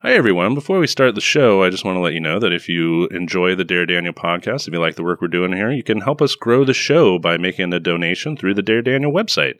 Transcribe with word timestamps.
Hi, 0.00 0.12
everyone. 0.12 0.54
Before 0.54 0.78
we 0.78 0.86
start 0.86 1.16
the 1.16 1.20
show, 1.20 1.64
I 1.64 1.70
just 1.70 1.84
want 1.84 1.96
to 1.96 2.00
let 2.00 2.12
you 2.12 2.20
know 2.20 2.38
that 2.38 2.52
if 2.52 2.68
you 2.68 3.08
enjoy 3.08 3.56
the 3.56 3.64
Dare 3.64 3.84
Daniel 3.84 4.14
podcast, 4.14 4.68
if 4.68 4.72
you 4.72 4.78
like 4.78 4.94
the 4.94 5.02
work 5.02 5.20
we're 5.20 5.26
doing 5.26 5.52
here, 5.52 5.72
you 5.72 5.82
can 5.82 6.02
help 6.02 6.22
us 6.22 6.36
grow 6.36 6.64
the 6.64 6.72
show 6.72 7.18
by 7.18 7.36
making 7.36 7.72
a 7.72 7.80
donation 7.80 8.36
through 8.36 8.54
the 8.54 8.62
Dare 8.62 8.80
Daniel 8.80 9.10
website. 9.10 9.54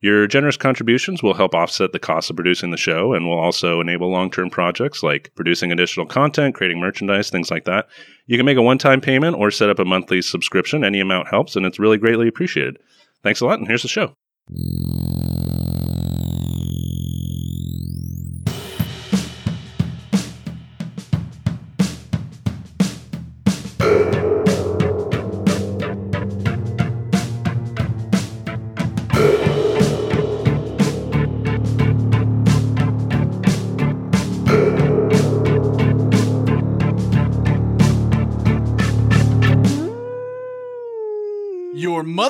Your 0.00 0.26
generous 0.26 0.56
contributions 0.56 1.22
will 1.22 1.34
help 1.34 1.54
offset 1.54 1.92
the 1.92 2.00
cost 2.00 2.30
of 2.30 2.34
producing 2.34 2.72
the 2.72 2.76
show 2.76 3.12
and 3.12 3.26
will 3.26 3.38
also 3.38 3.80
enable 3.80 4.10
long 4.10 4.28
term 4.28 4.50
projects 4.50 5.04
like 5.04 5.30
producing 5.36 5.70
additional 5.70 6.06
content, 6.06 6.56
creating 6.56 6.80
merchandise, 6.80 7.30
things 7.30 7.52
like 7.52 7.64
that. 7.66 7.86
You 8.26 8.36
can 8.36 8.44
make 8.44 8.58
a 8.58 8.62
one 8.62 8.78
time 8.78 9.00
payment 9.00 9.36
or 9.36 9.52
set 9.52 9.70
up 9.70 9.78
a 9.78 9.84
monthly 9.84 10.20
subscription. 10.20 10.82
Any 10.82 10.98
amount 10.98 11.28
helps, 11.28 11.54
and 11.54 11.64
it's 11.64 11.78
really 11.78 11.96
greatly 11.96 12.26
appreciated. 12.26 12.78
Thanks 13.22 13.40
a 13.40 13.46
lot, 13.46 13.60
and 13.60 13.68
here's 13.68 13.82
the 13.82 13.88
show. 13.88 14.16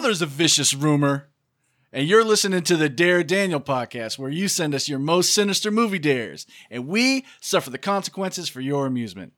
Mother's 0.06 0.22
a 0.22 0.26
vicious 0.26 0.72
rumor. 0.72 1.30
And 1.92 2.06
you're 2.06 2.22
listening 2.22 2.62
to 2.62 2.76
the 2.76 2.88
Dare 2.88 3.24
Daniel 3.24 3.58
podcast, 3.58 4.20
where 4.20 4.30
you 4.30 4.46
send 4.46 4.72
us 4.72 4.88
your 4.88 5.00
most 5.00 5.34
sinister 5.34 5.72
movie 5.72 5.98
dares, 5.98 6.46
and 6.70 6.86
we 6.86 7.24
suffer 7.40 7.70
the 7.70 7.76
consequences 7.76 8.48
for 8.48 8.60
your 8.60 8.86
amusement. 8.86 9.32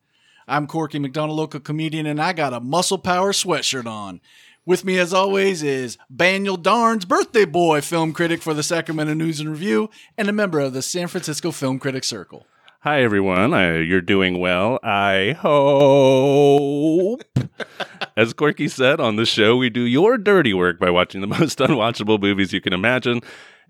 I'm 0.46 0.66
Corky 0.66 0.98
McDonald, 0.98 1.38
local 1.38 1.60
comedian, 1.60 2.04
and 2.04 2.20
I 2.20 2.34
got 2.34 2.52
a 2.52 2.60
muscle 2.60 2.98
power 2.98 3.32
sweatshirt 3.32 3.86
on. 3.86 4.20
With 4.66 4.84
me, 4.84 4.98
as 4.98 5.14
always, 5.14 5.62
is 5.62 5.96
Baniel 6.10 6.58
Darns, 6.58 7.06
birthday 7.06 7.46
boy, 7.46 7.80
film 7.80 8.12
critic 8.12 8.42
for 8.42 8.52
the 8.52 8.62
Sacramento 8.62 9.14
News 9.14 9.40
and 9.40 9.48
Review, 9.48 9.88
and 10.18 10.28
a 10.28 10.34
member 10.34 10.60
of 10.60 10.74
the 10.74 10.82
San 10.82 11.08
Francisco 11.08 11.50
Film 11.50 11.78
Critics 11.78 12.08
Circle. 12.08 12.44
Hi, 12.82 13.02
everyone. 13.02 13.54
I, 13.54 13.78
you're 13.78 14.00
doing 14.00 14.38
well. 14.38 14.78
I 14.84 15.36
hope. 15.40 17.24
As 18.16 18.32
Corky 18.32 18.68
said 18.68 19.00
on 19.00 19.16
the 19.16 19.26
show, 19.26 19.56
we 19.56 19.68
do 19.68 19.80
your 19.80 20.16
dirty 20.16 20.54
work 20.54 20.78
by 20.78 20.88
watching 20.88 21.20
the 21.20 21.26
most 21.38 21.58
unwatchable 21.58 22.20
movies 22.20 22.52
you 22.52 22.60
can 22.60 22.72
imagine, 22.72 23.20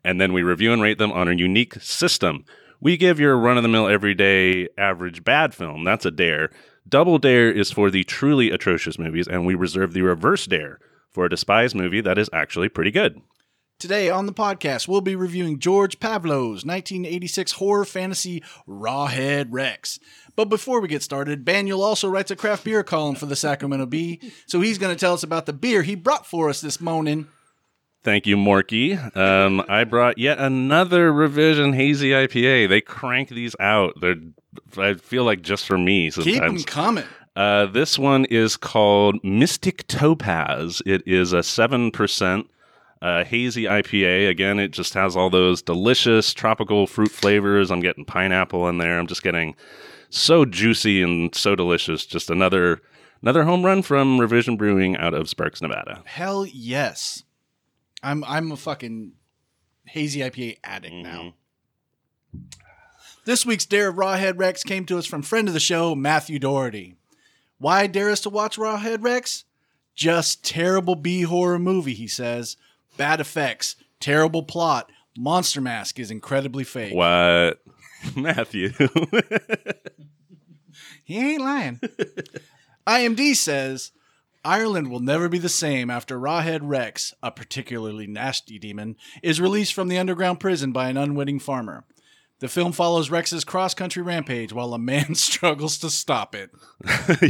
and 0.04 0.20
then 0.20 0.34
we 0.34 0.42
review 0.42 0.74
and 0.74 0.82
rate 0.82 0.98
them 0.98 1.10
on 1.10 1.26
a 1.26 1.32
unique 1.32 1.76
system. 1.80 2.44
We 2.82 2.98
give 2.98 3.18
your 3.18 3.38
run 3.38 3.56
of 3.56 3.62
the 3.62 3.70
mill, 3.70 3.88
everyday, 3.88 4.68
average 4.76 5.24
bad 5.24 5.54
film. 5.54 5.84
That's 5.84 6.04
a 6.04 6.10
dare. 6.10 6.50
Double 6.86 7.16
dare 7.18 7.50
is 7.50 7.70
for 7.70 7.90
the 7.90 8.04
truly 8.04 8.50
atrocious 8.50 8.98
movies, 8.98 9.26
and 9.26 9.46
we 9.46 9.54
reserve 9.54 9.94
the 9.94 10.02
reverse 10.02 10.44
dare 10.44 10.80
for 11.10 11.24
a 11.24 11.30
despised 11.30 11.74
movie 11.74 12.02
that 12.02 12.18
is 12.18 12.28
actually 12.34 12.68
pretty 12.68 12.90
good. 12.90 13.22
Today 13.78 14.10
on 14.10 14.26
the 14.26 14.32
podcast, 14.32 14.88
we'll 14.88 15.00
be 15.02 15.14
reviewing 15.14 15.60
George 15.60 16.00
Pavlov's 16.00 16.64
1986 16.64 17.52
horror 17.52 17.84
fantasy 17.84 18.42
Rawhead 18.66 19.46
Rex. 19.50 20.00
But 20.34 20.46
before 20.46 20.80
we 20.80 20.88
get 20.88 21.04
started, 21.04 21.44
Baniel 21.44 21.78
also 21.78 22.08
writes 22.08 22.32
a 22.32 22.36
craft 22.36 22.64
beer 22.64 22.82
column 22.82 23.14
for 23.14 23.26
the 23.26 23.36
Sacramento 23.36 23.86
Bee, 23.86 24.20
so 24.46 24.60
he's 24.60 24.78
going 24.78 24.92
to 24.92 24.98
tell 24.98 25.14
us 25.14 25.22
about 25.22 25.46
the 25.46 25.52
beer 25.52 25.82
he 25.82 25.94
brought 25.94 26.26
for 26.26 26.48
us 26.48 26.60
this 26.60 26.80
morning. 26.80 27.28
Thank 28.02 28.26
you, 28.26 28.36
Morky. 28.36 29.16
Um, 29.16 29.64
I 29.68 29.84
brought 29.84 30.18
yet 30.18 30.38
another 30.38 31.12
revision 31.12 31.72
hazy 31.72 32.10
IPA. 32.10 32.68
They 32.68 32.80
crank 32.80 33.28
these 33.28 33.54
out. 33.60 33.94
They're, 34.00 34.16
I 34.76 34.94
feel 34.94 35.22
like 35.22 35.42
just 35.42 35.66
for 35.66 35.78
me 35.78 36.10
Keep 36.10 36.40
them 36.40 36.64
coming. 36.64 37.04
Uh, 37.36 37.66
this 37.66 37.96
one 37.96 38.24
is 38.24 38.56
called 38.56 39.22
Mystic 39.22 39.86
Topaz. 39.86 40.82
It 40.84 41.06
is 41.06 41.32
a 41.32 41.38
7% 41.38 42.44
uh, 43.00 43.24
hazy 43.24 43.64
IPA. 43.64 44.28
Again, 44.28 44.58
it 44.58 44.68
just 44.68 44.94
has 44.94 45.16
all 45.16 45.30
those 45.30 45.62
delicious 45.62 46.32
tropical 46.34 46.86
fruit 46.86 47.10
flavors. 47.10 47.70
I'm 47.70 47.80
getting 47.80 48.04
pineapple 48.04 48.68
in 48.68 48.78
there. 48.78 48.98
I'm 48.98 49.06
just 49.06 49.22
getting 49.22 49.54
so 50.10 50.44
juicy 50.44 51.02
and 51.02 51.34
so 51.34 51.54
delicious. 51.54 52.06
Just 52.06 52.30
another 52.30 52.80
another 53.22 53.44
home 53.44 53.64
run 53.64 53.82
from 53.82 54.20
Revision 54.20 54.56
Brewing 54.56 54.96
out 54.96 55.14
of 55.14 55.28
Sparks, 55.28 55.62
Nevada. 55.62 56.02
Hell 56.04 56.46
yes. 56.46 57.24
I'm 58.02 58.24
I'm 58.24 58.52
a 58.52 58.56
fucking 58.56 59.12
hazy 59.86 60.20
IPA 60.20 60.58
addict 60.64 60.94
now. 60.94 61.34
This 63.24 63.44
week's 63.44 63.66
Dare 63.66 63.88
of 63.88 63.96
Rawhead 63.96 64.38
Rex 64.38 64.62
came 64.62 64.86
to 64.86 64.96
us 64.96 65.04
from 65.04 65.22
friend 65.22 65.48
of 65.48 65.54
the 65.54 65.60
show, 65.60 65.94
Matthew 65.94 66.38
Doherty. 66.38 66.94
Why 67.58 67.86
dare 67.86 68.10
us 68.10 68.20
to 68.20 68.30
watch 68.30 68.56
Rawhead 68.56 69.02
Rex? 69.02 69.44
Just 69.94 70.44
terrible 70.44 70.94
B 70.94 71.22
horror 71.22 71.58
movie, 71.58 71.94
he 71.94 72.06
says. 72.06 72.56
Bad 72.98 73.20
effects, 73.20 73.76
terrible 74.00 74.42
plot, 74.42 74.90
monster 75.16 75.62
mask 75.62 75.98
is 75.98 76.10
incredibly 76.10 76.64
fake. 76.64 76.94
What? 76.94 77.60
Matthew. 78.16 78.72
He 81.08 81.16
ain't 81.16 81.40
lying. 81.40 81.80
IMD 82.86 83.34
says 83.34 83.92
Ireland 84.44 84.90
will 84.90 85.00
never 85.00 85.30
be 85.30 85.38
the 85.38 85.48
same 85.48 85.88
after 85.88 86.18
Rawhead 86.18 86.60
Rex, 86.62 87.14
a 87.22 87.30
particularly 87.30 88.06
nasty 88.06 88.58
demon, 88.58 88.94
is 89.22 89.40
released 89.40 89.72
from 89.72 89.88
the 89.88 89.96
underground 89.96 90.38
prison 90.38 90.70
by 90.70 90.90
an 90.90 90.98
unwitting 90.98 91.38
farmer. 91.38 91.86
The 92.40 92.48
film 92.48 92.70
follows 92.70 93.10
Rex's 93.10 93.44
cross 93.44 93.74
country 93.74 94.00
rampage 94.00 94.52
while 94.52 94.72
a 94.72 94.78
man 94.78 95.14
struggles 95.16 95.76
to 95.78 95.90
stop 95.90 96.36
it. 96.36 96.50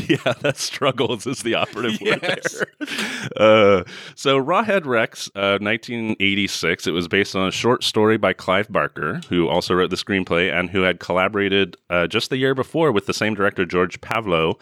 yeah, 0.09 0.35
that 0.41 0.57
struggles 0.59 1.27
is 1.27 1.43
the 1.43 1.55
operative 1.55 2.01
word 2.01 2.21
there. 2.21 2.67
Uh, 3.37 3.85
so, 4.15 4.43
Rawhead 4.43 4.87
Rex, 4.87 5.29
uh, 5.35 5.59
1986. 5.61 6.87
It 6.87 6.93
was 6.93 7.09
based 7.09 7.37
on 7.37 7.47
a 7.47 7.51
short 7.51 7.85
story 7.85 8.17
by 8.17 8.33
Clive 8.33 8.71
Barker, 8.71 9.21
who 9.29 9.49
also 9.49 9.75
wrote 9.75 9.91
the 9.91 9.97
screenplay 9.97 10.53
and 10.53 10.71
who 10.71 10.83
had 10.83 10.99
collaborated 10.99 11.77
uh, 11.91 12.07
just 12.07 12.31
the 12.31 12.37
year 12.37 12.55
before 12.55 12.91
with 12.91 13.07
the 13.07 13.15
same 13.15 13.35
director, 13.35 13.65
George 13.65 14.01
Pavlou, 14.01 14.55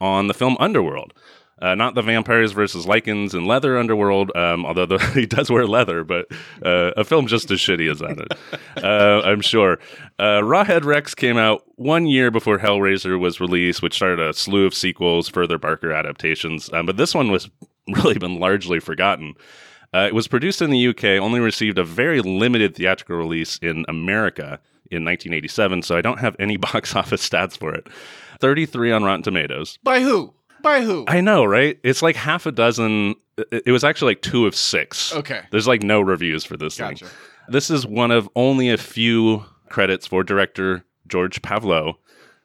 on 0.00 0.26
the 0.26 0.34
film 0.34 0.56
Underworld. 0.58 1.12
Uh, 1.60 1.74
not 1.74 1.94
the 1.94 2.02
vampires 2.02 2.52
versus 2.52 2.86
lycans 2.86 3.34
and 3.34 3.46
leather 3.46 3.76
underworld, 3.76 4.34
um, 4.36 4.64
although 4.64 4.86
the, 4.86 4.98
he 5.14 5.26
does 5.26 5.50
wear 5.50 5.66
leather, 5.66 6.04
but 6.04 6.26
uh, 6.64 6.92
a 6.96 7.04
film 7.04 7.26
just 7.26 7.50
as 7.50 7.58
shitty 7.58 7.90
as 7.90 7.98
that. 7.98 8.38
uh, 8.82 9.22
I'm 9.24 9.40
sure. 9.40 9.78
Uh, 10.18 10.40
Rawhead 10.40 10.84
Rex 10.84 11.14
came 11.14 11.36
out 11.36 11.64
one 11.76 12.06
year 12.06 12.30
before 12.30 12.58
Hellraiser 12.58 13.18
was 13.18 13.40
released, 13.40 13.82
which 13.82 13.94
started 13.94 14.20
a 14.20 14.32
slew 14.32 14.66
of 14.66 14.74
sequels, 14.74 15.28
further 15.28 15.58
Barker 15.58 15.92
adaptations. 15.92 16.70
Um, 16.72 16.86
but 16.86 16.96
this 16.96 17.14
one 17.14 17.30
was 17.30 17.50
really 17.88 18.18
been 18.18 18.38
largely 18.38 18.80
forgotten. 18.80 19.34
Uh, 19.94 20.06
it 20.06 20.14
was 20.14 20.28
produced 20.28 20.60
in 20.60 20.70
the 20.70 20.88
UK, 20.88 21.04
only 21.20 21.40
received 21.40 21.78
a 21.78 21.84
very 21.84 22.20
limited 22.20 22.74
theatrical 22.74 23.16
release 23.16 23.58
in 23.62 23.84
America 23.88 24.60
in 24.90 25.04
1987, 25.04 25.82
so 25.82 25.96
I 25.96 26.02
don't 26.02 26.20
have 26.20 26.36
any 26.38 26.56
box 26.56 26.94
office 26.94 27.26
stats 27.26 27.56
for 27.56 27.74
it. 27.74 27.88
33 28.40 28.92
on 28.92 29.04
Rotten 29.04 29.22
Tomatoes. 29.22 29.78
By 29.82 30.00
who? 30.00 30.34
By 30.62 30.82
who? 30.82 31.04
I 31.06 31.20
know, 31.20 31.44
right? 31.44 31.78
It's 31.82 32.02
like 32.02 32.16
half 32.16 32.46
a 32.46 32.52
dozen. 32.52 33.14
It 33.52 33.70
was 33.70 33.84
actually 33.84 34.12
like 34.12 34.22
two 34.22 34.46
of 34.46 34.54
six. 34.54 35.14
Okay. 35.14 35.42
There's 35.50 35.68
like 35.68 35.82
no 35.82 36.00
reviews 36.00 36.44
for 36.44 36.56
this 36.56 36.76
Gotcha. 36.76 37.06
thing. 37.06 37.14
This 37.48 37.70
is 37.70 37.86
one 37.86 38.10
of 38.10 38.28
only 38.36 38.68
a 38.70 38.76
few 38.76 39.44
credits 39.68 40.06
for 40.06 40.22
director 40.24 40.84
George 41.06 41.40
Pavlou. 41.42 41.94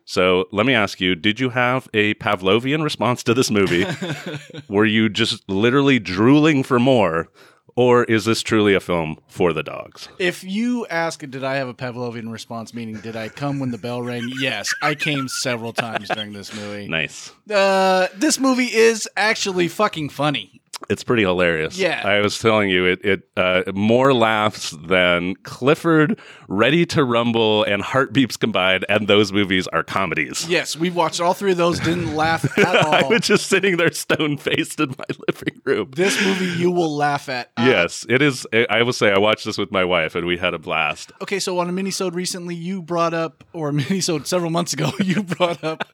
So 0.05 0.45
let 0.51 0.65
me 0.65 0.73
ask 0.73 0.99
you: 1.01 1.15
Did 1.15 1.39
you 1.39 1.49
have 1.49 1.87
a 1.93 2.13
Pavlovian 2.15 2.83
response 2.83 3.23
to 3.23 3.33
this 3.33 3.49
movie? 3.49 3.85
Were 4.69 4.85
you 4.85 5.09
just 5.09 5.47
literally 5.49 5.97
drooling 5.99 6.63
for 6.63 6.77
more, 6.79 7.29
or 7.75 8.03
is 8.05 8.25
this 8.25 8.41
truly 8.41 8.73
a 8.73 8.79
film 8.79 9.17
for 9.27 9.53
the 9.53 9.63
dogs? 9.63 10.09
If 10.19 10.43
you 10.43 10.85
ask, 10.87 11.19
did 11.19 11.43
I 11.43 11.55
have 11.55 11.67
a 11.67 11.73
Pavlovian 11.73 12.31
response, 12.31 12.73
meaning 12.73 12.95
did 13.01 13.15
I 13.15 13.29
come 13.29 13.59
when 13.59 13.71
the 13.71 13.77
bell 13.77 14.01
rang? 14.01 14.31
Yes, 14.39 14.73
I 14.81 14.95
came 14.95 15.27
several 15.27 15.73
times 15.73 16.09
during 16.09 16.33
this 16.33 16.53
movie. 16.53 16.87
Nice. 16.87 17.31
Uh, 17.49 18.07
this 18.15 18.39
movie 18.39 18.73
is 18.73 19.07
actually 19.15 19.67
fucking 19.67 20.09
funny. 20.09 20.61
It's 20.89 21.03
pretty 21.03 21.23
hilarious. 21.23 21.77
Yeah. 21.77 22.01
I 22.05 22.19
was 22.19 22.37
telling 22.39 22.69
you, 22.69 22.85
it 22.85 23.05
it 23.05 23.29
uh, 23.37 23.63
more 23.73 24.13
laughs 24.13 24.71
than 24.71 25.35
Clifford, 25.43 26.19
Ready 26.49 26.85
to 26.87 27.03
Rumble, 27.05 27.63
and 27.63 27.81
Heartbeeps 27.81 28.35
combined, 28.37 28.85
and 28.89 29.07
those 29.07 29.31
movies 29.31 29.65
are 29.67 29.83
comedies. 29.83 30.45
Yes, 30.49 30.75
we 30.75 30.89
watched 30.89 31.21
all 31.21 31.33
three 31.33 31.51
of 31.51 31.57
those. 31.57 31.79
Didn't 31.79 32.15
laugh 32.15 32.45
at 32.57 32.75
all. 32.85 32.93
I 32.93 33.03
was 33.07 33.21
just 33.21 33.47
sitting 33.47 33.77
there 33.77 33.91
stone 33.93 34.37
faced 34.37 34.79
in 34.81 34.89
my 34.97 35.05
living 35.27 35.61
room. 35.63 35.91
this 35.95 36.21
movie 36.21 36.47
you 36.61 36.69
will 36.69 36.93
laugh 36.95 37.29
at. 37.29 37.51
Uh, 37.55 37.63
yes, 37.65 38.05
it 38.09 38.21
is. 38.21 38.45
I 38.51 38.65
I 38.69 38.83
will 38.83 38.93
say 38.93 39.11
I 39.11 39.19
watched 39.19 39.45
this 39.45 39.57
with 39.57 39.71
my 39.71 39.85
wife, 39.85 40.15
and 40.15 40.27
we 40.27 40.37
had 40.37 40.53
a 40.53 40.59
blast. 40.59 41.13
Okay, 41.21 41.39
so 41.39 41.59
on 41.59 41.69
a 41.69 41.73
minisode 41.73 42.13
recently, 42.13 42.55
you 42.55 42.81
brought 42.81 43.13
up, 43.13 43.45
or 43.53 43.69
a 43.69 43.71
minisode 43.71 44.25
several 44.27 44.51
months 44.51 44.73
ago, 44.73 44.91
you 44.99 45.23
brought 45.23 45.63
up 45.63 45.87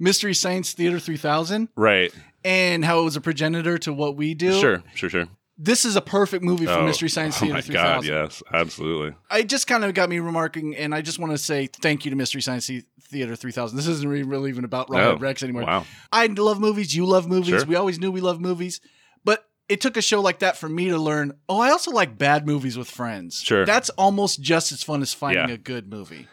Mystery 0.00 0.34
Science 0.34 0.72
Theater 0.72 0.98
3000 0.98 1.68
Right. 1.76 2.12
And 2.44 2.84
how 2.84 3.00
it 3.00 3.04
was 3.04 3.16
a 3.16 3.20
progenitor 3.20 3.78
to 3.78 3.92
what 3.92 4.16
we 4.16 4.34
do. 4.34 4.58
Sure. 4.60 4.82
Sure. 4.94 5.08
Sure. 5.10 5.26
This 5.58 5.84
is 5.84 5.94
a 5.96 6.00
perfect 6.00 6.42
movie 6.42 6.64
for 6.66 6.72
Oh, 6.72 6.86
Mystery 6.86 7.08
Science 7.08 7.38
Theater 7.38 7.58
oh 7.58 7.60
Theater 7.60 7.78
my 7.78 8.00
3000. 8.00 8.12
god, 8.12 8.22
yes, 8.24 8.42
absolutely. 8.52 9.14
it 9.32 9.48
just 9.48 9.66
kind 9.68 9.84
of 9.84 9.94
got 9.94 10.08
me 10.08 10.18
remarking, 10.18 10.74
and 10.74 10.92
I 10.94 11.02
just 11.02 11.18
want 11.20 11.30
to 11.32 11.38
say 11.38 11.66
thank 11.68 12.04
you 12.04 12.10
to 12.10 12.16
Mystery 12.16 12.40
Science 12.40 12.68
Theater 13.02 13.36
3000. 13.36 13.76
This 13.76 13.86
isn't 13.86 14.08
really, 14.08 14.24
really 14.24 14.50
even 14.50 14.64
about 14.64 14.88
Rawhead 14.88 15.16
Oh, 15.16 15.18
Rex 15.18 15.42
anymore. 15.42 15.62
Wow. 15.64 15.84
I 16.10 16.26
love 16.26 16.58
movies. 16.58 16.96
You 16.96 17.06
love 17.06 17.28
movies. 17.28 17.48
Sure. 17.60 17.64
We 17.66 17.76
always 17.76 18.00
knew 18.00 18.10
we 18.10 18.22
love 18.22 18.40
movies. 18.40 18.80
But 19.24 19.44
it 19.68 19.80
took 19.80 19.96
a 19.96 20.02
show 20.02 20.20
like 20.20 20.40
that 20.40 20.56
for 20.56 20.68
me 20.68 20.88
to 20.88 20.98
learn, 20.98 21.34
oh, 21.48 21.60
I 21.60 21.70
also 21.70 21.92
like 21.92 22.18
bad 22.18 22.44
movies 22.46 22.76
with 22.76 22.90
friends. 22.90 23.40
Sure. 23.40 23.64
That's 23.64 23.90
almost 23.90 24.40
just 24.40 24.72
as 24.72 24.82
fun 24.82 25.00
as 25.02 25.12
finding 25.14 25.48
Yeah. 25.48 25.54
a 25.54 25.58
good 25.58 25.88
movie. 25.88 26.26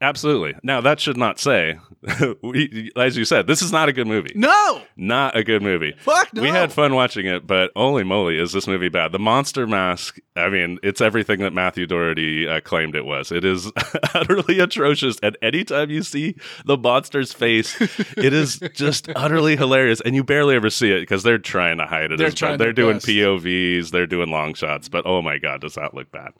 Absolutely. 0.00 0.54
Now 0.62 0.80
that 0.80 1.00
should 1.00 1.16
not 1.16 1.40
say, 1.40 1.78
we, 2.42 2.92
as 2.96 3.16
you 3.16 3.24
said, 3.24 3.48
this 3.48 3.62
is 3.62 3.72
not 3.72 3.88
a 3.88 3.92
good 3.92 4.06
movie. 4.06 4.30
No! 4.36 4.82
Not 4.96 5.36
a 5.36 5.42
good 5.42 5.60
movie. 5.60 5.94
Fuck 5.98 6.32
no. 6.32 6.42
We 6.42 6.48
had 6.48 6.72
fun 6.72 6.94
watching 6.94 7.26
it, 7.26 7.46
but 7.48 7.72
holy 7.74 8.04
moly, 8.04 8.38
is 8.38 8.52
this 8.52 8.68
movie 8.68 8.88
bad? 8.88 9.10
The 9.10 9.18
monster 9.18 9.66
mask, 9.66 10.20
I 10.36 10.50
mean, 10.50 10.78
it's 10.84 11.00
everything 11.00 11.40
that 11.40 11.52
Matthew 11.52 11.86
Doherty 11.86 12.46
uh, 12.48 12.60
claimed 12.60 12.94
it 12.94 13.04
was. 13.04 13.32
It 13.32 13.44
is 13.44 13.72
utterly 14.14 14.60
atrocious. 14.60 15.18
And 15.20 15.36
anytime 15.42 15.90
you 15.90 16.04
see 16.04 16.36
the 16.64 16.76
monster's 16.76 17.32
face, 17.32 17.76
it 18.16 18.32
is 18.32 18.60
just 18.74 19.08
utterly 19.16 19.56
hilarious. 19.56 20.00
And 20.00 20.14
you 20.14 20.22
barely 20.22 20.54
ever 20.54 20.70
see 20.70 20.92
it 20.92 21.00
because 21.00 21.24
they're 21.24 21.38
trying 21.38 21.78
to 21.78 21.86
hide 21.86 22.12
it. 22.12 22.18
They're 22.18 22.30
trying 22.30 22.58
They're 22.58 22.72
doing 22.72 22.96
best. 22.96 23.06
POVs, 23.08 23.90
they're 23.90 24.06
doing 24.06 24.30
long 24.30 24.54
shots, 24.54 24.88
but 24.88 25.06
oh 25.06 25.22
my 25.22 25.38
God, 25.38 25.60
does 25.60 25.74
that 25.74 25.92
look 25.92 26.12
bad? 26.12 26.32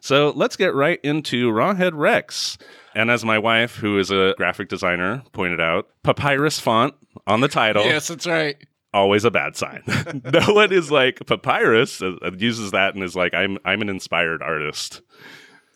So 0.00 0.32
let's 0.34 0.56
get 0.56 0.74
right 0.74 1.00
into 1.02 1.50
Rawhead 1.50 1.92
Rex. 1.94 2.58
And 2.96 3.10
as 3.10 3.26
my 3.26 3.38
wife, 3.38 3.76
who 3.76 3.98
is 3.98 4.10
a 4.10 4.32
graphic 4.38 4.70
designer, 4.70 5.22
pointed 5.32 5.60
out, 5.60 5.86
papyrus 6.02 6.58
font 6.58 6.94
on 7.26 7.42
the 7.42 7.48
title 7.48 7.84
Yes, 7.84 8.08
that's 8.08 8.26
right. 8.26 8.56
always 8.94 9.24
a 9.26 9.30
bad 9.30 9.54
sign. 9.54 9.82
no 10.32 10.54
one 10.54 10.72
is 10.72 10.90
like 10.90 11.20
papyrus 11.26 12.00
uh, 12.00 12.14
uses 12.38 12.70
that 12.70 12.94
and 12.94 13.04
is 13.04 13.14
like 13.14 13.34
I'm 13.34 13.58
I'm 13.66 13.82
an 13.82 13.90
inspired 13.90 14.42
artist. 14.42 15.02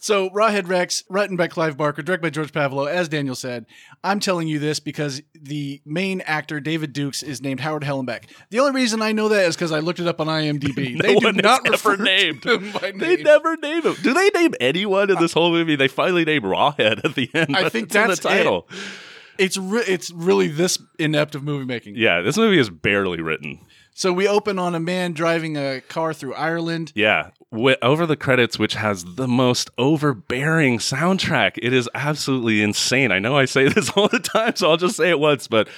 So, 0.03 0.31
Rawhead 0.31 0.67
Rex, 0.67 1.05
written 1.11 1.37
by 1.37 1.47
Clive 1.47 1.77
Barker, 1.77 2.01
directed 2.01 2.23
by 2.23 2.31
George 2.31 2.53
Pavlou, 2.53 2.89
as 2.89 3.09
Daniel 3.09 3.35
said. 3.35 3.67
I'm 4.03 4.19
telling 4.19 4.49
you 4.49 4.59
this 4.59 4.81
because 4.81 5.21
the 5.35 5.83
main 5.85 6.23
actor, 6.23 6.59
David 6.59 6.95
Dukes, 6.95 7.23
is 7.23 7.43
named 7.43 7.61
Howard 7.61 7.83
Hallenbeck. 7.83 8.25
The 8.49 8.61
only 8.61 8.73
reason 8.73 9.03
I 9.03 9.13
know 9.13 9.29
that 9.29 9.45
is 9.47 9.57
because 9.57 9.73
I 9.73 9.81
looked 9.81 10.01
it 10.01 10.07
up 10.07 10.19
on 10.21 10.27
IMDb. 10.27 10.91
No 11.01 11.07
they 11.07 11.15
do 11.17 11.33
not 11.33 11.69
refer 11.69 11.97
named. 11.97 12.43
to 12.43 12.59
him 12.59 12.73
by 12.73 12.91
name. 12.93 12.99
They 12.99 13.23
never 13.23 13.57
name 13.59 13.83
him. 13.83 13.95
Do 14.03 14.15
they 14.15 14.31
name 14.31 14.55
anyone 14.59 15.11
in 15.11 15.19
this 15.19 15.33
whole 15.33 15.51
movie? 15.51 15.77
They 15.77 15.89
finally 15.89 16.25
name 16.25 16.43
Rawhead 16.43 17.05
at 17.05 17.15
the 17.15 17.31
end. 17.35 17.55
I 17.57 17.69
think 17.69 17.91
that's 17.91 18.21
the 18.21 18.29
title. 18.29 18.69
It's 19.39 19.57
re- 19.57 19.85
it's 19.87 20.11
really 20.11 20.49
this 20.49 20.79
inept 20.99 21.35
of 21.35 21.43
movie 21.43 21.65
making. 21.65 21.97
Yeah, 21.97 22.21
this 22.23 22.37
movie 22.37 22.59
is 22.59 22.69
barely 22.71 23.21
written. 23.21 23.61
So 23.95 24.13
we 24.13 24.27
open 24.27 24.59
on 24.59 24.75
a 24.75 24.81
man 24.81 25.13
driving 25.13 25.57
a 25.57 25.81
car 25.83 26.15
through 26.15 26.35
Ireland. 26.35 26.93
Yeah, 26.95 27.31
over 27.53 28.07
the 28.07 28.17
credits, 28.17 28.59
which 28.59 28.75
has 28.75 29.05
the 29.17 29.29
most 29.29 29.69
overbearing 29.77 30.79
soundtrack. 30.79 31.59
It 31.61 31.73
is 31.73 31.89
absolutely 31.95 32.63
insane. 32.63 33.13
I 33.13 33.19
know 33.19 33.37
I 33.37 33.45
say 33.45 33.69
this 33.73 33.91
all 33.91 34.09
the 34.09 34.21
time, 34.21 34.57
so 34.57 34.71
I'll 34.71 34.77
just 34.77 34.97
say 34.97 35.11
it 35.11 35.19
once, 35.19 35.49
but 35.49 35.69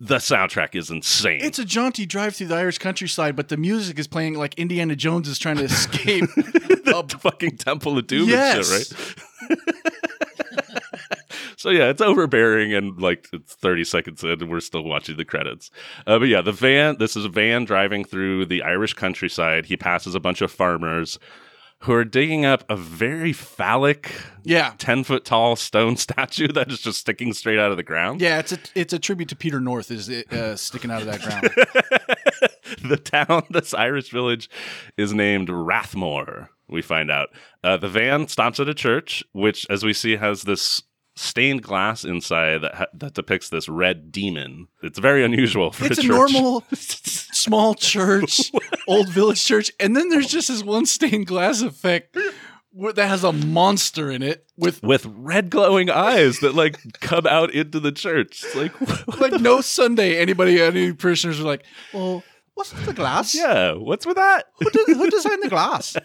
the 0.00 0.16
soundtrack 0.16 0.74
is 0.74 0.90
insane. 0.90 1.40
It's 1.42 1.58
a 1.58 1.64
jaunty 1.64 2.06
drive 2.06 2.34
through 2.34 2.48
the 2.48 2.56
Irish 2.56 2.78
countryside, 2.78 3.36
but 3.36 3.48
the 3.48 3.56
music 3.56 3.98
is 3.98 4.06
playing 4.08 4.34
like 4.34 4.54
Indiana 4.54 4.96
Jones 4.96 5.28
is 5.28 5.38
trying 5.38 5.58
to 5.58 5.64
escape. 5.64 6.24
the 6.34 7.18
fucking 7.20 7.58
Temple 7.58 7.98
of 7.98 8.06
Doom 8.06 8.28
Yes. 8.28 8.70
and 8.70 8.86
shit, 8.86 8.98
right? 9.50 9.94
so 11.58 11.70
yeah, 11.70 11.88
it's 11.88 12.00
overbearing 12.00 12.72
and 12.72 13.00
like 13.00 13.28
it's 13.32 13.54
30 13.54 13.84
seconds 13.84 14.22
in 14.22 14.30
and 14.30 14.48
we're 14.48 14.60
still 14.60 14.84
watching 14.84 15.16
the 15.16 15.24
credits. 15.24 15.70
Uh, 16.06 16.18
but 16.18 16.28
yeah, 16.28 16.40
the 16.40 16.52
van, 16.52 16.96
this 16.98 17.16
is 17.16 17.24
a 17.24 17.28
van 17.28 17.64
driving 17.64 18.04
through 18.04 18.46
the 18.46 18.62
Irish 18.62 18.94
countryside. 18.94 19.66
He 19.66 19.76
passes 19.76 20.14
a 20.14 20.20
bunch 20.20 20.40
of 20.40 20.52
farmers 20.52 21.18
who 21.80 21.92
are 21.92 22.04
digging 22.04 22.44
up 22.44 22.64
a 22.68 22.76
very 22.76 23.32
phallic 23.32 24.12
yeah. 24.44 24.72
10 24.78 25.04
foot 25.04 25.24
tall 25.24 25.56
stone 25.56 25.96
statue 25.98 26.48
that 26.48 26.70
is 26.70 26.80
just 26.80 27.00
sticking 27.00 27.32
straight 27.32 27.58
out 27.58 27.70
of 27.70 27.76
the 27.76 27.82
ground. 27.82 28.20
Yeah, 28.20 28.38
it's 28.38 28.52
a 28.52 28.58
it's 28.74 28.92
a 28.92 28.98
tribute 28.98 29.28
to 29.30 29.36
Peter 29.36 29.60
North 29.60 29.90
is 29.90 30.08
uh, 30.08 30.56
sticking 30.56 30.90
out 30.90 31.02
of 31.02 31.06
that 31.06 31.22
ground. 31.22 31.50
the 32.88 32.96
town, 32.96 33.44
this 33.50 33.74
Irish 33.74 34.10
village, 34.10 34.48
is 34.96 35.12
named 35.12 35.48
Rathmore. 35.48 36.48
We 36.68 36.82
find 36.82 37.10
out. 37.10 37.30
Uh, 37.64 37.78
the 37.78 37.88
van 37.88 38.28
stops 38.28 38.60
at 38.60 38.68
a 38.68 38.74
church, 38.74 39.24
which, 39.32 39.66
as 39.70 39.84
we 39.84 39.94
see, 39.94 40.16
has 40.16 40.42
this 40.42 40.82
stained 41.18 41.62
glass 41.62 42.04
inside 42.04 42.62
that, 42.62 42.74
ha- 42.74 42.86
that 42.94 43.14
depicts 43.14 43.48
this 43.48 43.68
red 43.68 44.12
demon. 44.12 44.68
It's 44.82 44.98
very 44.98 45.24
unusual 45.24 45.72
for 45.72 45.86
it's 45.86 45.98
a 45.98 46.02
a 46.02 46.04
normal 46.04 46.64
small 46.72 47.74
church, 47.74 48.50
old 48.86 49.08
village 49.08 49.44
church, 49.44 49.70
and 49.80 49.96
then 49.96 50.08
there's 50.08 50.28
just 50.28 50.48
this 50.48 50.62
one 50.62 50.86
stained 50.86 51.26
glass 51.26 51.60
effect 51.62 52.16
that 52.94 53.08
has 53.08 53.24
a 53.24 53.32
monster 53.32 54.10
in 54.10 54.22
it 54.22 54.46
with 54.56 54.82
with 54.82 55.06
red 55.06 55.50
glowing 55.50 55.90
eyes 55.90 56.38
that 56.40 56.54
like 56.54 56.78
come 57.00 57.26
out 57.26 57.50
into 57.52 57.80
the 57.80 57.92
church. 57.92 58.44
It's 58.44 58.54
like, 58.54 59.20
like 59.20 59.40
no 59.40 59.60
Sunday 59.60 60.18
anybody 60.18 60.60
any 60.60 60.92
parishioners 60.92 61.40
are 61.40 61.44
like, 61.44 61.64
well, 61.92 62.22
what's 62.58 62.74
with 62.74 62.86
the 62.86 62.92
glass? 62.92 63.34
yeah, 63.34 63.72
what's 63.72 64.04
with 64.04 64.16
that? 64.16 64.46
Who, 64.58 64.68
did, 64.70 64.88
who 64.96 65.08
designed 65.10 65.42
the 65.44 65.48
glass? 65.48 65.96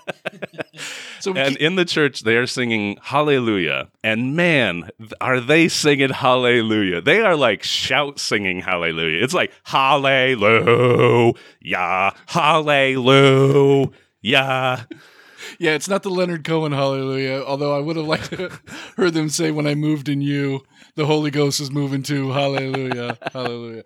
so 1.19 1.33
And 1.33 1.53
keep- 1.57 1.61
in 1.65 1.75
the 1.75 1.83
church, 1.85 2.21
they 2.21 2.37
are 2.37 2.45
singing 2.47 2.97
Hallelujah. 3.01 3.89
And 4.03 4.35
man, 4.35 4.89
are 5.19 5.39
they 5.39 5.67
singing 5.67 6.09
Hallelujah. 6.11 7.01
They 7.01 7.21
are 7.21 7.35
like 7.35 7.63
shout 7.63 8.19
singing 8.19 8.61
Hallelujah. 8.61 9.23
It's 9.23 9.33
like 9.33 9.51
Hallelujah, 9.63 11.33
Hallelujah. 12.27 13.91
yeah, 14.21 15.75
it's 15.75 15.89
not 15.89 16.03
the 16.03 16.09
Leonard 16.09 16.43
Cohen 16.43 16.71
Hallelujah. 16.71 17.43
Although 17.45 17.75
I 17.75 17.79
would 17.79 17.95
have 17.95 18.05
liked 18.05 18.29
to 18.31 18.51
heard 18.97 19.13
them 19.13 19.29
say, 19.29 19.51
"When 19.51 19.67
I 19.67 19.75
moved 19.75 20.07
in 20.09 20.21
you, 20.21 20.61
the 20.95 21.05
Holy 21.05 21.31
Ghost 21.31 21.59
is 21.59 21.71
moving 21.71 22.03
too." 22.03 22.31
Hallelujah, 22.31 23.17
Hallelujah. 23.33 23.83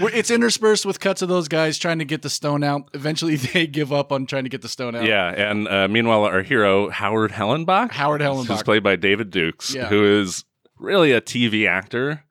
It's 0.00 0.30
interspersed 0.30 0.86
with 0.86 1.00
cuts 1.00 1.22
of 1.22 1.28
those 1.28 1.48
guys 1.48 1.78
trying 1.78 1.98
to 1.98 2.04
get 2.04 2.22
the 2.22 2.30
stone 2.30 2.62
out. 2.62 2.88
Eventually, 2.94 3.36
they 3.54 3.66
give 3.66 3.92
up 3.92 4.12
on 4.12 4.26
trying 4.26 4.44
to 4.44 4.50
get 4.50 4.62
the 4.62 4.68
stone 4.68 4.94
out. 4.94 5.04
Yeah, 5.04 5.28
and 5.28 5.68
uh, 5.68 5.88
meanwhile, 5.88 6.24
our 6.24 6.42
hero, 6.42 6.88
Howard 6.90 7.32
Hallenbeck, 7.32 7.92
Howard 7.92 8.20
who's 8.22 8.46
Hallenbeck. 8.46 8.64
played 8.64 8.82
by 8.82 8.96
David 8.96 9.30
Dukes, 9.30 9.74
Yeah. 9.74 9.86
who 9.86 10.04
is 10.20 10.44
really 10.78 11.12
a 11.12 11.20
TV 11.20 11.66
actor. 11.68 12.24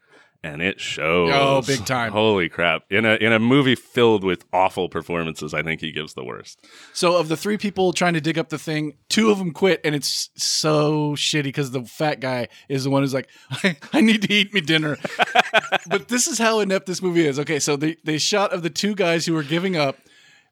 And 0.44 0.62
it 0.62 0.76
oh, 0.78 0.80
shows. 0.80 1.32
Oh, 1.34 1.62
big 1.66 1.86
time. 1.86 2.12
Holy 2.12 2.50
crap! 2.50 2.84
In 2.90 3.06
a 3.06 3.16
in 3.16 3.32
a 3.32 3.40
movie 3.40 3.76
filled 3.76 4.26
with 4.26 4.44
awful 4.52 4.90
performances, 4.90 5.54
I 5.54 5.64
think 5.64 5.80
he 5.80 5.92
gives 5.94 6.16
the 6.16 6.24
worst. 6.24 6.60
So 6.92 7.18
of 7.18 7.30
the 7.30 7.38
three 7.38 7.58
people 7.58 7.94
trying 7.94 8.14
to 8.16 8.22
dig 8.22 8.38
up 8.38 8.50
the 8.50 8.60
thing, 8.60 8.98
two 9.08 9.32
of 9.32 9.38
them 9.38 9.52
quit, 9.52 9.80
and 9.86 9.96
it's 9.96 10.30
so 10.36 11.14
shitty 11.14 11.44
because 11.44 11.72
the 11.72 11.84
fat 11.84 12.20
guy 12.20 12.50
is 12.68 12.84
the 12.84 12.90
one 12.90 13.04
who's 13.04 13.14
like, 13.14 13.30
I, 13.64 13.78
I 13.94 14.02
need 14.02 14.24
to 14.24 14.34
eat 14.34 14.54
me 14.54 14.60
dinner. 14.60 14.98
but 15.88 16.10
this 16.10 16.28
is 16.28 16.38
how 16.38 16.60
inept 16.60 16.88
this 16.88 17.02
movie 17.02 17.26
is. 17.26 17.40
Okay, 17.40 17.60
so 17.60 17.78
they 17.78 17.96
they 18.04 18.18
shot 18.18 18.52
of 18.52 18.64
the 18.64 18.70
two 18.70 18.96
guys 18.96 19.26
who 19.26 19.34
were 19.34 19.44
giving 19.44 19.78
up. 19.78 19.98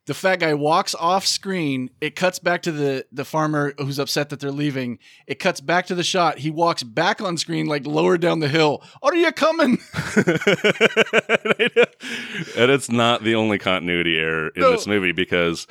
The 0.07 0.13
fat 0.15 0.39
guy 0.39 0.55
walks 0.55 0.95
off 0.95 1.27
screen. 1.27 1.91
It 2.01 2.15
cuts 2.15 2.39
back 2.39 2.63
to 2.63 2.71
the 2.71 3.05
the 3.11 3.23
farmer 3.23 3.73
who's 3.77 3.99
upset 3.99 4.29
that 4.29 4.39
they're 4.39 4.51
leaving. 4.51 4.97
It 5.27 5.39
cuts 5.39 5.61
back 5.61 5.85
to 5.87 5.95
the 5.95 6.03
shot. 6.03 6.39
He 6.39 6.49
walks 6.49 6.81
back 6.81 7.21
on 7.21 7.37
screen, 7.37 7.67
like 7.67 7.85
lower 7.85 8.17
down 8.17 8.39
the 8.39 8.47
hill. 8.47 8.83
Are 9.03 9.13
you 9.15 9.31
coming? 9.31 9.77
and 12.57 12.71
it's 12.71 12.89
not 12.89 13.23
the 13.23 13.35
only 13.35 13.57
continuity 13.59 14.17
error 14.17 14.49
in 14.55 14.61
No. 14.61 14.71
this 14.71 14.87
movie 14.87 15.11
because 15.11 15.67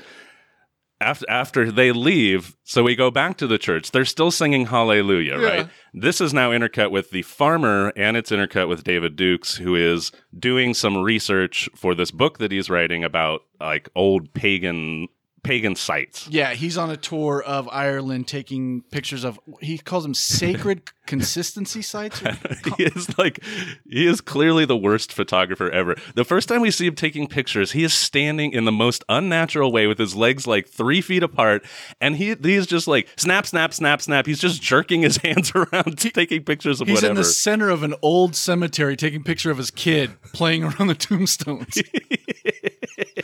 after 1.00 1.24
after 1.28 1.70
they 1.72 1.92
leave, 1.92 2.56
so 2.64 2.82
we 2.82 2.94
go 2.94 3.10
back 3.10 3.36
to 3.38 3.46
the 3.46 3.58
church. 3.58 3.90
They're 3.90 4.04
still 4.04 4.30
singing 4.30 4.66
Hallelujah, 4.66 5.38
Yeah. 5.40 5.46
right? 5.46 5.68
This 5.94 6.20
is 6.20 6.32
now 6.34 6.50
intercut 6.50 6.90
with 6.90 7.10
the 7.10 7.22
farmer, 7.22 7.92
and 7.96 8.16
it's 8.16 8.30
intercut 8.30 8.68
with 8.68 8.84
David 8.84 9.16
Dukes, 9.16 9.56
who 9.56 9.74
is 9.74 10.12
doing 10.38 10.74
some 10.74 10.98
research 10.98 11.68
for 11.74 11.94
this 11.94 12.10
book 12.10 12.38
that 12.38 12.52
he's 12.52 12.70
writing 12.70 13.02
about 13.04 13.42
like 13.60 13.88
old 13.94 14.32
pagan 14.34 15.08
pagan 15.42 15.76
sites. 15.76 16.28
Yeah, 16.28 16.54
he's 16.54 16.76
on 16.76 16.90
a 16.90 16.96
tour 16.96 17.42
of 17.42 17.68
Ireland 17.70 18.28
taking 18.28 18.82
pictures 18.90 19.24
of 19.24 19.38
he 19.60 19.78
calls 19.78 20.04
them 20.04 20.14
sacred 20.14 20.82
consistency 21.06 21.82
sites. 21.82 22.20
he 22.76 22.84
is 22.84 23.18
like 23.18 23.42
he 23.88 24.06
is 24.06 24.20
clearly 24.20 24.64
the 24.64 24.76
worst 24.76 25.12
photographer 25.12 25.70
ever. 25.70 25.96
The 26.14 26.24
first 26.24 26.48
time 26.48 26.60
we 26.60 26.70
see 26.70 26.86
him 26.86 26.94
taking 26.94 27.26
pictures, 27.26 27.72
he 27.72 27.84
is 27.84 27.92
standing 27.92 28.52
in 28.52 28.64
the 28.64 28.72
most 28.72 29.04
unnatural 29.08 29.72
way 29.72 29.86
with 29.86 29.98
his 29.98 30.14
legs 30.14 30.46
like 30.46 30.68
three 30.68 31.00
feet 31.00 31.22
apart, 31.22 31.64
and 32.00 32.16
he 32.16 32.34
he's 32.42 32.66
just 32.66 32.86
like 32.86 33.08
snap, 33.16 33.46
snap, 33.46 33.74
snap, 33.74 34.02
snap. 34.02 34.26
He's 34.26 34.40
just 34.40 34.62
jerking 34.62 35.02
his 35.02 35.16
hands 35.24 35.52
around, 35.54 35.98
taking 35.98 36.44
pictures 36.44 36.80
of 36.80 36.88
He's 36.88 36.96
whatever. 36.96 37.14
He's 37.14 37.18
in 37.18 37.22
the 37.22 37.24
center 37.24 37.70
of 37.70 37.82
an 37.82 37.94
old 38.02 38.36
cemetery 38.36 38.96
taking 38.96 39.22
picture 39.22 39.50
of 39.50 39.58
his 39.58 39.70
kid 39.70 40.10
playing 40.32 40.64
around 40.64 40.88
the 40.88 40.94
tombstones. 40.94 41.82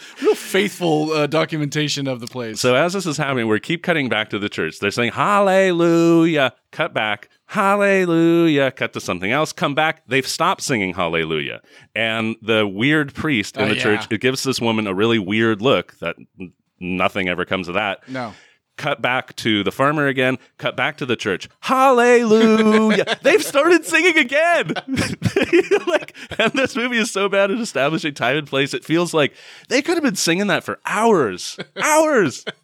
Real 0.23 0.35
faithful 0.35 1.13
uh, 1.13 1.27
documentation 1.27 2.07
of 2.07 2.21
the 2.21 2.27
place. 2.27 2.61
so 2.61 2.75
as 2.75 2.93
this 2.93 3.07
is 3.07 3.17
happening, 3.17 3.49
we 3.49 3.61
keep 3.61 3.83
cutting 3.83 4.09
back 4.09 4.31
to 4.31 4.39
the 4.39 4.49
church. 4.49 4.79
They're 4.79 4.91
saying 4.91 5.13
Hallelujah. 5.13 6.53
Cut 6.73 6.93
back. 6.95 7.29
Hallelujah. 7.47 8.71
Cut 8.73 8.93
to 8.95 9.01
something 9.01 9.31
else. 9.31 9.53
Come 9.53 9.75
back. 9.75 10.03
They've 10.07 10.27
stopped 10.27 10.63
singing 10.63 10.95
Hallelujah. 10.95 11.61
And 11.95 12.37
the 12.43 12.67
weird 12.67 13.15
priest 13.15 13.57
in 13.57 13.65
Oh, 13.65 13.69
the 13.69 13.77
yeah. 13.77 13.83
church, 13.83 14.07
it 14.11 14.21
gives 14.21 14.43
this 14.43 14.61
woman 14.61 14.87
a 14.87 14.95
really 14.95 15.19
weird 15.19 15.63
look 15.63 15.97
that 16.01 16.17
nothing 16.81 17.29
ever 17.29 17.45
comes 17.45 17.69
of 17.69 17.75
that. 17.75 18.09
No. 18.09 18.35
Cut 18.77 19.01
back 19.01 19.35
to 19.37 19.65
the 19.65 19.73
farmer 19.73 20.07
again. 20.07 20.39
Cut 20.59 20.77
back 20.77 20.99
to 20.99 21.07
the 21.07 21.17
church. 21.17 21.49
Hallelujah! 21.61 23.19
They've 23.23 23.43
started 23.43 23.87
singing 23.87 24.19
again. 24.19 24.75
like, 25.87 26.15
and 26.39 26.53
this 26.53 26.77
movie 26.77 26.99
is 26.99 27.11
so 27.11 27.29
bad 27.29 27.51
at 27.51 27.59
establishing 27.59 28.13
time 28.13 28.37
and 28.37 28.47
place. 28.47 28.75
It 28.75 28.85
feels 28.85 29.15
like 29.15 29.35
they 29.69 29.81
could 29.81 29.97
have 29.97 30.05
been 30.05 30.17
singing 30.17 30.49
that 30.49 30.65
for 30.65 30.79
hours, 30.85 31.59
hours. 31.83 32.45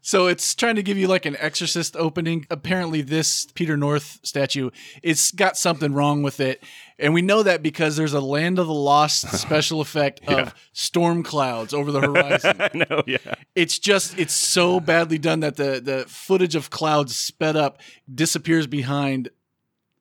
So 0.00 0.26
it's 0.26 0.54
trying 0.54 0.76
to 0.76 0.82
give 0.82 0.96
you 0.96 1.06
like 1.06 1.26
an 1.26 1.36
exorcist 1.38 1.94
opening. 1.94 2.46
Apparently, 2.48 3.02
this 3.02 3.46
Peter 3.52 3.76
North 3.76 4.20
statue, 4.22 4.70
it's 5.02 5.30
got 5.32 5.58
something 5.58 5.92
wrong 5.92 6.22
with 6.22 6.40
it. 6.40 6.64
And 7.00 7.14
we 7.14 7.22
know 7.22 7.42
that 7.44 7.62
because 7.62 7.96
there's 7.96 8.12
a 8.12 8.20
Land 8.20 8.58
of 8.58 8.66
the 8.66 8.74
Lost 8.74 9.28
special 9.38 9.80
effect 9.80 10.20
of 10.26 10.38
Yeah. 10.48 10.50
storm 10.72 11.22
clouds 11.22 11.72
over 11.72 11.92
the 11.92 12.00
horizon. 12.08 12.56
I 12.58 12.70
know. 12.74 13.02
Yeah. 13.06 13.18
it's 13.54 13.78
just 13.78 14.18
it's 14.18 14.34
so 14.34 14.80
badly 14.80 15.18
done 15.18 15.40
that 15.40 15.56
the 15.56 15.80
the 15.80 16.04
footage 16.08 16.54
of 16.56 16.70
clouds 16.70 17.16
sped 17.16 17.56
up 17.56 17.80
disappears 18.12 18.66
behind 18.66 19.30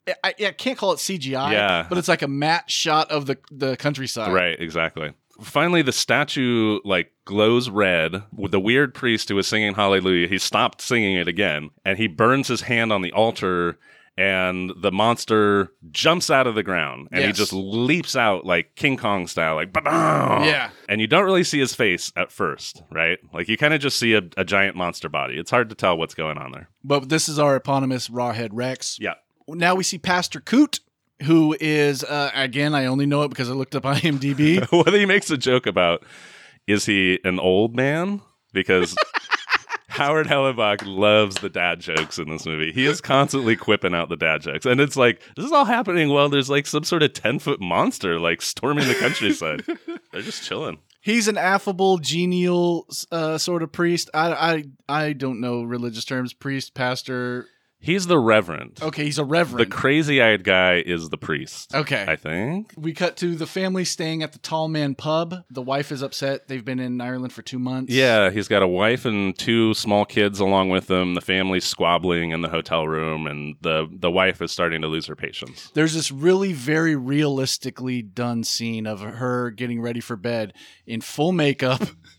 I, 0.08 0.14
I 0.24 0.34
I 0.48 0.52
can't 0.54 0.78
call 0.78 0.94
it 0.94 0.98
CGI, 0.98 1.52
Yeah. 1.52 1.86
but 1.90 1.98
it's 1.98 2.08
like 2.08 2.22
a 2.22 2.28
matte 2.28 2.72
shot 2.72 3.12
of 3.12 3.26
the 3.28 3.38
the 3.52 3.78
countryside. 3.78 4.34
Right, 4.34 4.60
exactly. 4.60 5.14
Finally, 5.42 5.84
the 5.84 5.92
statue 5.92 6.80
like 6.84 7.12
glows 7.26 7.70
red 7.70 8.24
with 8.36 8.52
the 8.52 8.60
weird 8.60 8.96
priest 8.96 9.30
who 9.30 9.36
was 9.36 9.46
singing 9.46 9.76
Hallelujah. 9.76 10.28
He 10.28 10.40
stopped 10.40 10.82
singing 10.82 11.16
it 11.18 11.28
again, 11.28 11.70
and 11.86 12.00
he 12.00 12.08
burns 12.08 12.48
his 12.48 12.62
hand 12.62 12.92
on 12.92 13.04
the 13.04 13.12
altar, 13.12 13.78
and 14.18 14.72
the 14.76 14.92
monster 14.92 15.72
jumps 15.92 16.32
out 16.32 16.48
of 16.48 16.56
the 16.56 16.64
ground, 16.64 17.08
and 17.12 17.24
he 17.24 17.32
just 17.32 17.54
leaps 17.54 18.16
out 18.16 18.46
like 18.46 18.76
King 18.76 18.98
Kong 18.98 19.28
style, 19.28 19.56
like 19.56 19.72
ba 19.72 19.82
Yeah. 19.86 20.72
And 20.90 21.00
you 21.00 21.08
don't 21.08 21.24
really 21.24 21.44
see 21.44 21.60
his 21.60 21.76
face 21.76 22.12
at 22.16 22.32
first, 22.32 22.82
right? 22.92 23.20
Like 23.32 23.48
you 23.48 23.58
kind 23.58 23.74
of 23.74 23.80
just 23.80 23.98
see 23.98 24.14
a, 24.16 24.24
a 24.36 24.44
giant 24.44 24.76
monster 24.76 25.08
body. 25.08 25.38
It's 25.38 25.52
hard 25.52 25.70
to 25.70 25.76
tell 25.76 25.98
what's 25.98 26.16
going 26.16 26.38
on 26.38 26.52
there. 26.52 26.70
But 26.84 27.10
this 27.10 27.30
is 27.30 27.38
our 27.38 27.56
eponymous 27.56 28.10
Rawhead 28.10 28.50
Rex. 28.54 28.98
Yeah. 29.00 29.14
Now 29.48 29.76
we 29.76 29.84
see 29.84 30.00
Pastor 30.00 30.42
Coot, 30.42 30.80
who 31.24 31.56
is 31.60 32.04
uh, 32.04 32.32
again 32.34 32.74
I 32.74 32.86
only 32.86 33.06
know 33.06 33.22
it 33.24 33.30
because 33.30 33.50
I 33.50 33.54
looked 33.54 33.76
up 33.76 33.84
IMDb. 33.84 34.66
what 34.72 34.94
he 34.94 35.06
makes 35.06 35.30
a 35.30 35.38
joke 35.38 35.68
about 35.68 36.04
is 36.66 36.86
he 36.86 37.20
an 37.24 37.40
old 37.40 37.76
man 37.76 38.22
because 38.52 38.96
Howard 39.98 40.28
Hallenbeck 40.28 40.84
loves 40.86 41.38
the 41.38 41.50
dad 41.50 41.80
jokes 41.80 42.20
in 42.20 42.30
this 42.30 42.46
movie. 42.46 42.72
He 42.72 42.86
is 42.86 43.02
constantly 43.02 43.56
quipping 43.56 43.96
out 43.96 44.10
the 44.10 44.16
dad 44.16 44.42
jokes, 44.42 44.66
and 44.66 44.80
it's 44.80 44.96
like 44.96 45.22
this 45.36 45.46
is 45.46 45.52
all 45.52 45.66
happening 45.66 46.10
while 46.10 46.30
there's 46.30 46.50
like 46.50 46.68
some 46.68 46.84
sort 46.84 47.02
of 47.02 47.14
ten 47.14 47.40
foot 47.40 47.60
monster 47.60 48.20
like 48.20 48.42
storming 48.42 48.88
the 48.88 48.94
countryside. 48.96 49.64
They're 50.12 50.22
just 50.22 50.44
chilling. 50.44 50.78
He's 51.02 51.28
an 51.28 51.38
affable, 51.38 51.98
genial 51.98 52.86
uh, 53.12 53.38
sort 53.38 53.64
of 53.64 53.72
priest. 53.72 54.10
I, 54.14 54.34
I 54.88 55.04
I 55.06 55.14
don't 55.14 55.42
know 55.42 55.64
religious 55.64 56.06
terms. 56.06 56.34
Priest, 56.34 56.74
pastor. 56.74 57.48
He's 57.80 58.08
the 58.08 58.18
reverend. 58.18 58.80
Okay, 58.82 59.06
he's 59.06 59.20
a 59.20 59.24
reverend. 59.24 59.60
The 59.60 59.76
crazy 59.76 60.22
eyed 60.22 60.44
guy 60.44 60.84
is 60.86 61.10
the 61.10 61.18
priest. 61.18 61.74
okay. 61.76 62.06
I 62.08 62.16
think. 62.16 62.74
We 62.76 62.92
cut 62.94 63.16
to 63.18 63.36
the 63.36 63.46
family 63.46 63.86
staying 63.86 64.24
at 64.24 64.34
the 64.34 64.40
Tall 64.40 64.68
Man 64.68 64.96
Pub. 64.96 65.36
The 65.52 65.62
wife 65.62 65.92
is 65.92 66.02
upset. 66.02 66.48
They've 66.48 66.66
been 66.66 66.80
in 66.80 67.00
Ireland 67.00 67.34
for 67.34 67.44
two 67.44 67.60
months. 67.60 67.94
Yeah, 67.94 68.32
he's 68.32 68.48
got 68.48 68.64
a 68.64 68.68
wife 68.68 69.06
and 69.06 69.38
two 69.38 69.74
small 69.76 70.06
kids 70.06 70.40
along 70.40 70.70
with 70.70 70.88
them. 70.88 71.14
The 71.14 71.22
family's 71.22 71.66
squabbling 71.66 72.32
in 72.32 72.42
the 72.42 72.50
hotel 72.50 72.88
room, 72.88 73.28
and 73.28 73.56
the 73.62 73.88
the 73.92 74.12
wife 74.12 74.42
is 74.42 74.52
starting 74.52 74.82
to 74.82 74.88
lose 74.88 75.06
her 75.06 75.16
patience. 75.16 75.72
There's 75.74 75.94
this 75.94 76.12
really 76.12 76.54
very 76.54 76.96
realistically 76.96 78.02
done 78.02 78.44
scene 78.44 78.88
of 78.88 79.02
her 79.02 79.52
getting 79.52 79.82
ready 79.82 80.00
for 80.00 80.16
bed 80.16 80.54
in 80.86 81.02
full 81.02 81.32
makeup 81.32 81.82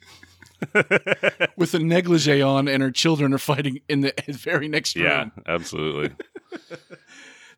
with 1.57 1.75
a 1.75 1.79
negligee 1.79 2.43
on, 2.43 2.69
and 2.69 2.83
her 2.83 2.91
children 2.91 3.33
are 3.33 3.39
fighting 3.39 3.81
in 3.89 4.01
the 4.01 4.13
very 4.29 4.69
next 4.69 4.97
room. 4.97 5.05
Yeah, 5.07 5.27
absolutely. 5.47 6.15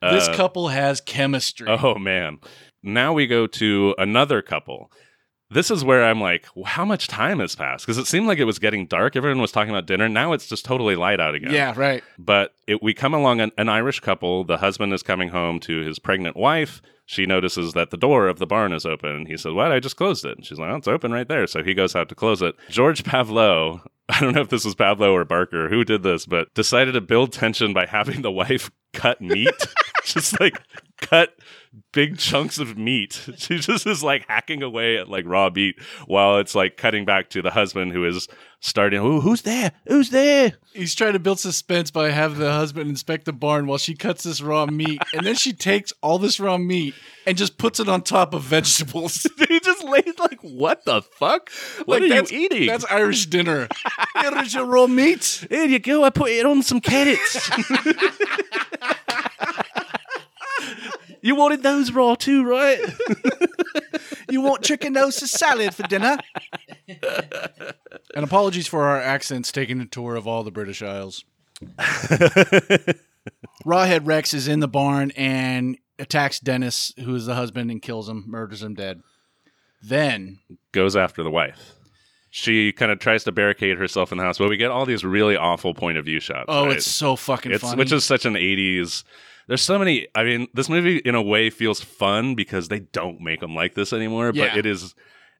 This 0.02 0.28
Uh, 0.28 0.34
couple 0.34 0.68
has 0.68 1.02
chemistry. 1.02 1.68
Oh 1.68 1.96
man. 1.96 2.38
Now 2.82 3.12
we 3.12 3.26
go 3.26 3.46
to 3.46 3.94
another 3.98 4.40
couple. 4.40 4.90
This 5.50 5.70
is 5.70 5.84
where 5.84 6.04
I'm 6.06 6.20
like, 6.22 6.46
"Well, 6.54 6.64
how 6.64 6.86
much 6.86 7.06
time 7.06 7.38
has 7.40 7.54
passed? 7.54 7.84
Because 7.84 7.98
it 7.98 8.06
seemed 8.06 8.26
like 8.26 8.38
it 8.38 8.44
was 8.44 8.58
getting 8.58 8.86
dark. 8.86 9.14
Everyone 9.14 9.42
was 9.42 9.52
talking 9.52 9.68
about 9.70 9.84
dinner. 9.86 10.08
Now 10.08 10.32
it's 10.32 10.46
just 10.46 10.64
totally 10.64 10.96
light 10.96 11.20
out 11.20 11.34
again. 11.34 11.52
yeah, 11.52 11.74
right. 11.76 12.02
But 12.18 12.54
it, 12.66 12.82
we 12.82 12.94
come 12.94 13.12
along 13.12 13.42
an, 13.42 13.50
an 13.58 13.68
Irish 13.68 14.00
couple. 14.00 14.42
The 14.44 14.56
husband 14.56 14.94
is 14.94 15.02
coming 15.02 15.28
home 15.28 15.60
to 15.60 15.80
his 15.80 15.98
pregnant 15.98 16.34
wife. 16.34 16.80
She 17.10 17.26
notices 17.26 17.72
that 17.72 17.90
the 17.90 17.96
door 17.96 18.28
of 18.28 18.38
the 18.38 18.46
barn 18.46 18.72
is 18.72 18.86
open. 18.86 19.26
He 19.26 19.36
says, 19.36 19.52
What? 19.52 19.72
I 19.72 19.80
just 19.80 19.96
closed 19.96 20.24
it. 20.24 20.36
And 20.36 20.46
she's 20.46 20.60
like, 20.60 20.70
Oh, 20.70 20.76
it's 20.76 20.86
open 20.86 21.10
right 21.10 21.26
there. 21.26 21.48
So 21.48 21.60
he 21.60 21.74
goes 21.74 21.96
out 21.96 22.08
to 22.10 22.14
close 22.14 22.40
it. 22.40 22.54
George 22.68 23.02
Pavlou, 23.02 23.80
I 24.08 24.20
don't 24.20 24.32
know 24.32 24.42
if 24.42 24.48
this 24.48 24.64
was 24.64 24.76
Pavlou 24.76 25.12
or 25.12 25.24
Barker 25.24 25.68
who 25.68 25.82
did 25.82 26.04
this, 26.04 26.24
but 26.24 26.54
decided 26.54 26.92
to 26.92 27.00
build 27.00 27.32
tension 27.32 27.72
by 27.72 27.86
having 27.86 28.22
the 28.22 28.30
wife 28.30 28.70
cut 28.92 29.20
meat. 29.20 29.48
just 30.04 30.38
like 30.38 30.60
cut 31.08 31.34
big 31.92 32.18
chunks 32.18 32.58
of 32.58 32.76
meat. 32.76 33.28
She 33.36 33.58
just 33.58 33.86
is 33.86 34.02
like 34.02 34.26
hacking 34.28 34.62
away 34.62 34.98
at 34.98 35.08
like 35.08 35.24
raw 35.26 35.50
meat 35.50 35.76
while 36.06 36.38
it's 36.38 36.54
like 36.54 36.76
cutting 36.76 37.04
back 37.04 37.30
to 37.30 37.42
the 37.42 37.50
husband 37.50 37.92
who 37.92 38.04
is 38.06 38.28
starting, 38.60 39.00
"Ooh, 39.00 39.20
who's 39.20 39.42
there? 39.42 39.72
Who's 39.86 40.10
there? 40.10 40.52
He's 40.74 40.94
trying 40.94 41.14
to 41.14 41.18
build 41.18 41.40
suspense 41.40 41.90
by 41.90 42.10
having 42.10 42.38
the 42.38 42.52
husband 42.52 42.90
inspect 42.90 43.24
the 43.24 43.32
barn 43.32 43.66
while 43.66 43.78
she 43.78 43.94
cuts 43.94 44.24
this 44.24 44.40
raw 44.42 44.66
meat, 44.66 45.00
and 45.14 45.26
then 45.26 45.34
she 45.34 45.52
takes 45.52 45.92
all 46.02 46.18
this 46.18 46.38
raw 46.38 46.58
meat 46.58 46.94
and 47.26 47.36
just 47.36 47.56
puts 47.56 47.80
it 47.80 47.88
on 47.88 48.02
top 48.02 48.34
of 48.34 48.42
vegetables. 48.42 49.26
he 49.48 49.60
just 49.60 49.82
laid 49.84 50.18
like, 50.18 50.40
what 50.42 50.84
the 50.84 51.02
fuck? 51.02 51.50
What 51.86 52.02
Like, 52.02 52.12
are 52.12 52.32
you 52.32 52.44
eating? 52.44 52.66
That's 52.66 52.84
Irish 52.86 53.26
dinner. 53.26 53.68
Here 54.20 54.38
is 54.42 54.54
your 54.54 54.66
raw 54.66 54.86
meat. 54.86 55.46
Here 55.48 55.64
you 55.64 55.78
go. 55.78 56.04
I 56.04 56.10
put 56.10 56.30
it 56.30 56.44
on 56.46 56.62
some 56.62 56.80
carrots. 56.80 57.50
You 61.22 61.34
wanted 61.34 61.62
those 61.62 61.92
raw 61.92 62.14
too, 62.14 62.44
right? 62.44 62.80
You 64.30 64.40
want 64.40 64.62
chicken 64.62 64.92
nose 64.92 65.16
salad 65.30 65.74
for 65.74 65.82
dinner? 65.84 66.16
and 66.88 68.24
apologies 68.24 68.68
for 68.68 68.84
our 68.84 69.00
accents 69.00 69.50
taking 69.50 69.80
a 69.80 69.86
tour 69.86 70.14
of 70.14 70.26
all 70.26 70.44
the 70.44 70.50
British 70.52 70.82
Isles. 70.82 71.24
Rawhead 73.66 74.06
Rex 74.06 74.32
is 74.32 74.48
in 74.48 74.60
the 74.60 74.68
barn 74.68 75.10
and 75.16 75.76
attacks 75.98 76.38
Dennis, 76.40 76.94
who 77.04 77.14
is 77.14 77.26
the 77.26 77.34
husband, 77.34 77.70
and 77.70 77.82
kills 77.82 78.08
him, 78.08 78.24
murders 78.26 78.62
him 78.62 78.74
dead. 78.74 79.02
Then 79.82 80.38
Goes 80.72 80.96
after 80.96 81.22
the 81.22 81.30
wife. 81.30 81.74
She 82.30 82.72
kind 82.72 82.92
of 82.92 83.00
tries 83.00 83.24
to 83.24 83.32
barricade 83.32 83.76
herself 83.76 84.12
in 84.12 84.18
the 84.18 84.24
house, 84.24 84.38
but 84.38 84.48
we 84.48 84.56
get 84.56 84.70
all 84.70 84.86
these 84.86 85.04
really 85.04 85.36
awful 85.36 85.74
point 85.74 85.98
of 85.98 86.04
view 86.04 86.20
shots. 86.20 86.44
Oh, 86.48 86.66
right? 86.66 86.76
it's 86.76 86.86
so 86.86 87.16
fucking 87.16 87.50
it's 87.50 87.62
funny. 87.62 87.76
which 87.76 87.90
is 87.90 88.04
such 88.04 88.24
an 88.24 88.34
80s 88.34 89.02
there's 89.48 89.62
so 89.62 89.78
many 89.78 90.06
i 90.14 90.22
mean 90.24 90.46
this 90.54 90.68
movie 90.68 90.98
in 90.98 91.14
a 91.14 91.22
way 91.22 91.50
feels 91.50 91.80
fun 91.80 92.34
because 92.34 92.68
they 92.68 92.80
don't 92.80 93.20
make 93.20 93.40
them 93.40 93.54
like 93.54 93.74
this 93.74 93.92
anymore 93.92 94.30
Yeah. 94.34 94.48
but 94.48 94.58
it 94.58 94.66
is 94.66 94.94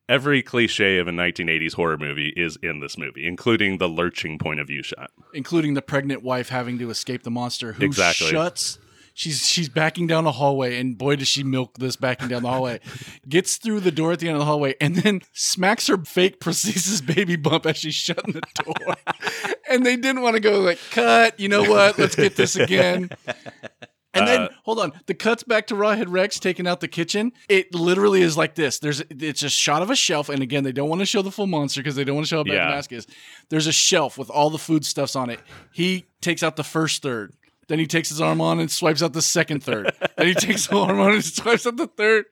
every 0.09 0.43
cliche 0.43 0.99
of 0.99 1.07
a 1.07 1.13
1980s 1.13 1.75
horror 1.75 1.97
movie 1.99 2.33
is 2.37 2.59
in 2.63 2.81
this 2.81 2.99
movie 2.99 3.27
including 3.27 3.79
the 3.79 3.89
lurching 3.89 4.39
point 4.39 4.59
of 4.61 4.67
view 4.67 4.83
shot. 4.83 5.11
Including 5.35 5.75
the 5.75 5.83
pregnant 5.83 6.23
wife 6.23 6.49
having 6.49 6.79
to 6.79 6.91
escape 6.91 7.23
the 7.23 7.31
monster 7.31 7.73
who 7.75 7.85
Exactly. 7.85 8.29
shuts 8.29 8.79
she's 9.13 9.47
she's 9.47 9.69
backing 9.69 10.07
down 10.07 10.25
the 10.25 10.33
hallway 10.33 10.79
and 10.79 10.97
boy 10.97 11.15
does 11.17 11.29
she 11.29 11.43
milk 11.45 11.77
this 11.79 11.95
backing 11.97 12.29
down 12.29 12.43
the 12.43 12.49
hallway. 12.49 12.81
Gets 13.29 13.57
through 13.57 13.81
the 13.81 13.91
door 13.91 14.13
at 14.13 14.19
the 14.21 14.29
end 14.29 14.37
of 14.37 14.39
the 14.41 14.47
hallway 14.47 14.75
and 14.81 14.97
then 14.97 15.21
smacks 15.33 15.89
her 15.89 15.99
fake 15.99 16.41
prosthesis 16.41 17.05
baby 17.05 17.37
bump 17.37 17.67
as 17.67 17.77
she's 17.77 17.95
shutting 17.95 18.33
the 18.35 18.43
door. 18.65 18.97
And 19.71 19.87
they 19.87 19.95
didn't 19.95 20.23
want 20.23 20.35
to 20.35 20.41
go 20.41 20.59
like 20.61 20.81
cut 20.91 21.39
you 21.39 21.49
know 21.49 21.63
what? 21.63 21.97
Let's 21.97 22.17
get 22.17 22.35
this 22.35 22.57
again 22.57 23.11
and 24.15 24.27
then 24.27 24.41
Uh, 24.43 24.49
hold 24.65 24.79
on, 24.81 24.93
the 25.07 25.15
cuts 25.15 25.43
back 25.43 25.67
to 25.69 25.75
Rawhead 25.75 26.07
Rex 26.09 26.39
taking 26.39 26.67
out 26.67 26.81
the 26.81 26.89
kitchen. 26.89 27.33
It 27.49 27.75
literally 27.75 28.23
is 28.23 28.37
like 28.37 28.55
this. 28.57 28.79
There's 28.79 29.03
it's 29.11 29.43
a 29.43 29.49
shot 29.49 29.83
of 29.83 29.91
a 29.91 29.97
shelf, 29.97 30.29
and 30.29 30.43
again, 30.43 30.65
they 30.65 30.73
don't 30.73 30.89
want 30.89 31.01
to 31.01 31.07
show 31.07 31.23
the 31.23 31.31
full 31.31 31.47
monster 31.47 31.81
because 31.81 31.95
they 31.97 32.05
don't 32.05 32.17
want 32.17 32.27
to 32.27 32.31
show 32.31 32.39
how 32.39 32.45
bad 32.45 32.55
Yeah. 32.55 32.65
the 32.69 32.75
mask 32.75 32.93
is. 32.93 33.07
There's 33.49 33.67
a 33.67 33.73
shelf 33.73 34.19
with 34.19 34.31
all 34.31 34.51
the 34.51 34.59
foodstuffs 34.59 35.15
on 35.17 35.31
it. 35.31 35.41
He 35.73 36.07
takes 36.21 36.43
out 36.43 36.57
the 36.57 36.65
first 36.65 37.03
third. 37.03 37.33
Then 37.69 37.79
he 37.79 37.87
takes 37.87 38.09
his 38.09 38.21
arm 38.21 38.41
on 38.41 38.59
and 38.59 38.69
swipes 38.71 39.01
out 39.03 39.13
the 39.13 39.23
second 39.23 39.63
third. 39.63 39.93
then 40.17 40.27
he 40.27 40.35
takes 40.35 40.67
the 40.67 40.77
arm 40.77 40.99
on 40.99 41.13
and 41.15 41.25
swipes 41.25 41.67
out 41.67 41.77
the 41.77 41.87
third. 41.87 42.25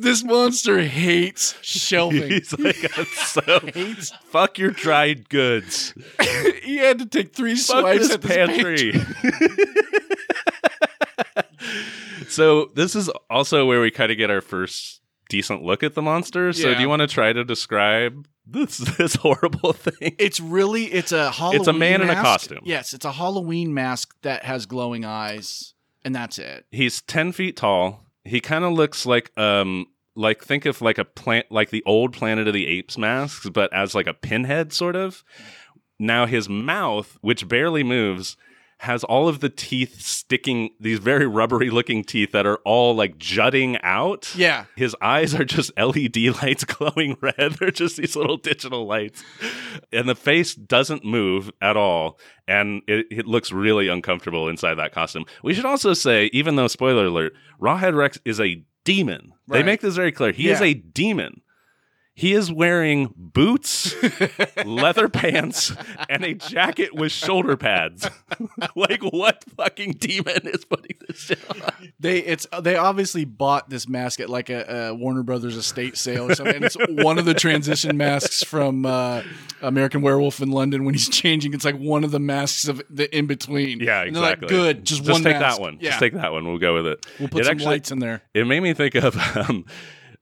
This 0.00 0.22
monster 0.22 0.80
hates 0.82 1.56
shelving. 1.62 2.30
he's 2.30 2.56
like 2.56 2.76
so 3.08 3.58
hates. 3.74 4.12
fuck 4.26 4.56
your 4.58 4.70
dried 4.70 5.28
goods 5.28 5.92
he 6.62 6.76
had 6.76 7.00
to 7.00 7.06
take 7.06 7.34
three 7.34 7.56
fuck 7.56 7.80
swipes 7.80 8.00
this 8.06 8.14
at 8.14 8.20
this 8.22 8.30
pantry. 8.36 8.92
so 12.28 12.70
this 12.74 12.94
is 12.94 13.10
also 13.30 13.66
where 13.66 13.80
we 13.80 13.90
kind 13.90 14.10
of 14.12 14.18
get 14.18 14.30
our 14.30 14.40
first 14.40 15.00
decent 15.28 15.62
look 15.62 15.82
at 15.82 15.94
the 15.94 16.02
monster 16.02 16.52
so 16.52 16.68
Yeah. 16.68 16.74
do 16.76 16.80
you 16.82 16.88
want 16.88 17.00
to 17.00 17.06
try 17.08 17.32
to 17.32 17.44
describe 17.44 18.26
this 18.46 18.78
this 18.98 19.14
horrible 19.16 19.72
thing 19.74 20.14
It's 20.18 20.40
really 20.40 20.84
it's 20.86 21.12
a 21.12 21.30
Halloween. 21.30 21.60
It's 21.60 21.68
a 21.68 21.72
man 21.72 22.00
in 22.02 22.08
a 22.10 22.14
costume. 22.14 22.60
Yes, 22.64 22.94
it's 22.94 23.04
a 23.04 23.12
Halloween 23.12 23.74
mask 23.74 24.14
that 24.22 24.44
has 24.44 24.64
glowing 24.66 25.04
eyes, 25.04 25.74
and 26.04 26.14
that's 26.14 26.38
it. 26.38 26.64
he's 26.70 27.02
10 27.02 27.32
feet 27.32 27.56
tall 27.56 28.04
he 28.24 28.40
kind 28.40 28.64
of 28.64 28.72
looks 28.72 29.04
like 29.06 29.36
um 29.38 29.86
like 30.14 30.42
think 30.42 30.64
of 30.66 30.80
like 30.82 30.98
a 30.98 31.04
plant 31.04 31.46
like 31.50 31.70
the 31.70 31.82
old 31.86 32.12
Planet 32.12 32.48
of 32.48 32.54
the 32.54 32.66
Apes 32.66 32.98
masks, 32.98 33.48
but 33.50 33.72
as 33.72 33.94
like 33.94 34.06
a 34.08 34.14
pinhead 34.14 34.72
sort 34.72 34.96
of. 34.96 35.22
Now 36.00 36.26
his 36.26 36.48
mouth, 36.48 37.16
which 37.20 37.46
barely 37.48 37.84
moves, 37.84 38.36
has 38.78 39.02
all 39.04 39.28
of 39.28 39.40
the 39.40 39.48
teeth 39.48 40.00
sticking 40.00 40.70
these 40.78 41.00
very 41.00 41.26
rubbery 41.26 41.68
looking 41.68 42.04
teeth 42.04 42.30
that 42.30 42.46
are 42.46 42.58
all 42.64 42.94
like 42.94 43.18
jutting 43.18 43.76
out. 43.82 44.32
Yeah. 44.36 44.66
His 44.76 44.94
eyes 45.00 45.34
are 45.34 45.44
just 45.44 45.76
LED 45.76 46.16
lights 46.42 46.64
glowing 46.64 47.16
red. 47.20 47.56
They're 47.58 47.72
just 47.72 47.96
these 47.96 48.14
little 48.14 48.36
digital 48.36 48.86
lights. 48.86 49.24
And 49.92 50.08
the 50.08 50.14
face 50.14 50.54
doesn't 50.54 51.04
move 51.04 51.50
at 51.60 51.76
all. 51.76 52.20
And 52.46 52.82
it, 52.86 53.06
it 53.10 53.26
looks 53.26 53.50
really 53.50 53.88
uncomfortable 53.88 54.48
inside 54.48 54.74
that 54.74 54.92
costume. 54.92 55.24
We 55.42 55.54
should 55.54 55.66
also 55.66 55.92
say, 55.92 56.30
even 56.32 56.54
though, 56.54 56.68
spoiler 56.68 57.06
alert, 57.06 57.34
Rawhead 57.60 57.96
Rex 57.96 58.18
is 58.24 58.40
a 58.40 58.64
demon. 58.84 59.32
They 59.48 59.62
make 59.62 59.80
this 59.80 59.96
very 59.96 60.12
clear. 60.12 60.32
He 60.32 60.50
is 60.50 60.60
a 60.62 60.74
demon. 60.74 61.42
He 62.18 62.32
is 62.32 62.50
wearing 62.50 63.14
boots, 63.16 63.94
leather 64.66 65.08
pants, 65.08 65.72
and 66.08 66.24
a 66.24 66.34
jacket 66.34 66.92
with 66.92 67.12
shoulder 67.12 67.56
pads. 67.56 68.10
like, 68.74 69.04
what 69.04 69.44
fucking 69.56 69.92
demon 69.92 70.40
is 70.48 70.64
putting 70.64 70.96
this 71.06 71.16
shit 71.16 71.38
on? 71.48 71.92
They 72.00 72.18
it's 72.18 72.44
they 72.60 72.74
obviously 72.74 73.24
bought 73.24 73.70
this 73.70 73.88
mask 73.88 74.18
at 74.18 74.28
like 74.28 74.50
a, 74.50 74.88
a 74.88 74.94
Warner 74.96 75.22
Brothers 75.22 75.54
estate 75.54 75.96
sale 75.96 76.28
or 76.28 76.34
something. 76.34 76.56
And 76.56 76.64
it's 76.64 76.76
one 76.88 77.20
of 77.20 77.24
the 77.24 77.34
transition 77.34 77.96
masks 77.96 78.42
from 78.42 78.84
uh, 78.84 79.22
American 79.62 80.02
Werewolf 80.02 80.40
in 80.40 80.50
London 80.50 80.84
when 80.84 80.94
he's 80.94 81.08
changing. 81.08 81.54
It's 81.54 81.64
like 81.64 81.78
one 81.78 82.02
of 82.02 82.10
the 82.10 82.18
masks 82.18 82.66
of 82.66 82.82
the 82.90 83.16
in 83.16 83.28
between. 83.28 83.78
Yeah, 83.78 84.02
they're 84.02 84.10
like, 84.10 84.38
exactly. 84.38 84.48
good, 84.48 84.84
just, 84.84 85.04
Just 85.04 85.12
one 85.12 85.22
take 85.22 85.38
mask. 85.38 85.58
that 85.58 85.62
one. 85.62 85.78
Yeah, 85.80 85.90
Just 85.90 86.00
take 86.00 86.14
that 86.14 86.32
one. 86.32 86.48
We'll 86.48 86.58
go 86.58 86.74
with 86.74 86.88
it. 86.88 87.06
we'll 87.20 87.28
put 87.28 87.42
it 87.42 87.44
some 87.44 87.52
actually, 87.52 87.66
lights 87.66 87.92
in 87.92 88.00
there. 88.00 88.22
It 88.34 88.44
made 88.44 88.58
me 88.58 88.74
think 88.74 88.96
of. 88.96 89.16
Um, 89.38 89.66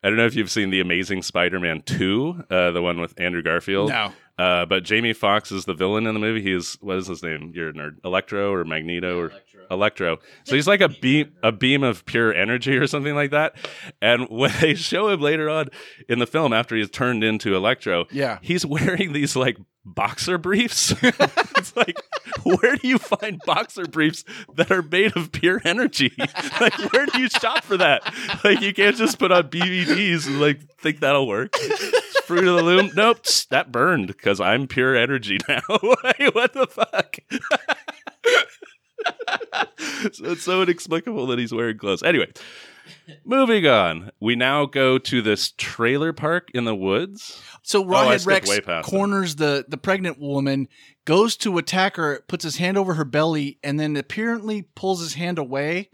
I 0.06 0.08
don't 0.08 0.18
know 0.18 0.26
if 0.26 0.36
you've 0.36 0.52
seen 0.52 0.70
the 0.70 0.78
Amazing 0.78 1.22
Spider-Man 1.22 1.82
two, 1.82 2.44
uh, 2.48 2.70
the 2.70 2.80
one 2.80 3.00
with 3.00 3.20
Andrew 3.20 3.42
Garfield. 3.42 3.88
No. 3.88 4.12
Uh, 4.38 4.64
but 4.64 4.84
Jamie 4.84 5.12
Foxx 5.12 5.50
is 5.50 5.64
the 5.64 5.75
villain 5.75 6.06
in 6.06 6.14
the 6.14 6.20
movie. 6.20 6.42
He's 6.42 6.75
what 6.80 6.96
is 6.98 7.08
his 7.08 7.25
name? 7.25 7.50
You're 7.52 7.70
a 7.70 7.72
nerd. 7.72 7.96
Electro 8.04 8.52
or 8.52 8.64
Magneto 8.64 9.18
or 9.18 9.32
Electro. 9.70 10.18
So 10.44 10.54
he's 10.54 10.66
like 10.66 10.80
a 10.80 10.88
beam, 10.88 11.32
a 11.42 11.52
beam 11.52 11.82
of 11.82 12.04
pure 12.06 12.32
energy 12.35 12.76
or 12.76 12.87
something 12.87 13.14
like 13.14 13.30
that. 13.30 13.56
And 14.00 14.26
when 14.30 14.52
they 14.61 14.75
show 14.75 15.08
him 15.08 15.20
later 15.20 15.49
on 15.49 15.68
in 16.08 16.18
the 16.18 16.26
film, 16.26 16.52
after 16.52 16.76
he's 16.76 16.90
turned 16.90 17.23
into 17.25 17.54
Electro, 17.54 18.06
Yeah. 18.11 18.38
he's 18.42 18.64
wearing 18.66 19.12
these 19.12 19.37
like 19.37 19.56
boxer 19.85 20.37
briefs. 20.37 20.92
it's 21.02 21.76
like, 21.76 21.96
where 22.42 22.76
do 22.76 22.88
you 22.88 22.99
find 22.99 23.40
boxer 23.46 23.85
briefs 23.87 24.25
that 24.54 24.70
are 24.73 24.82
made 24.82 25.16
of 25.16 25.30
pure 25.32 25.61
energy? 25.64 26.12
like, 26.61 26.76
where 26.92 27.06
do 27.06 27.20
you 27.20 27.28
shop 27.28 27.62
for 27.62 27.76
that? 27.76 28.02
Like, 28.42 28.61
you 28.61 28.75
can't 28.75 28.96
just 28.96 29.18
put 29.18 29.30
on 29.30 29.44
BVDs 29.49 30.26
and 30.26 30.40
like 30.40 30.61
think 30.78 31.00
that'll 31.00 31.26
work. 31.28 31.54
Fruit 32.25 32.49
of 32.49 32.56
the 32.56 32.62
Loom. 32.64 32.90
Nope, 32.96 33.25
that 33.50 33.70
burned 33.70 34.08
because 34.08 34.40
I'm 34.40 34.66
pure 34.66 34.96
energy 34.96 35.38
now. 35.49 35.61
like, 35.70 36.35
what 36.35 36.52
the 36.52 36.66
fuck? 36.66 37.16
so 40.12 40.25
it's 40.26 40.42
so 40.42 40.62
inexplicable 40.62 41.26
that 41.28 41.38
he's 41.38 41.52
wearing 41.52 41.78
clothes. 41.78 42.02
Anyway, 42.02 42.32
moving 43.25 43.66
on. 43.66 44.11
We 44.20 44.37
now 44.37 44.66
go 44.66 44.99
to 44.99 45.23
this 45.23 45.52
trailer 45.56 46.12
park 46.12 46.50
in 46.54 46.64
the 46.64 46.75
woods. 46.75 47.40
So 47.62 47.82
Oh, 47.82 47.87
Rawhead 47.87 48.20
skipped 48.20 48.68
Rex 48.68 48.88
corners 48.88 49.37
the 49.37 49.64
the 49.68 49.76
pregnant 49.76 50.18
woman, 50.18 50.68
goes 51.04 51.37
to 51.38 51.58
attack 51.58 51.96
her, 51.96 52.25
puts 52.28 52.44
his 52.44 52.56
hand 52.56 52.78
over 52.78 52.94
her 52.94 53.04
belly, 53.04 53.58
and 53.62 53.78
then 53.78 53.96
apparently 53.96 54.62
pulls 54.62 55.00
his 55.00 55.14
hand 55.14 55.38
away. 55.38 55.90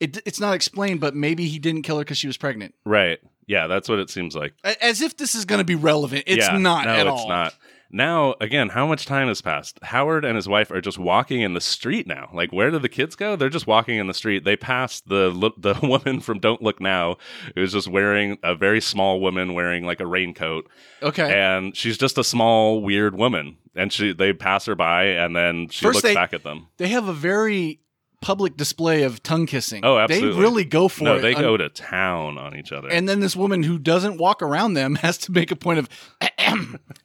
It, 0.00 0.18
it's 0.24 0.38
not 0.38 0.54
explained, 0.54 1.00
but 1.00 1.16
maybe 1.16 1.48
he 1.48 1.58
didn't 1.58 1.82
kill 1.82 1.96
her 1.98 2.04
because 2.04 2.18
she 2.18 2.28
was 2.28 2.36
pregnant. 2.36 2.74
Right. 2.84 3.18
Yeah, 3.48 3.66
that's 3.66 3.88
what 3.88 3.98
it 3.98 4.10
seems 4.10 4.36
like. 4.36 4.54
As 4.62 5.00
if 5.00 5.16
this 5.16 5.34
is 5.34 5.44
going 5.44 5.58
to 5.58 5.64
be 5.64 5.74
relevant. 5.74 6.24
It's 6.26 6.46
yeah, 6.46 6.58
not 6.58 6.84
no, 6.84 6.90
at 6.92 7.06
it's 7.06 7.10
all. 7.10 7.28
not. 7.28 7.54
Now, 7.90 8.34
again, 8.40 8.68
how 8.70 8.86
much 8.86 9.06
time 9.06 9.28
has 9.28 9.40
passed? 9.40 9.78
Howard 9.82 10.24
and 10.24 10.36
his 10.36 10.46
wife 10.48 10.70
are 10.70 10.80
just 10.82 10.98
walking 10.98 11.40
in 11.40 11.54
the 11.54 11.60
street 11.60 12.06
now. 12.06 12.28
Like, 12.34 12.52
where 12.52 12.70
did 12.70 12.82
the 12.82 12.88
kids 12.88 13.16
go? 13.16 13.34
They're 13.34 13.48
just 13.48 13.66
walking 13.66 13.96
in 13.96 14.06
the 14.06 14.14
street. 14.14 14.44
They 14.44 14.56
passed 14.56 15.08
the 15.08 15.30
the 15.56 15.74
woman 15.82 16.20
from 16.20 16.38
Don't 16.38 16.60
Look 16.62 16.80
Now, 16.80 17.16
who's 17.54 17.72
just 17.72 17.88
wearing 17.88 18.38
a 18.42 18.54
very 18.54 18.80
small 18.82 19.20
woman 19.20 19.54
wearing 19.54 19.84
like 19.84 20.00
a 20.00 20.06
raincoat, 20.06 20.68
Okay. 21.02 21.32
and 21.32 21.74
she's 21.76 21.96
just 21.96 22.18
a 22.18 22.24
small 22.24 22.82
weird 22.82 23.16
woman. 23.16 23.56
And 23.74 23.92
she 23.92 24.12
they 24.12 24.32
pass 24.32 24.66
her 24.66 24.74
by, 24.74 25.04
and 25.04 25.34
then 25.34 25.68
she 25.68 25.86
First 25.86 25.96
looks 25.96 26.02
they- 26.08 26.14
back 26.14 26.32
at 26.34 26.42
them. 26.44 26.66
they 26.76 26.88
have 26.88 27.08
a 27.08 27.12
very 27.12 27.80
public 28.20 28.56
display 28.56 29.02
of 29.04 29.22
tongue 29.22 29.46
kissing. 29.46 29.84
Oh, 29.84 29.96
absolutely. 29.98 30.32
They 30.34 30.40
really 30.40 30.64
go 30.64 30.88
for 30.88 31.02
it. 31.02 31.04
no, 31.04 31.16
it. 31.16 31.20
they 31.20 31.34
go 31.34 31.56
to 31.56 31.68
town 31.68 32.36
on 32.38 32.56
each 32.56 32.72
other. 32.72 32.88
and 32.88 33.08
then 33.08 33.20
this 33.20 33.36
woman 33.36 33.62
who 33.62 33.78
doesn't 33.78 34.18
walk 34.18 34.42
around 34.42 34.74
them 34.74 34.94
has 34.96 35.18
to 35.18 35.32
make 35.32 35.50
a 35.50 35.56
point 35.56 35.78
of 35.78 35.88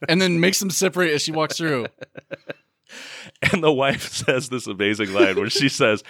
and 0.08 0.20
then 0.20 0.40
makes 0.40 0.58
them 0.60 0.70
separate 0.70 1.10
as 1.12 1.22
she 1.22 1.32
walks 1.32 1.56
through. 1.56 1.86
And 3.52 3.64
the 3.64 3.72
wife 3.72 4.12
says 4.12 4.48
this 4.50 4.66
amazing 4.68 5.12
line 5.12 5.34
where 5.36 5.50
she 5.50 5.68
says, 5.68 6.04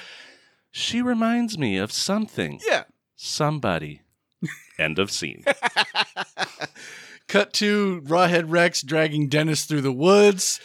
She 0.71 1.01
reminds 1.01 1.57
me 1.57 1.79
of 1.79 1.91
something, 1.93 2.61
Yeah. 2.69 2.85
somebody. 3.17 4.03
End 4.79 4.99
of 4.99 5.11
scene. 5.11 5.45
Cut 7.29 7.53
to 7.55 8.03
Rawhead 8.03 8.45
Rex 8.49 8.83
dragging 8.83 9.29
Dennis 9.29 9.65
through 9.65 9.81
the 9.81 9.93
woods. 9.93 10.61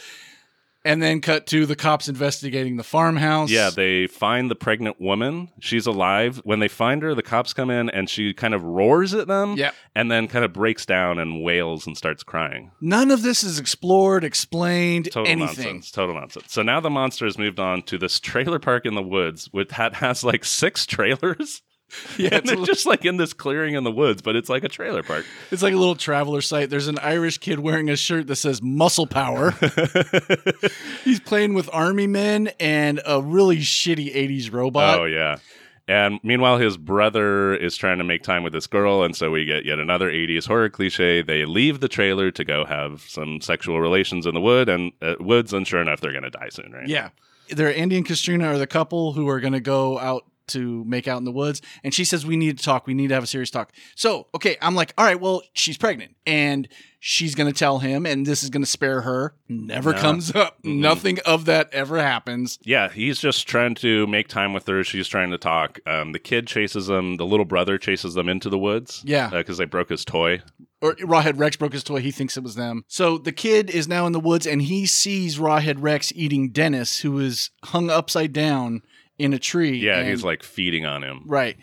And 0.85 1.03
then 1.03 1.19
cut 1.19 1.45
to 1.47 1.65
the 1.65 1.75
cops 1.75 2.07
investigating 2.07 2.77
the 2.77 2.83
farmhouse. 2.83 3.49
Yeah, 3.51 3.69
they 3.69 4.07
find 4.07 4.49
the 4.49 4.55
pregnant 4.55 4.99
woman. 5.01 5.49
She's 5.59 5.85
alive. 5.85 6.39
When 6.45 6.59
they 6.59 6.69
find 6.69 7.03
her, 7.03 7.13
the 7.13 7.21
cops 7.21 7.51
come 7.53 7.69
in 7.69 7.89
and 7.89 8.09
she 8.09 8.33
kind 8.33 8.53
of 8.53 8.63
roars 8.63 9.13
at 9.13 9.27
them 9.27 9.57
Yep. 9.57 9.75
and 9.93 10.09
then 10.09 10.29
kind 10.29 10.45
of 10.45 10.53
breaks 10.53 10.85
down 10.85 11.19
and 11.19 11.43
wails 11.43 11.85
and 11.85 11.97
starts 11.97 12.23
crying. 12.23 12.71
None 12.79 13.11
of 13.11 13.23
this 13.23 13.43
is 13.43 13.59
explored, 13.59 14.23
explained, 14.23 15.11
Total 15.11 15.29
anything. 15.29 15.65
nonsense. 15.65 15.91
Total 15.91 16.15
nonsense. 16.15 16.45
So 16.47 16.61
now 16.61 16.79
the 16.79 16.89
monster 16.89 17.25
has 17.25 17.37
moved 17.37 17.59
on 17.59 17.81
to 17.83 17.97
this 17.97 18.19
trailer 18.19 18.59
park 18.59 18.85
in 18.85 18.95
the 18.95 19.01
woods 19.03 19.49
with 19.51 19.69
that 19.71 19.95
has 19.95 20.23
like 20.23 20.45
six 20.45 20.85
trailers. 20.85 21.61
Yeah, 22.17 22.30
and 22.34 22.43
it's, 22.43 22.52
they're 22.52 22.65
just 22.65 22.86
like 22.86 23.06
in 23.06 23.17
this 23.17 23.34
clearing 23.34 23.75
in 23.75 23.84
the 23.84 23.91
woods, 23.91 24.21
but 24.21 24.36
it's 24.36 24.49
like 24.49 24.63
a 24.63 24.69
trailer 24.69 25.04
park. 25.04 25.25
it's 25.52 25.62
like 25.62 25.73
a 25.73 25.78
little 25.78 25.95
traveler 25.95 26.41
site. 26.41 26.69
There's 26.69 26.88
an 26.88 26.99
Irish 26.99 27.38
kid 27.38 27.60
wearing 27.60 27.89
a 27.89 27.95
shirt 27.95 28.28
that 28.28 28.36
says 28.36 28.62
muscle 28.62 29.08
power. 29.08 29.52
He's 31.04 31.19
playing 31.19 31.54
with 31.54 31.69
army 31.71 32.08
men 32.08 32.52
and 32.60 33.02
a 33.06 33.21
really 33.21 33.58
shitty 33.58 34.13
80s 34.13 34.52
robot. 34.52 34.99
Oh 34.99 35.06
yeah. 35.06 35.38
And 35.88 36.19
meanwhile, 36.21 36.60
his 36.60 36.78
brother 36.78 37.56
is 37.56 37.75
trying 37.75 37.97
to 37.97 38.04
make 38.04 38.21
time 38.21 38.43
with 38.43 38.54
this 38.54 38.67
girl, 38.67 39.02
and 39.02 39.15
so 39.15 39.32
we 39.32 39.45
get 39.45 39.65
yet 39.65 39.80
another 39.80 40.12
'80s 40.12 40.45
horror 40.45 40.69
cliche. 40.69 41.23
They 41.23 41.45
leave 41.45 41.80
the 41.80 41.88
trailer 41.88 42.30
to 42.30 42.45
go 42.45 42.63
have 42.63 43.02
some 43.08 43.41
sexual 43.41 43.82
relations 43.82 44.28
in 44.28 44.36
the 44.36 44.39
wood 44.41 44.69
and 44.69 44.91
uh, 45.02 45.15
woods, 45.19 45.52
and 45.52 45.67
sure 45.67 45.82
enough, 45.82 45.99
they're 45.99 46.12
going 46.12 46.25
to 46.25 46.30
die 46.30 46.49
soon, 46.52 46.73
right? 46.73 46.88
Yeah. 46.88 47.10
They're 47.49 47.75
Andy 47.75 47.97
and 47.97 48.06
Katrina 48.06 48.45
are 48.45 48.60
the 48.60 48.67
couple 48.67 49.13
who 49.13 49.28
are 49.30 49.39
going 49.39 49.54
to 49.54 49.60
go 49.60 49.97
out 49.97 50.25
to 50.49 50.83
make 50.85 51.07
out 51.07 51.17
in 51.17 51.23
the 51.23 51.31
woods. 51.31 51.62
And 51.83 51.93
she 51.93 52.05
says, 52.05 52.25
We 52.25 52.38
need 52.38 52.57
to 52.57 52.63
talk. 52.63 52.88
We 52.88 52.93
need 52.93 53.07
to 53.09 53.13
have 53.13 53.23
a 53.23 53.27
serious 53.27 53.51
talk. 53.51 53.71
So, 53.95 54.27
okay, 54.35 54.57
I'm 54.62 54.75
like, 54.75 54.93
All 54.97 55.05
right, 55.05 55.19
well, 55.19 55.41
she's 55.53 55.77
pregnant 55.77 56.15
and 56.25 56.67
she's 56.99 57.33
going 57.33 57.51
to 57.51 57.57
tell 57.57 57.79
him, 57.79 58.05
and 58.05 58.25
this 58.25 58.43
is 58.43 58.49
going 58.49 58.62
to 58.62 58.69
spare 58.69 59.01
her. 59.01 59.33
Never 59.47 59.93
comes 59.93 60.35
up. 60.35 60.62
Mm-mm. 60.63 60.79
Nothing 60.79 61.19
of 61.25 61.45
that 61.45 61.73
ever 61.73 61.97
happens. 61.97 62.59
Yeah, 62.63 62.89
he's 62.89 63.19
just 63.19 63.47
trying 63.47 63.75
to 63.75 64.05
make 64.07 64.27
time 64.27 64.53
with 64.53 64.67
her. 64.67 64.83
She's 64.83 65.07
trying 65.07 65.31
to 65.31 65.38
talk. 65.38 65.79
Um, 65.85 66.12
the 66.12 66.19
kid 66.19 66.47
chases 66.47 66.88
them. 66.88 67.17
The 67.17 67.25
little 67.25 67.45
brother 67.45 67.77
chases 67.77 68.13
them 68.13 68.29
into 68.29 68.49
the 68.49 68.59
woods. 68.59 69.01
Yeah. 69.05 69.29
because 69.29 69.57
they 69.57 69.65
broke 69.65 69.89
his 69.89 70.05
toy. 70.05 70.41
Or 70.81 70.93
Rawhead 70.95 71.38
Rex 71.38 71.57
broke 71.57 71.73
his 71.73 71.83
toy. 71.83 71.99
He 71.99 72.12
thinks 72.12 72.38
it 72.38 72.43
was 72.43 72.55
them. 72.55 72.85
So 72.88 73.17
the 73.17 73.33
kid 73.33 73.69
is 73.69 73.88
now 73.88 74.05
in 74.05 74.13
the 74.13 74.19
woods 74.19 74.47
and 74.47 74.62
he 74.62 74.85
sees 74.85 75.38
Rawhead 75.38 75.77
Rex 75.79 76.13
eating 76.15 76.49
Dennis, 76.51 76.99
who 77.01 77.19
is 77.19 77.49
hung 77.65 77.89
upside 77.89 78.31
down 78.31 78.81
in 79.19 79.34
a 79.34 79.39
tree. 79.39 79.77
Yeah, 79.77 79.99
and- 79.99 80.10
he's 80.10 80.23
like 80.23 80.41
feeding 80.43 80.86
on 80.86 81.03
him. 81.03 81.23
Right. 81.25 81.58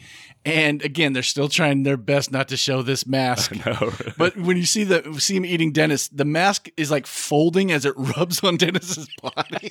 And 0.44 0.80
again, 0.84 1.12
they're 1.12 1.24
still 1.24 1.48
trying 1.48 1.82
their 1.82 1.96
best 1.96 2.30
not 2.30 2.46
to 2.48 2.56
show 2.56 2.80
this 2.82 3.04
mask. 3.04 3.52
But 4.16 4.36
when 4.36 4.56
you 4.56 4.64
see 4.64 4.84
the 4.84 5.16
see 5.18 5.34
him 5.34 5.44
eating 5.44 5.72
Dennis, 5.72 6.06
the 6.06 6.24
mask 6.24 6.68
is 6.76 6.88
like 6.88 7.08
folding 7.08 7.72
as 7.72 7.84
it 7.84 7.94
rubs 8.16 8.44
on 8.44 8.56
Dennis's 8.56 9.08
body. 9.20 9.68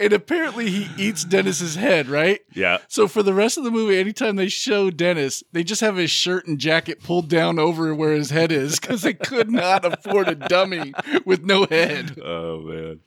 And 0.00 0.12
apparently 0.12 0.70
he 0.70 0.88
eats 0.96 1.24
Dennis's 1.24 1.74
head, 1.76 2.08
right? 2.08 2.40
yeah, 2.54 2.78
So 2.88 3.06
for 3.06 3.22
the 3.22 3.34
rest 3.34 3.58
of 3.58 3.64
the 3.64 3.70
movie, 3.70 3.98
anytime 3.98 4.36
they 4.36 4.48
show 4.48 4.90
Dennis, 4.90 5.42
they 5.52 5.62
just 5.62 5.80
have 5.82 5.96
his 5.96 6.10
shirt 6.10 6.46
and 6.46 6.58
jacket 6.58 7.02
pulled 7.02 7.28
down 7.28 7.58
over 7.58 7.94
where 7.94 8.14
his 8.14 8.30
head 8.30 8.50
is 8.50 8.80
because 8.80 9.02
they 9.02 9.14
could 9.14 9.50
not 9.50 9.84
afford 9.84 10.28
a 10.28 10.34
dummy 10.34 10.92
with 11.24 11.44
no 11.44 11.66
head. 11.66 12.18
Oh 12.20 12.60
man. 12.62 13.00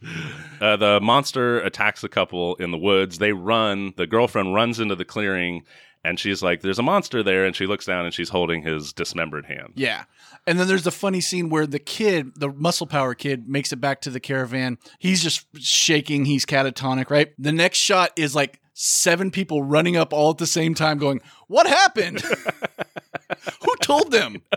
Uh, 0.61 0.75
the 0.77 0.99
monster 1.01 1.59
attacks 1.59 2.01
the 2.01 2.09
couple 2.09 2.55
in 2.55 2.71
the 2.71 2.77
woods. 2.77 3.17
They 3.17 3.33
run. 3.33 3.93
The 3.97 4.07
girlfriend 4.07 4.53
runs 4.53 4.79
into 4.79 4.95
the 4.95 5.05
clearing, 5.05 5.63
and 6.03 6.19
she's 6.19 6.41
like, 6.41 6.61
"There's 6.61 6.79
a 6.79 6.83
monster 6.83 7.23
there." 7.23 7.45
And 7.45 7.55
she 7.55 7.65
looks 7.65 7.85
down, 7.85 8.05
and 8.05 8.13
she's 8.13 8.29
holding 8.29 8.63
his 8.63 8.93
dismembered 8.93 9.45
hand. 9.45 9.73
Yeah. 9.75 10.03
And 10.45 10.59
then 10.59 10.67
there's 10.67 10.83
the 10.83 10.91
funny 10.91 11.21
scene 11.21 11.49
where 11.49 11.65
the 11.65 11.79
kid, 11.79 12.33
the 12.35 12.49
muscle 12.49 12.87
power 12.87 13.15
kid, 13.15 13.47
makes 13.47 13.71
it 13.71 13.77
back 13.77 14.01
to 14.01 14.09
the 14.09 14.19
caravan. 14.19 14.77
He's 14.99 15.23
just 15.23 15.45
shaking. 15.57 16.25
He's 16.25 16.45
catatonic, 16.45 17.09
right? 17.09 17.33
The 17.37 17.51
next 17.53 17.77
shot 17.77 18.11
is 18.17 18.35
like 18.35 18.59
seven 18.73 19.31
people 19.31 19.63
running 19.63 19.95
up 19.95 20.13
all 20.13 20.31
at 20.31 20.37
the 20.37 20.47
same 20.47 20.73
time 20.73 20.97
going, 20.97 21.21
What 21.47 21.67
happened? 21.67 22.21
Who 23.63 23.75
told 23.81 24.11
them? 24.11 24.41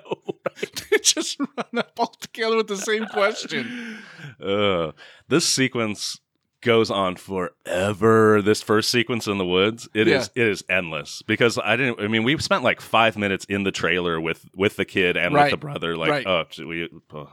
They 0.90 0.98
just 0.98 1.38
run 1.38 1.76
up 1.76 1.92
all 1.98 2.14
together 2.18 2.56
with 2.56 2.68
the 2.68 2.78
same 2.78 3.04
question. 3.06 3.98
Uh, 4.40 4.92
this 5.28 5.46
sequence 5.46 6.18
goes 6.66 6.90
on 6.90 7.16
forever. 7.16 8.42
This 8.42 8.60
first 8.60 8.90
sequence 8.90 9.26
in 9.26 9.38
the 9.38 9.46
woods, 9.46 9.88
it 9.94 10.06
is 10.08 10.30
Yeah. 10.34 10.42
it 10.42 10.48
is 10.50 10.64
endless 10.68 11.22
because 11.22 11.58
I 11.64 11.76
didn't. 11.76 12.00
I 12.00 12.08
mean, 12.08 12.24
we 12.24 12.36
spent 12.38 12.62
like 12.62 12.80
five 12.82 13.16
minutes 13.16 13.46
in 13.46 13.62
the 13.62 13.72
trailer 13.72 14.20
with 14.20 14.44
with 14.54 14.76
the 14.76 14.84
kid 14.84 15.16
and 15.16 15.34
Right. 15.34 15.44
with 15.44 15.52
the 15.52 15.56
brother. 15.56 15.96
Like, 15.96 16.10
Right. 16.10 16.26
oh, 16.26 16.44
we. 16.66 16.88
oh. 17.14 17.32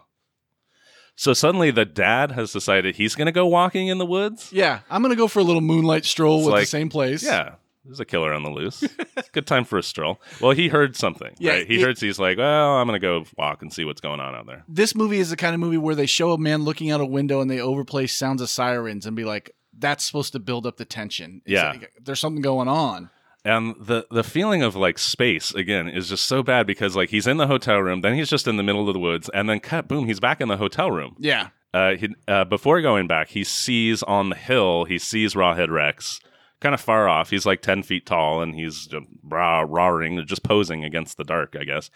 So 1.16 1.34
suddenly, 1.34 1.70
the 1.70 1.86
dad 1.86 2.32
has 2.32 2.52
decided 2.54 2.96
he's 2.96 3.14
going 3.16 3.28
to 3.28 3.32
go 3.32 3.46
walking 3.46 3.88
in 3.88 3.98
the 4.00 4.06
woods. 4.06 4.50
Yeah, 4.52 4.80
I'm 4.90 5.02
gonna 5.04 5.16
go 5.16 5.28
for 5.28 5.40
a 5.40 5.44
little 5.44 5.62
moonlight 5.62 6.06
stroll 6.06 6.40
It's 6.40 6.52
with 6.52 6.62
the 6.62 6.66
same 6.66 6.90
place. 6.90 7.24
Yeah. 7.24 7.56
There's 7.86 8.00
a 8.00 8.06
killer 8.06 8.34
on 8.34 8.44
the 8.44 8.50
loose. 8.50 8.82
It's 8.84 9.28
a 9.28 9.32
good 9.32 9.46
time 9.46 9.66
for 9.66 9.78
a 9.78 9.84
stroll. 9.84 10.22
Well, 10.40 10.52
he 10.52 10.70
heard 10.70 10.96
something. 10.96 11.36
Yeah, 11.38 11.52
right? 11.54 11.68
He 11.68 11.76
it- 11.76 11.82
heard. 11.82 12.00
He's 12.00 12.20
like, 12.20 12.38
"Well, 12.38 12.78
I'm 12.78 12.88
gonna 12.88 13.00
go 13.00 13.26
walk 13.38 13.62
and 13.62 13.72
see 13.74 13.84
what's 13.86 14.02
going 14.02 14.20
on 14.20 14.34
out 14.36 14.46
there." 14.46 14.64
This 14.68 14.96
movie 14.96 15.20
is 15.20 15.30
the 15.30 15.36
kind 15.36 15.54
of 15.54 15.60
movie 15.60 15.78
where 15.78 15.96
they 15.96 16.06
show 16.06 16.32
a 16.32 16.38
man 16.38 16.64
looking 16.64 16.92
out 16.92 17.02
a 17.02 17.06
window 17.06 17.42
and 17.42 17.50
they 17.52 17.60
overplay 17.60 18.08
sounds 18.08 18.42
of 18.42 18.50
sirens 18.50 19.06
and 19.06 19.16
be 19.16 19.26
like, 19.26 19.52
"That's 19.78 20.04
supposed 20.06 20.32
to 20.34 20.40
build 20.40 20.66
up 20.66 20.78
the 20.78 20.86
tension." 20.86 21.42
It's 21.46 21.54
Yeah. 21.54 21.72
like, 21.72 21.92
there's 22.02 22.20
something 22.20 22.42
going 22.42 22.68
on. 22.70 23.10
And 23.46 23.76
the 23.78 24.08
the 24.10 24.24
feeling 24.24 24.64
of 24.64 24.78
like 24.78 24.98
space 24.98 25.54
again 25.54 25.90
is 25.90 26.08
just 26.08 26.24
so 26.26 26.42
bad 26.42 26.66
because 26.66 26.96
like 26.96 27.10
he's 27.10 27.28
in 27.28 27.36
the 27.36 27.48
hotel 27.48 27.80
room, 27.80 28.00
then 28.00 28.16
he's 28.16 28.30
just 28.30 28.48
in 28.48 28.56
the 28.56 28.64
middle 28.64 28.88
of 28.88 28.94
the 28.94 29.00
woods, 29.00 29.30
and 29.34 29.50
then 29.50 29.60
cut, 29.60 29.90
boom, 29.90 30.06
he's 30.08 30.22
back 30.22 30.40
in 30.40 30.48
the 30.48 30.56
hotel 30.58 30.90
room. 30.90 31.18
Yeah, 31.20 31.50
Uh, 31.74 31.96
he, 31.96 32.08
uh, 32.30 32.46
before 32.46 32.80
going 32.82 33.08
back, 33.08 33.28
he 33.30 33.44
sees 33.44 34.02
on 34.04 34.30
the 34.30 34.36
hill, 34.38 34.86
he 34.86 34.98
sees 34.98 35.34
Rawhead 35.34 35.70
Rex, 35.70 36.22
kind 36.64 36.74
of 36.74 36.82
far 36.82 37.08
off. 37.08 37.30
He's 37.30 37.46
like 37.46 37.62
ten 37.62 37.84
feet 37.84 38.08
tall, 38.08 38.42
and 38.42 38.56
he's 38.56 38.88
just 38.88 39.06
rah, 39.24 39.64
roaring, 39.68 40.26
just 40.26 40.44
posing 40.44 40.84
against 40.84 41.18
the 41.18 41.24
dark, 41.24 41.56
I 41.60 41.66
guess. 41.66 41.92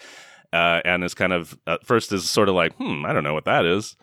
Uh, 0.54 0.82
and 0.86 1.04
is 1.04 1.14
kind 1.14 1.34
of 1.34 1.58
at 1.66 1.86
first 1.86 2.12
is 2.12 2.30
sort 2.30 2.50
of 2.50 2.56
like, 2.56 2.74
hmm, 2.76 3.06
I 3.06 3.14
don't 3.14 3.24
know 3.24 3.34
what 3.34 3.46
that 3.46 3.66
is. 3.66 3.96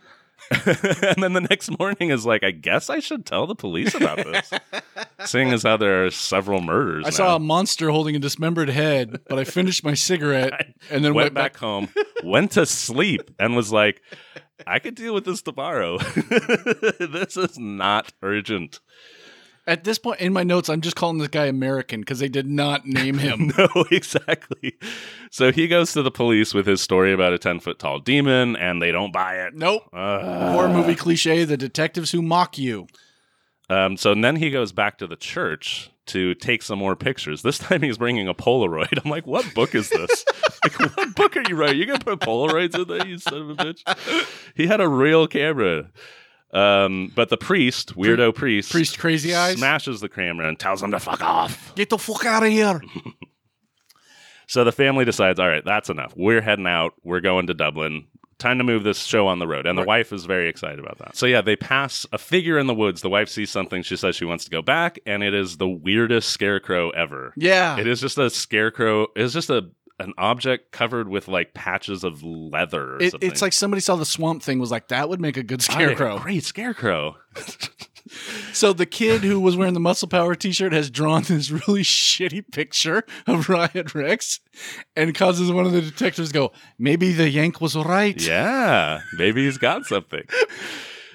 and 0.51 1.23
then 1.23 1.33
the 1.33 1.47
next 1.49 1.79
morning 1.79 2.11
is 2.11 2.27
like, 2.27 2.43
I 2.43 2.51
guess 2.51 2.91
I 2.91 2.99
should 2.99 3.25
tell 3.25 3.47
the 3.47 3.55
police 3.55 3.95
about 3.95 4.19
this, 4.19 4.51
seeing 5.25 5.53
as 5.53 5.63
how 5.63 5.77
there 5.77 6.05
are 6.05 6.11
several 6.11 6.61
murders. 6.61 7.05
I 7.07 7.09
now. 7.09 7.17
saw 7.17 7.37
a 7.37 7.39
monster 7.39 7.91
holding 7.91 8.17
a 8.17 8.19
dismembered 8.19 8.69
head, 8.69 9.21
but 9.29 9.39
I 9.39 9.45
finished 9.45 9.85
my 9.85 9.95
cigarette 9.95 10.53
and 10.91 11.05
then 11.05 11.15
went, 11.15 11.27
went, 11.27 11.35
back, 11.35 11.57
home, 11.57 11.89
went 12.23 12.53
to 12.53 12.67
sleep, 12.67 13.31
and 13.39 13.57
was 13.57 13.73
like, 13.73 14.03
I 14.67 14.81
could 14.81 14.97
deal 14.97 15.15
with 15.15 15.25
this 15.25 15.41
tomorrow. 15.41 15.99
this 15.99 17.37
is 17.37 17.59
not 17.59 18.13
urgent. 18.23 18.81
At 19.67 19.85
this 19.85 19.99
point 19.99 20.21
in 20.21 20.33
my 20.35 20.43
notes, 20.43 20.69
I'm 20.69 20.83
just 20.83 20.95
calling 20.97 21.17
this 21.19 21.29
guy 21.29 21.47
American 21.47 22.01
because 22.01 22.19
they 22.19 22.29
did 22.29 22.47
not 22.47 22.87
name 22.87 23.17
him. 23.19 23.51
No, 23.59 23.69
exactly. 23.91 24.75
So 25.31 25.53
he 25.53 25.69
goes 25.69 25.93
to 25.95 26.03
the 26.03 26.11
police 26.11 26.53
with 26.53 26.67
his 26.67 26.81
story 26.83 27.13
about 27.15 27.33
a 27.33 27.39
10 27.39 27.61
foot 27.61 27.79
tall 27.79 27.99
demon, 27.99 28.57
and 28.57 28.83
they 28.83 28.93
don't 28.93 29.13
buy 29.13 29.37
it. 29.37 29.55
nope. 29.55 29.83
Uh, 29.93 30.53
Horror 30.53 30.69
movie 30.69 30.95
cliche: 30.95 31.45
the 31.45 31.57
detectives 31.57 32.11
who 32.11 32.21
mock 32.21 32.59
you. 32.59 32.87
um, 33.71 33.97
so 33.97 34.15
then 34.15 34.37
he 34.37 34.51
goes 34.51 34.73
back 34.73 34.99
to 34.99 35.07
the 35.07 35.17
church 35.17 35.91
to 36.07 36.35
take 36.35 36.63
some 36.63 36.79
more 36.79 36.95
pictures. 36.95 37.41
This 37.41 37.57
time 37.67 37.81
he's 37.81 37.97
bringing 37.97 38.29
a 38.29 38.35
Polaroid. 38.35 39.03
I'm 39.03 39.11
like, 39.11 39.27
what 39.27 39.55
book 39.55 39.75
is 39.75 39.89
this? 39.89 40.25
like, 40.65 40.97
what 40.97 41.15
book 41.15 41.37
are 41.39 41.43
you 41.49 41.57
writing? 41.57 41.79
You're 41.79 41.87
gonna 41.87 41.99
put 42.01 42.21
Polaroids 42.21 42.79
in 42.79 42.87
there, 42.87 43.07
you 43.07 43.17
son 43.19 43.35
of 43.41 43.51
a 43.51 43.55
bitch? 43.55 44.53
He 44.55 44.67
had 44.67 44.83
a 44.83 44.89
real 44.89 45.27
camera. 45.27 45.91
Um, 46.55 47.13
but 47.15 47.29
the 47.31 47.37
priest, 47.37 47.97
weirdo 47.97 48.35
priest, 48.35 48.71
Priest 48.71 48.99
Crazy 48.99 49.35
Eyes. 49.35 49.57
smashes 49.59 50.01
the 50.01 50.09
camera 50.09 50.49
and 50.49 50.59
tells 50.59 50.83
him 50.83 50.93
to 50.93 51.01
fuck 51.01 51.21
off. 51.21 51.73
Get 51.75 51.91
the 51.91 51.99
fuck 51.99 52.25
out 52.25 52.43
of 52.45 52.51
here. 52.51 52.81
So 54.47 54.63
the 54.63 54.73
family 54.73 55.05
decides, 55.07 55.41
all 55.41 55.49
right, 55.49 55.65
that's 55.65 55.89
enough. 55.89 56.13
We're 56.17 56.43
heading 56.43 56.67
out. 56.67 56.93
We're 57.03 57.21
going 57.21 57.47
to 57.47 57.55
Dublin. 57.55 58.07
Time 58.39 58.59
to 58.59 58.65
move 58.65 58.83
this 58.85 59.03
show 59.03 59.27
on 59.27 59.39
the 59.39 59.47
road. 59.47 59.67
And 59.67 59.79
the 59.79 59.85
wife 59.85 60.13
is 60.13 60.27
very 60.27 60.49
excited 60.51 60.79
about 60.79 60.99
that. 60.99 61.17
So 61.17 61.25
yeah, 61.25 61.41
they 61.41 61.57
pass 61.57 62.05
a 62.13 62.19
figure 62.19 62.59
in 62.59 62.67
the 62.67 62.75
woods. 62.75 63.01
The 63.01 63.09
wife 63.09 63.29
sees 63.31 63.49
something. 63.51 63.83
She 63.83 63.97
says 63.97 64.17
she 64.17 64.27
wants 64.27 64.45
to 64.45 64.51
go 64.51 64.61
back, 64.61 64.99
and 65.07 65.23
it 65.23 65.33
is 65.33 65.57
the 65.57 65.69
weirdest 65.69 66.29
scarecrow 66.29 66.91
ever. 66.91 67.33
Yeah. 67.37 67.79
It 67.79 67.87
is 67.87 68.01
just 68.03 68.19
a 68.19 68.29
scarecrow. 68.29 69.07
It's 69.17 69.33
just 69.33 69.49
a 69.49 69.71
an 69.99 70.13
object 70.19 70.73
covered 70.73 71.09
with 71.09 71.29
like 71.29 71.55
patches 71.55 72.03
of 72.05 72.23
leather. 72.23 72.95
Or 72.97 73.03
It, 73.03 73.11
something. 73.13 73.31
it's 73.31 73.43
like 73.43 73.53
somebody 73.53 73.81
saw 73.81 73.97
the 73.97 74.05
swamp 74.05 74.43
thing 74.43 74.59
was 74.59 74.71
like 74.71 74.89
that 74.89 75.09
would 75.09 75.21
make 75.21 75.37
a 75.37 75.43
good 75.43 75.63
scarecrow. 75.63 76.19
great 76.19 76.45
scarecrow. 76.45 77.17
So 78.53 78.75
the 78.75 78.85
kid 78.87 79.23
who 79.23 79.41
was 79.41 79.57
wearing 79.57 79.73
the 79.73 79.81
Muscle 79.81 80.07
Power 80.07 80.35
T-shirt 80.35 80.75
has 80.75 80.91
drawn 80.91 81.23
this 81.23 81.51
really 81.51 81.83
shitty 81.83 82.45
picture 82.53 82.99
of 83.27 83.47
Rawhead 83.47 83.95
Rex, 83.95 84.41
and 84.95 85.15
causes 85.15 85.51
one 85.51 85.65
of 85.65 85.73
the 85.73 85.81
detectives 85.81 86.29
to 86.29 86.35
go, 86.35 86.53
"Maybe 86.79 87.13
the 87.13 87.31
Yank 87.31 87.63
was 87.63 87.75
right." 87.75 88.21
Yeah, 88.21 89.01
maybe 89.17 89.45
he's 89.47 89.59
got 89.59 89.87
something. 89.87 90.23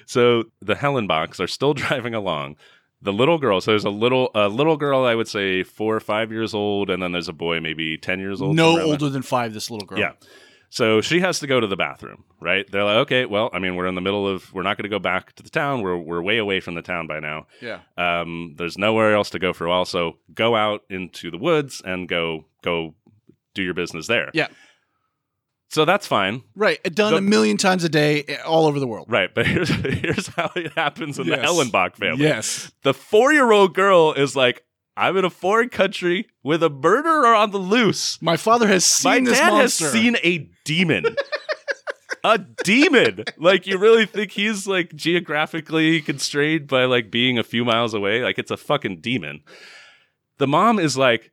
So 0.06 0.46
the 0.60 0.74
Hallenbecks 0.74 1.38
are 1.38 1.46
still 1.46 1.72
driving 1.74 2.14
along. 2.14 2.56
The 3.02 3.12
little 3.12 3.38
girl, 3.38 3.60
so 3.62 3.70
there's 3.70 3.84
a 3.84 3.90
little 3.90 4.30
a 4.34 4.48
little 4.48 4.76
girl, 4.76 5.04
I 5.04 5.14
would 5.14 5.28
say 5.28 5.62
four 5.62 5.96
or 5.96 6.00
five 6.00 6.30
years 6.30 6.52
old, 6.52 6.90
and 6.90 7.02
then 7.02 7.12
there's 7.12 7.28
a 7.28 7.32
boy 7.32 7.60
maybe 7.60 7.96
ten 7.96 8.20
years 8.20 8.42
old. 8.42 8.56
no 8.56 8.78
older 8.80 9.08
than 9.08 9.22
five. 9.22 9.54
This 9.54 9.70
little 9.70 9.86
girl. 9.86 9.98
Yeah. 9.98 10.12
So 10.72 11.00
she 11.00 11.18
has 11.20 11.40
to 11.40 11.48
go 11.48 11.58
to 11.58 11.66
the 11.66 11.76
bathroom, 11.76 12.22
right? 12.40 12.64
They're 12.70 12.84
like, 12.84 12.98
okay, 12.98 13.26
well, 13.26 13.50
I 13.52 13.58
mean, 13.58 13.74
we're 13.74 13.88
in 13.88 13.96
the 13.96 14.00
middle 14.00 14.28
of, 14.28 14.52
we're 14.54 14.62
not 14.62 14.76
going 14.76 14.84
to 14.84 14.88
go 14.88 15.00
back 15.00 15.32
to 15.34 15.42
the 15.42 15.50
town. 15.50 15.82
We're 15.82 15.96
we're 15.98 16.22
way 16.22 16.38
away 16.38 16.60
from 16.60 16.74
the 16.76 16.82
town 16.82 17.08
by 17.08 17.18
now. 17.18 17.46
yeah. 17.60 17.80
Um, 17.96 18.54
there's 18.56 18.78
nowhere 18.78 19.14
else 19.14 19.30
to 19.30 19.38
go 19.40 19.52
for 19.52 19.66
a 19.66 19.68
while, 19.70 19.84
so 19.84 20.18
go 20.32 20.54
out 20.54 20.82
into 20.88 21.30
the 21.30 21.38
woods 21.38 21.82
and 21.84 22.08
go 22.08 22.44
go 22.62 22.94
do 23.54 23.62
your 23.62 23.74
business 23.74 24.06
there. 24.06 24.30
Yeah. 24.32 24.46
So 25.70 25.84
that's 25.84 26.06
fine. 26.06 26.42
Right. 26.56 26.82
Done 26.82 27.12
The- 27.12 27.18
a 27.18 27.22
million 27.22 27.56
times 27.56 27.84
a 27.84 27.88
day, 27.88 28.24
eh, 28.26 28.36
all 28.44 28.66
over 28.66 28.78
the 28.80 28.86
world. 28.88 29.06
Right, 29.08 29.32
but 29.34 29.46
here's 29.52 29.68
here's 29.70 30.26
how 30.28 30.50
it 30.56 30.72
happens 30.74 31.18
in 31.18 31.26
the 31.28 31.36
Yes. 31.36 31.48
Ellenbach 31.48 31.94
family. 31.96 32.24
Yes. 32.24 32.72
The 32.82 32.92
four 32.92 33.32
year 33.32 33.52
old 33.52 33.74
girl 33.74 34.12
is 34.12 34.34
like, 34.34 34.64
I'm 34.96 35.16
in 35.16 35.24
a 35.24 35.30
foreign 35.30 35.68
country 35.68 36.26
with 36.42 36.62
a 36.62 36.68
murderer 36.70 37.34
on 37.34 37.52
the 37.52 37.58
loose. 37.58 38.20
My 38.20 38.36
father 38.36 38.66
has 38.66 38.82
My 39.04 39.16
seen 39.16 39.24
this 39.24 39.38
dad 39.38 39.50
monster. 39.52 39.84
has 39.84 39.92
seen 39.92 40.16
a 40.24 40.50
demon. 40.64 41.04
a 42.24 42.38
demon. 42.64 43.24
Like 43.38 43.66
you 43.66 43.78
really 43.78 44.06
think 44.06 44.32
he's 44.32 44.66
like 44.66 44.94
geographically 44.94 46.00
constrained 46.02 46.66
by 46.66 46.84
like 46.84 47.10
being 47.10 47.38
a 47.38 47.44
few 47.44 47.64
miles 47.64 47.94
away? 47.94 48.22
Like 48.22 48.38
it's 48.38 48.50
a 48.50 48.56
fucking 48.56 49.00
demon. 49.00 49.42
The 50.38 50.46
mom 50.48 50.78
is 50.80 50.96
like, 50.98 51.30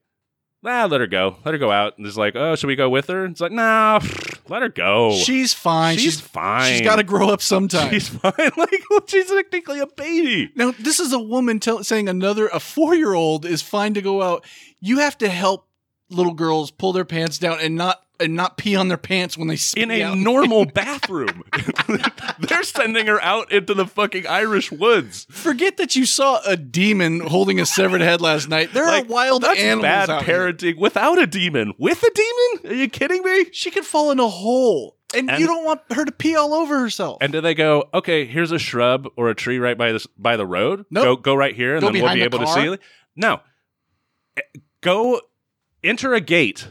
nah, 0.63 0.85
let 0.85 1.01
her 1.01 1.07
go. 1.07 1.37
Let 1.45 1.53
her 1.53 1.57
go 1.57 1.71
out. 1.71 1.97
And 1.97 2.05
is 2.05 2.17
like, 2.17 2.35
oh, 2.35 2.55
should 2.55 2.67
we 2.67 2.75
go 2.75 2.89
with 2.89 3.07
her? 3.07 3.25
It's 3.25 3.41
like, 3.41 3.51
nah, 3.51 3.99
let 4.49 4.61
her 4.61 4.69
go. 4.69 5.13
She's 5.13 5.53
fine. 5.53 5.95
she's, 5.95 6.13
She's 6.15 6.21
fine. 6.21 6.71
she's 6.73 6.81
got 6.81 6.97
to 6.97 7.03
grow 7.03 7.29
up 7.29 7.41
sometime. 7.41 7.91
She's 7.91 8.09
fine. 8.09 8.33
Like 8.57 8.81
she's 9.07 9.27
technically 9.27 9.79
a 9.79 9.87
baby. 9.87 10.51
Now, 10.55 10.71
this 10.79 10.99
is 10.99 11.13
a 11.13 11.19
woman 11.19 11.59
tell, 11.59 11.83
saying 11.83 12.09
another 12.09 12.47
a 12.47 12.59
four 12.59 12.95
year 12.95 13.13
old 13.13 13.45
is 13.45 13.61
fine 13.61 13.93
to 13.93 14.01
go 14.01 14.21
out. 14.21 14.45
You 14.79 14.99
have 14.99 15.17
to 15.19 15.29
help 15.29 15.67
little 16.09 16.33
girls 16.33 16.71
pull 16.71 16.93
their 16.93 17.05
pants 17.05 17.37
down 17.37 17.59
and 17.59 17.75
not 17.75 18.01
and 18.19 18.35
not 18.35 18.57
pee 18.57 18.75
on 18.75 18.87
their 18.87 18.97
pants 18.97 19.37
when 19.37 19.47
they 19.47 19.57
In 19.75 19.91
a 19.91 20.03
out. 20.03 20.17
normal 20.17 20.65
bathroom. 20.73 21.43
They're 22.39 22.63
sending 22.63 23.07
her 23.07 23.21
out 23.21 23.51
into 23.51 23.73
the 23.73 23.85
fucking 23.85 24.25
Irish 24.27 24.71
woods. 24.71 25.25
Forget 25.29 25.77
that 25.77 25.95
you 25.95 26.05
saw 26.05 26.39
a 26.45 26.55
demon 26.57 27.19
holding 27.21 27.59
a 27.59 27.65
severed 27.65 28.01
head 28.01 28.21
last 28.21 28.49
night. 28.49 28.73
There 28.73 28.85
Like, 28.85 29.05
are 29.05 29.07
wild 29.07 29.43
That's 29.43 29.59
animals 29.59 29.81
bad 29.83 30.09
out 30.09 30.23
here. 30.25 30.51
parenting 30.51 30.77
without 30.77 31.19
a 31.19 31.27
demon. 31.27 31.73
With 31.77 32.03
a 32.03 32.11
demon? 32.13 32.71
Are 32.71 32.75
you 32.81 32.89
kidding 32.89 33.23
me? 33.23 33.45
She 33.51 33.71
could 33.71 33.85
fall 33.85 34.11
in 34.11 34.19
a 34.19 34.27
hole, 34.27 34.97
and, 35.15 35.29
And- 35.29 35.39
you 35.39 35.47
don't 35.47 35.63
want 35.63 35.81
her 35.91 36.03
to 36.05 36.11
pee 36.11 36.35
all 36.35 36.53
over 36.53 36.79
herself. 36.79 37.17
And 37.21 37.31
do 37.31 37.41
they 37.41 37.53
go, 37.53 37.89
okay, 37.93 38.25
here's 38.25 38.51
a 38.51 38.59
shrub 38.59 39.07
or 39.15 39.29
a 39.29 39.35
tree 39.35 39.57
right 39.59 39.77
by 39.77 39.91
this 39.91 40.05
by 40.17 40.37
the 40.37 40.45
road? 40.45 40.85
Nope. 40.89 41.03
Go 41.03 41.15
go 41.17 41.35
right 41.35 41.55
here 41.55 41.73
and 41.75 41.81
Go 41.81 41.91
then 41.91 42.01
we'll 42.03 42.13
be 42.13 42.19
the 42.19 42.25
able 42.25 42.39
to 42.39 42.47
see 42.47 42.67
it. 42.73 42.79
No. 43.15 43.39
Eh, 44.37 44.41
Go 44.81 45.21
enter 45.83 46.13
a 46.13 46.21
gate. 46.21 46.67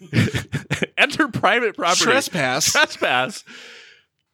enter 0.98 1.28
private 1.28 1.76
property. 1.76 2.04
Trespass. 2.04 2.72
trespass, 2.72 3.44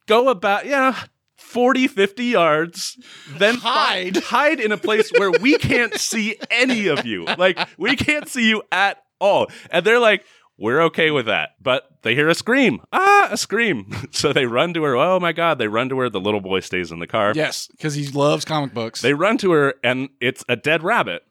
go 0.06 0.28
about, 0.28 0.66
yeah, 0.66 1.04
40, 1.36 1.86
50 1.88 2.24
yards, 2.24 2.98
then 3.38 3.56
Hide. 3.56 4.16
hide 4.16 4.60
in 4.60 4.72
a 4.72 4.76
place 4.76 5.10
where 5.16 5.30
we 5.30 5.56
can't 5.58 5.94
see 6.00 6.36
any 6.50 6.88
of 6.88 7.06
you. 7.06 7.24
Like, 7.24 7.58
we 7.78 7.96
can't 7.96 8.28
see 8.28 8.48
you 8.48 8.62
at 8.72 8.98
all. 9.20 9.46
And 9.70 9.84
they're 9.86 10.00
like, 10.00 10.24
we're 10.58 10.82
okay 10.82 11.10
with 11.10 11.26
that. 11.26 11.50
But 11.60 11.88
they 12.02 12.14
hear 12.14 12.28
a 12.28 12.34
scream. 12.34 12.80
Ah, 12.92 13.28
a 13.30 13.36
scream. 13.36 13.92
So 14.12 14.32
they 14.32 14.46
run 14.46 14.72
to 14.74 14.82
her. 14.84 14.96
Oh 14.96 15.18
my 15.18 15.32
God. 15.32 15.58
They 15.58 15.66
run 15.66 15.88
to 15.88 15.98
her. 15.98 16.08
The 16.08 16.20
little 16.20 16.40
boy 16.40 16.60
stays 16.60 16.92
in 16.92 17.00
the 17.00 17.06
car. 17.08 17.32
yes, 17.34 17.66
because 17.72 17.94
he 17.94 18.06
loves 18.08 18.44
comic 18.44 18.72
books. 18.72 19.00
They 19.02 19.12
run 19.14 19.36
to 19.38 19.50
her, 19.52 19.74
and 19.82 20.08
it's 20.20 20.44
a 20.48 20.54
dead 20.56 20.82
rabbit. 20.84 21.22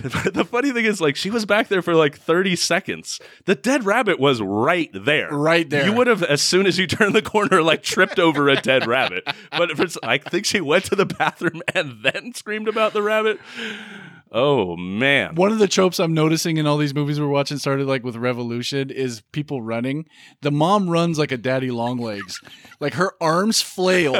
the 0.32 0.44
funny 0.44 0.72
thing 0.72 0.84
is, 0.84 1.00
like, 1.00 1.16
she 1.16 1.30
was 1.30 1.44
back 1.44 1.68
there 1.68 1.82
for 1.82 1.94
like 1.94 2.18
30 2.18 2.56
seconds. 2.56 3.20
The 3.44 3.54
dead 3.54 3.84
rabbit 3.84 4.18
was 4.18 4.40
right 4.40 4.90
there. 4.92 5.30
right 5.30 5.68
there. 5.68 5.86
You 5.86 5.92
would 5.92 6.06
have, 6.06 6.22
as 6.22 6.42
soon 6.42 6.66
as 6.66 6.78
you 6.78 6.86
turned 6.86 7.14
the 7.14 7.22
corner, 7.22 7.62
like 7.62 7.82
tripped 7.82 8.18
over 8.18 8.48
a 8.48 8.60
dead 8.60 8.86
rabbit. 8.86 9.24
But 9.50 9.70
if 9.70 9.80
it's, 9.80 9.98
I 10.02 10.18
think 10.18 10.46
she 10.46 10.60
went 10.60 10.84
to 10.86 10.96
the 10.96 11.06
bathroom 11.06 11.62
and 11.74 12.02
then 12.02 12.32
screamed 12.34 12.68
about 12.68 12.92
the 12.92 13.02
rabbit. 13.02 13.38
Oh 14.34 14.76
man. 14.78 15.34
One 15.34 15.52
of 15.52 15.58
the 15.58 15.68
tropes 15.68 16.00
I'm 16.00 16.14
noticing 16.14 16.56
in 16.56 16.66
all 16.66 16.78
these 16.78 16.94
movies 16.94 17.20
we're 17.20 17.26
watching 17.28 17.58
started 17.58 17.86
like 17.86 18.02
with 18.02 18.16
Revolution 18.16 18.88
is 18.90 19.20
people 19.32 19.60
running. 19.60 20.06
The 20.40 20.50
mom 20.50 20.88
runs 20.88 21.18
like 21.18 21.32
a 21.32 21.36
daddy 21.36 21.70
long 21.70 21.98
legs. 21.98 22.40
Like 22.80 22.94
her 22.94 23.12
arms 23.20 23.60
flail 23.60 24.16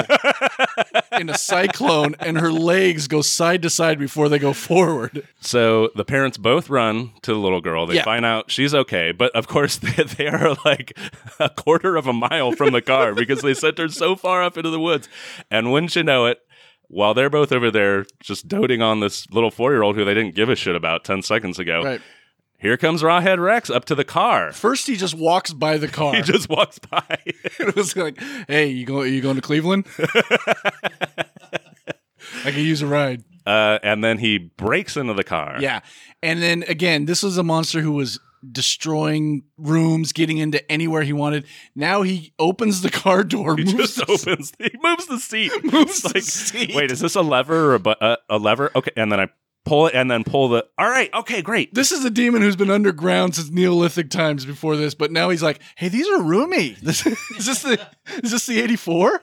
in 1.18 1.30
a 1.30 1.38
cyclone 1.38 2.14
and 2.20 2.38
her 2.38 2.52
legs 2.52 3.08
go 3.08 3.22
side 3.22 3.62
to 3.62 3.70
side 3.70 3.98
before 3.98 4.28
they 4.28 4.38
go 4.38 4.52
forward. 4.52 5.26
So 5.40 5.90
the 5.96 6.04
parents 6.04 6.36
both 6.36 6.68
run 6.68 7.12
to 7.22 7.32
the 7.32 7.38
little 7.38 7.60
girl. 7.62 7.86
They 7.86 7.94
Yeah. 7.94 8.04
find 8.04 8.26
out 8.26 8.50
she's 8.50 8.74
okay, 8.74 9.12
but 9.12 9.34
of 9.34 9.48
course 9.48 9.76
they, 9.78 10.02
they 10.04 10.26
are 10.28 10.56
like 10.64 10.96
a 11.38 11.48
quarter 11.48 11.96
of 11.96 12.06
a 12.06 12.12
mile 12.12 12.52
from 12.52 12.72
the 12.72 12.82
car 12.82 13.14
because 13.14 13.40
they 13.40 13.54
sent 13.54 13.78
her 13.78 13.88
so 13.88 14.14
far 14.14 14.42
up 14.42 14.58
into 14.58 14.68
the 14.70 14.80
woods. 14.80 15.08
And 15.50 15.72
wouldn't 15.72 15.96
you 15.96 16.02
know 16.02 16.26
it, 16.26 16.38
while 16.92 17.14
they're 17.14 17.30
both 17.30 17.50
over 17.52 17.70
there 17.70 18.04
just 18.20 18.46
doting 18.46 18.80
on 18.82 19.00
this 19.00 19.28
little 19.30 19.50
four 19.50 19.72
year 19.72 19.82
old 19.82 19.96
who 19.96 20.04
they 20.04 20.14
didn't 20.14 20.34
give 20.34 20.48
a 20.48 20.54
shit 20.56 20.76
about 20.76 21.04
10 21.04 21.22
seconds 21.22 21.58
ago, 21.58 21.82
Right. 21.82 22.00
here 22.58 22.76
comes 22.76 23.02
Rawhead 23.02 23.38
Rex 23.42 23.70
up 23.70 23.84
to 23.86 23.94
the 23.94 24.04
car. 24.04 24.52
First 24.52 24.86
he 24.86 24.96
just 24.96 25.14
walks 25.14 25.52
by 25.52 25.78
the 25.78 25.88
car. 25.88 26.14
He 26.16 26.22
just 26.22 26.48
walks 26.48 26.78
by. 26.78 27.02
it 27.24 27.74
was 27.74 27.96
like, 27.96 28.20
"Hey, 28.46 28.68
you 28.68 28.84
go 28.86 29.02
you 29.02 29.20
going 29.20 29.36
to 29.36 29.42
Cleveland?" 29.42 29.86
I 32.44 32.50
could 32.50 32.56
use 32.56 32.82
a 32.82 32.86
ride. 32.86 33.24
Uh, 33.44 33.78
and 33.82 34.02
then 34.04 34.18
he 34.18 34.38
breaks 34.38 34.96
into 34.96 35.14
the 35.14 35.24
car. 35.24 35.56
Yeah. 35.60 35.80
And 36.22 36.40
then 36.42 36.62
again, 36.68 37.06
this 37.06 37.22
was 37.22 37.36
a 37.38 37.42
monster 37.42 37.80
who 37.80 37.92
was 37.92 38.20
destroying 38.50 39.44
rooms, 39.56 40.12
getting 40.12 40.38
into 40.38 40.70
anywhere 40.70 41.02
he 41.02 41.12
wanted. 41.12 41.46
Now 41.74 42.02
he 42.02 42.32
opens 42.38 42.82
the 42.82 42.90
car 42.90 43.22
door, 43.24 43.56
He 43.58 43.64
moves 43.64 43.76
just 43.94 43.96
the- 43.96 44.12
opens. 44.32 44.52
He 44.58 44.70
moves 44.82 45.06
the 45.06 45.18
seat. 45.18 45.52
Moves 45.64 45.90
It's 45.90 46.02
the 46.02 46.08
like, 46.14 46.22
seat. 46.22 46.74
wait, 46.74 46.90
is 46.90 47.00
this 47.00 47.14
a 47.14 47.22
lever 47.22 47.70
or 47.70 47.74
a, 47.74 47.78
bu- 47.78 47.90
uh, 47.90 48.16
a 48.28 48.38
lever? 48.38 48.70
Okay, 48.74 48.90
and 48.96 49.10
then 49.12 49.20
I 49.20 49.28
pull 49.64 49.86
it, 49.86 49.94
and 49.94 50.10
then 50.10 50.24
pull 50.24 50.48
the. 50.48 50.66
All 50.76 50.88
right, 50.88 51.08
okay, 51.14 51.40
great. 51.42 51.72
This 51.72 51.92
is 51.92 52.04
a 52.04 52.10
demon 52.10 52.42
who's 52.42 52.56
been 52.56 52.70
underground 52.70 53.36
since 53.36 53.48
Neolithic 53.50 54.10
times 54.10 54.44
before 54.44 54.76
this, 54.76 54.94
but 54.94 55.12
now 55.12 55.30
he's 55.30 55.42
like, 55.42 55.60
"Hey, 55.76 55.88
these 55.88 56.08
are 56.08 56.20
roomy. 56.22 56.76
This, 56.82 57.06
is 57.36 57.46
this 57.46 57.62
the 57.62 57.80
is 58.22 58.32
this 58.32 58.46
the 58.46 58.60
eighty 58.60 58.76
four? 58.76 59.22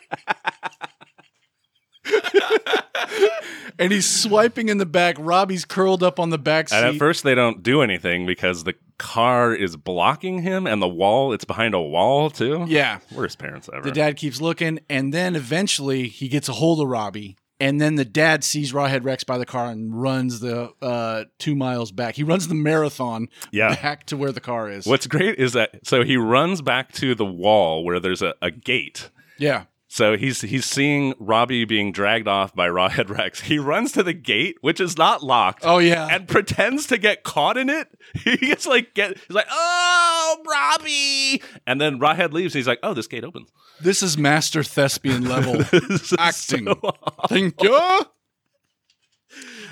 and 3.78 3.92
he's 3.92 4.10
swiping 4.10 4.70
in 4.70 4.78
the 4.78 4.86
back. 4.86 5.16
Robbie's 5.20 5.66
curled 5.66 6.04
up 6.04 6.20
on 6.20 6.30
the 6.30 6.38
back 6.38 6.70
seat. 6.70 6.78
And 6.78 6.86
at 6.88 6.96
first, 6.96 7.24
they 7.24 7.36
don't 7.36 7.62
do 7.64 7.82
anything 7.82 8.26
because 8.26 8.64
the 8.64 8.76
car 9.00 9.56
is 9.56 9.76
blocking 9.76 10.44
him, 10.44 10.68
and 10.68 10.80
the 10.82 10.88
wall. 10.88 11.34
It's 11.34 11.46
behind 11.46 11.74
a 11.74 11.82
wall 11.82 12.30
too. 12.30 12.66
yeah, 12.68 13.00
worst 13.16 13.40
parents 13.40 13.68
ever. 13.74 13.82
The 13.82 13.92
dad 13.92 14.16
keeps 14.18 14.40
looking, 14.40 14.80
and 14.90 15.12
then 15.12 15.36
eventually 15.36 16.08
he 16.08 16.28
gets 16.28 16.48
a 16.48 16.54
hold 16.54 16.80
of 16.82 16.88
Robbie. 16.88 17.36
And 17.62 17.82
then 17.82 17.96
the 17.96 18.06
dad 18.06 18.46
sees 18.46 18.72
Rawhead 18.72 19.04
Rex 19.04 19.26
by 19.26 19.38
the 19.38 19.46
car 19.46 19.66
and 19.70 20.02
runs 20.02 20.40
the 20.40 20.72
uh, 20.82 21.26
two 21.40 21.56
miles 21.56 21.92
back. 21.92 22.16
He 22.16 22.24
runs 22.24 22.48
the 22.48 22.56
marathon 22.56 23.28
Yeah. 23.52 23.76
back 23.76 24.06
to 24.06 24.16
where 24.18 24.32
the 24.32 24.40
car 24.40 24.70
is. 24.70 24.86
What's 24.86 25.08
great 25.08 25.38
is 25.38 25.52
that 25.54 25.86
so 25.86 26.04
he 26.06 26.16
runs 26.16 26.62
back 26.62 26.94
to 26.94 27.16
the 27.16 27.26
wall 27.26 27.84
where 27.84 28.00
there's 28.00 28.22
a, 28.22 28.34
a 28.42 28.50
gate. 28.50 29.10
Yeah. 29.38 29.66
So 29.92 30.16
he's 30.16 30.42
he's 30.42 30.66
seeing 30.66 31.16
Robbie 31.18 31.66
being 31.66 31.92
dragged 31.92 32.28
off 32.28 32.54
by 32.54 32.68
Rawhead 32.70 33.10
Rex. 33.10 33.42
He 33.42 33.58
runs 33.58 33.92
to 33.94 34.04
the 34.04 34.14
gate, 34.14 34.58
which 34.62 34.80
is 34.80 35.00
not 35.00 35.24
locked. 35.24 35.64
Oh, 35.66 35.80
yeah. 35.80 36.08
and 36.12 36.28
pretends 36.28 36.86
to 36.88 37.00
get 37.00 37.24
caught 37.24 37.58
in 37.58 37.70
it. 37.70 37.88
He 38.24 38.38
gets 38.38 38.68
like 38.68 38.94
get 38.94 39.18
he's 39.18 39.36
like, 39.36 39.48
oh 39.52 40.38
Robbie, 40.48 41.42
and 41.66 41.82
then 41.82 42.00
Rawhead 42.00 42.34
leaves. 42.34 42.54
He's 42.54 42.68
like, 42.68 42.80
oh, 42.84 42.94
this 42.94 43.08
gate 43.08 43.24
opens. 43.24 43.52
this 43.82 44.04
is 44.04 44.16
master 44.18 44.64
thespian 44.64 45.26
level 45.26 45.62
acting. 46.20 46.66
so. 46.82 46.92
Thank 47.28 47.62
you. 47.64 47.80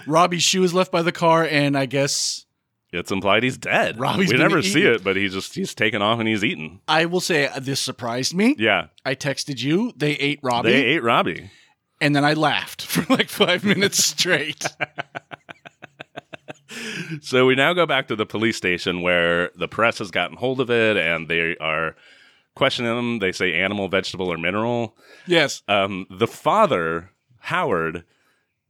Robbie's 0.07 0.43
shoe 0.43 0.63
is 0.63 0.73
left 0.73 0.91
by 0.91 1.03
the 1.03 1.11
car, 1.11 1.43
and 1.45 1.77
I 1.77 1.85
guess 1.85 2.45
It's 2.93 3.11
implied 3.11 3.43
he's 3.43 3.57
dead. 3.57 3.99
Robbie's 3.99 4.31
we 4.31 4.37
never 4.37 4.61
see 4.61 4.83
it, 4.83 5.03
but 5.03 5.15
he 5.17 5.27
just 5.27 5.53
he's 5.55 5.73
taken 5.75 6.01
off 6.01 6.19
and 6.19 6.27
he's 6.27 6.43
eaten. 6.43 6.79
I 6.87 7.05
will 7.05 7.19
say 7.19 7.47
uh, 7.47 7.59
this 7.59 7.81
surprised 7.81 8.33
me. 8.33 8.55
Yeah, 8.57 8.87
I 9.05 9.13
texted 9.15 9.61
you. 9.61 9.91
They 9.97 10.11
ate 10.13 10.39
Robbie, 10.41 10.71
they 10.71 10.83
ate 10.85 11.03
Robbie. 11.03 11.51
and 11.99 12.15
then 12.15 12.23
I 12.23 12.33
laughed 12.33 12.81
for 12.85 13.05
like 13.13 13.29
five 13.29 13.63
minutes 13.63 14.03
straight. 14.03 14.65
So 17.21 17.45
we 17.45 17.55
now 17.55 17.73
go 17.73 17.85
back 17.85 18.07
to 18.09 18.15
the 18.15 18.25
police 18.25 18.57
station 18.57 19.01
where 19.01 19.49
the 19.55 19.67
press 19.69 19.99
has 19.99 20.11
gotten 20.11 20.35
hold 20.37 20.59
of 20.59 20.69
it 20.69 20.97
and 20.97 21.27
they 21.27 21.55
are 21.57 21.95
questioning 22.55 22.93
them. 22.93 23.19
They 23.19 23.31
say 23.31 23.53
animal, 23.53 23.87
vegetable, 23.87 24.31
or 24.31 24.37
mineral. 24.37 24.95
yes, 25.25 25.63
Um, 25.67 26.05
the 26.09 26.27
father, 26.27 27.11
Howard. 27.39 28.03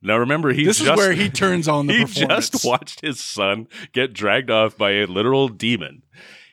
Now 0.02 0.18
remember, 0.18 0.54
he 0.54 0.64
this 0.66 0.80
just, 0.80 0.92
is 0.92 0.98
where 0.98 1.14
he 1.14 1.30
turns 1.30 1.68
on 1.68 1.88
the 1.88 1.94
he 1.98 2.06
just 2.06 2.64
watched 2.64 3.02
his 3.02 3.20
son 3.20 3.68
get 3.94 4.14
dragged 4.14 4.50
off 4.52 4.78
by 4.78 4.92
a 4.92 5.06
literal 5.08 5.48
demon. 5.50 6.04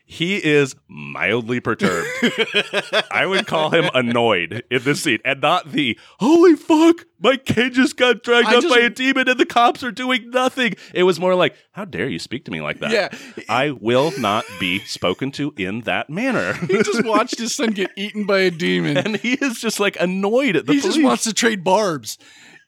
He 0.06 0.36
is 0.36 0.76
mildly 0.86 1.60
perturbed. 1.60 2.06
I 3.10 3.24
would 3.26 3.46
call 3.46 3.70
him 3.70 3.88
annoyed 3.94 4.62
in 4.70 4.82
this 4.82 5.02
scene, 5.02 5.18
and 5.24 5.40
not 5.40 5.72
the 5.72 5.98
"Holy 6.20 6.56
fuck, 6.56 7.06
my 7.20 7.38
kid 7.38 7.72
just 7.72 7.96
got 7.96 8.22
dragged 8.22 8.48
I 8.48 8.56
up 8.56 8.62
just- 8.62 8.74
by 8.74 8.82
a 8.82 8.90
demon 8.90 9.30
and 9.30 9.40
the 9.40 9.46
cops 9.46 9.82
are 9.82 9.90
doing 9.90 10.28
nothing." 10.28 10.74
It 10.92 11.04
was 11.04 11.18
more 11.18 11.34
like, 11.34 11.56
"How 11.72 11.86
dare 11.86 12.06
you 12.06 12.18
speak 12.18 12.44
to 12.44 12.50
me 12.50 12.60
like 12.60 12.80
that?" 12.80 12.90
Yeah. 12.92 13.08
I 13.48 13.70
will 13.70 14.12
not 14.18 14.44
be 14.60 14.80
spoken 14.80 15.30
to 15.32 15.54
in 15.56 15.80
that 15.82 16.10
manner. 16.10 16.52
he 16.66 16.82
just 16.82 17.04
watched 17.04 17.38
his 17.38 17.54
son 17.54 17.70
get 17.70 17.90
eaten 17.96 18.26
by 18.26 18.40
a 18.40 18.50
demon. 18.50 18.98
and 18.98 19.16
he 19.16 19.34
is 19.34 19.58
just 19.58 19.80
like 19.80 19.96
annoyed 19.98 20.54
at 20.56 20.66
the 20.66 20.74
he 20.74 20.80
police. 20.80 20.96
just 20.96 21.04
wants 21.04 21.24
to 21.24 21.32
trade 21.32 21.64
barbs. 21.64 22.18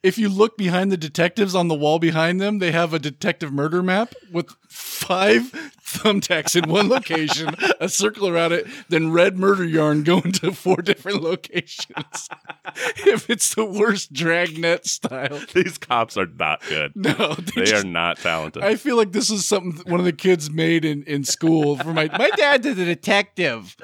If 0.07 0.17
you 0.17 0.29
look 0.29 0.57
behind 0.57 0.89
the 0.89 0.95
detectives 0.95 1.53
on 1.53 1.67
the 1.67 1.75
wall 1.75 1.99
behind 1.99 2.39
them, 2.39 2.59
they 2.59 2.71
have 2.71 2.93
a 2.93 2.99
detective 2.99 3.51
murder 3.51 3.83
map 3.83 4.13
with 4.31 4.49
five 4.69 5.51
thumbtacks 5.83 6.55
in 6.55 6.69
one 6.69 6.87
location, 6.87 7.53
a 7.81 7.89
circle 7.89 8.29
around 8.29 8.53
it, 8.53 8.67
then 8.87 9.11
red 9.11 9.37
murder 9.37 9.65
yarn 9.65 10.03
going 10.03 10.31
to 10.31 10.53
four 10.53 10.77
different 10.77 11.21
locations. 11.21 12.29
if 13.05 13.29
it's 13.29 13.53
the 13.53 13.65
worst 13.65 14.13
dragnet 14.13 14.85
style. 14.85 15.41
These 15.53 15.77
cops 15.77 16.15
are 16.15 16.27
not 16.27 16.61
good. 16.69 16.93
No, 16.95 17.35
They 17.55 17.65
just- 17.65 17.83
are 17.83 17.87
not 17.87 18.17
talented. 18.19 18.63
I 18.63 18.75
feel 18.77 18.95
like 18.95 19.11
this 19.11 19.29
is 19.29 19.45
something 19.45 19.91
one 19.91 19.99
of 19.99 20.05
the 20.05 20.13
kids 20.13 20.49
made 20.49 20.85
in, 20.85 21.03
in 21.03 21.25
school 21.25 21.75
for 21.75 21.91
my 21.91 22.09
my 22.17 22.29
dad's 22.37 22.65
a 22.65 22.73
detective. 22.73 23.75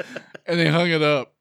And 0.46 0.58
they 0.58 0.70
hung 0.70 0.90
it 0.90 1.02
up. 1.02 1.34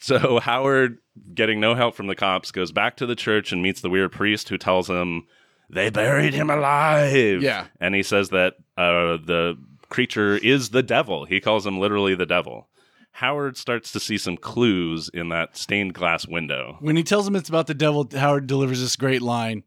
So 0.00 0.40
Howard, 0.40 0.98
getting 1.34 1.60
no 1.60 1.74
help 1.74 1.94
from 1.94 2.06
the 2.06 2.14
cops, 2.14 2.50
goes 2.50 2.72
back 2.72 2.96
to 2.96 3.06
the 3.06 3.16
church 3.16 3.52
and 3.52 3.62
meets 3.62 3.80
the 3.80 3.90
weird 3.90 4.12
priest 4.12 4.48
who 4.48 4.58
tells 4.58 4.88
him 4.88 5.26
they 5.70 5.90
buried 5.90 6.34
him 6.34 6.50
alive. 6.50 7.42
Yeah. 7.42 7.66
And 7.80 7.94
he 7.94 8.02
says 8.02 8.30
that 8.30 8.54
uh, 8.76 9.18
the 9.24 9.58
creature 9.88 10.36
is 10.36 10.70
the 10.70 10.82
devil. 10.82 11.24
He 11.24 11.40
calls 11.40 11.66
him 11.66 11.78
literally 11.78 12.14
the 12.14 12.26
devil. 12.26 12.68
Howard 13.12 13.56
starts 13.56 13.90
to 13.92 14.00
see 14.00 14.16
some 14.16 14.36
clues 14.36 15.10
in 15.12 15.28
that 15.30 15.56
stained 15.56 15.94
glass 15.94 16.26
window. 16.26 16.76
When 16.80 16.96
he 16.96 17.02
tells 17.02 17.26
him 17.26 17.34
it's 17.34 17.48
about 17.48 17.66
the 17.66 17.74
devil, 17.74 18.08
Howard 18.12 18.46
delivers 18.46 18.80
this 18.80 18.96
great 18.96 19.22
line 19.22 19.64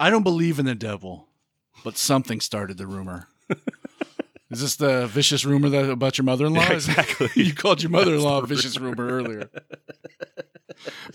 I 0.00 0.10
don't 0.10 0.22
believe 0.22 0.60
in 0.60 0.64
the 0.64 0.76
devil, 0.76 1.28
but 1.82 1.98
something 1.98 2.40
started 2.40 2.78
the 2.78 2.86
rumor. 2.86 3.28
Is 4.50 4.62
this 4.62 4.76
the 4.76 5.06
vicious 5.06 5.44
rumor 5.44 5.68
that 5.68 5.90
about 5.90 6.16
your 6.16 6.24
mother-in-law? 6.24 6.62
Yeah, 6.62 6.72
exactly. 6.72 7.28
you 7.42 7.54
called 7.54 7.82
your 7.82 7.90
mother-in-law 7.90 8.42
a 8.42 8.46
vicious 8.46 8.78
rumor 8.78 9.06
earlier. 9.06 9.50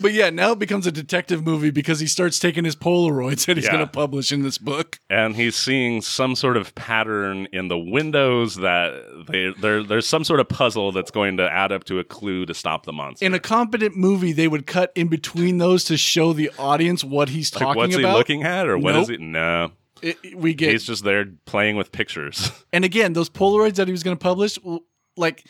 but 0.00 0.12
yeah, 0.12 0.30
now 0.30 0.52
it 0.52 0.58
becomes 0.58 0.86
a 0.86 0.92
detective 0.92 1.44
movie 1.44 1.70
because 1.70 2.00
he 2.00 2.06
starts 2.06 2.38
taking 2.38 2.64
his 2.64 2.76
Polaroids 2.76 3.46
that 3.46 3.56
he's 3.56 3.66
Yeah. 3.66 3.72
going 3.72 3.84
to 3.86 3.90
publish 3.90 4.32
in 4.32 4.42
this 4.42 4.58
book. 4.58 4.98
And 5.10 5.36
he's 5.36 5.56
seeing 5.56 6.00
some 6.02 6.34
sort 6.36 6.56
of 6.56 6.74
pattern 6.74 7.46
in 7.52 7.68
the 7.68 7.78
windows 7.78 8.56
that 8.56 8.92
they, 9.28 9.52
there, 9.60 9.82
there's 9.82 10.06
some 10.06 10.24
sort 10.24 10.40
of 10.40 10.48
puzzle 10.48 10.92
that's 10.92 11.10
going 11.10 11.36
to 11.38 11.50
add 11.52 11.72
up 11.72 11.84
to 11.84 11.98
a 11.98 12.04
clue 12.04 12.46
to 12.46 12.54
stop 12.54 12.84
the 12.86 12.92
monster. 12.92 13.24
In 13.24 13.34
a 13.34 13.38
competent 13.40 13.96
movie, 13.96 14.32
they 14.32 14.48
would 14.48 14.66
cut 14.66 14.92
in 14.94 15.08
between 15.08 15.58
those 15.58 15.84
to 15.84 15.96
show 15.96 16.32
the 16.32 16.50
audience 16.58 17.02
what 17.04 17.28
he's 17.28 17.54
Like, 17.54 17.62
talking 17.62 17.76
what's 17.80 17.96
about. 17.96 18.10
he 18.12 18.16
looking 18.16 18.42
at, 18.42 18.66
or 18.68 18.78
what 18.78 18.96
is 18.96 19.08
Nope. 19.08 19.18
he? 19.20 19.24
No, 19.24 19.72
It- 20.02 20.18
it- 20.22 20.38
we 20.38 20.54
get 20.54 20.72
he's 20.72 20.84
just 20.84 21.04
there 21.04 21.26
playing 21.46 21.76
with 21.76 21.92
pictures. 21.92 22.50
And 22.72 22.84
again, 22.84 23.12
those 23.12 23.30
Polaroids 23.30 23.76
that 23.76 23.86
he 23.88 23.92
was 23.92 24.02
going 24.02 24.16
to 24.16 24.22
publish, 24.22 24.58
like 25.16 25.44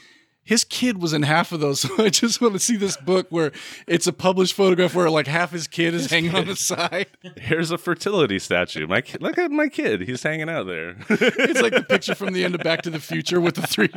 his 0.45 0.63
kid 0.63 1.01
was 1.01 1.13
in 1.13 1.23
half 1.23 1.53
of 1.53 1.61
those. 1.61 1.85
So 1.95 2.03
I 2.03 2.09
just 2.09 2.41
want 2.41 2.55
to 2.55 2.61
see 2.61 2.77
this 2.77 2.97
book 2.97 3.27
where 3.31 3.53
it's 3.87 4.07
a 4.07 4.13
published 4.13 4.55
photograph 4.55 4.95
where 4.95 5.11
like 5.11 5.27
half 5.27 5.51
his 5.51 5.67
kid 5.67 5.93
is 5.93 6.11
hanging 6.11 6.35
on 6.35 6.47
the 6.47 6.57
side. 6.57 7.09
Here's 7.37 7.71
a 7.71 7.79
fertility 7.79 8.39
statue. 8.39 8.87
My 8.87 9.01
kid, 9.01 9.21
look 9.21 9.37
at 9.39 9.51
my 9.51 9.69
kid. 9.69 10.03
He's 10.03 10.23
hanging 10.23 10.49
out 10.49 10.67
there. 10.67 10.97
It's 11.11 11.61
like 11.61 11.75
the 11.75 11.83
picture 11.89 12.15
from 12.15 12.33
the 12.33 12.45
end 12.45 12.55
of 12.55 12.63
Back 12.63 12.83
to 12.83 12.91
the 12.91 13.01
Future 13.01 13.41
with 13.41 13.57
the 13.57 13.67
three. 13.67 13.91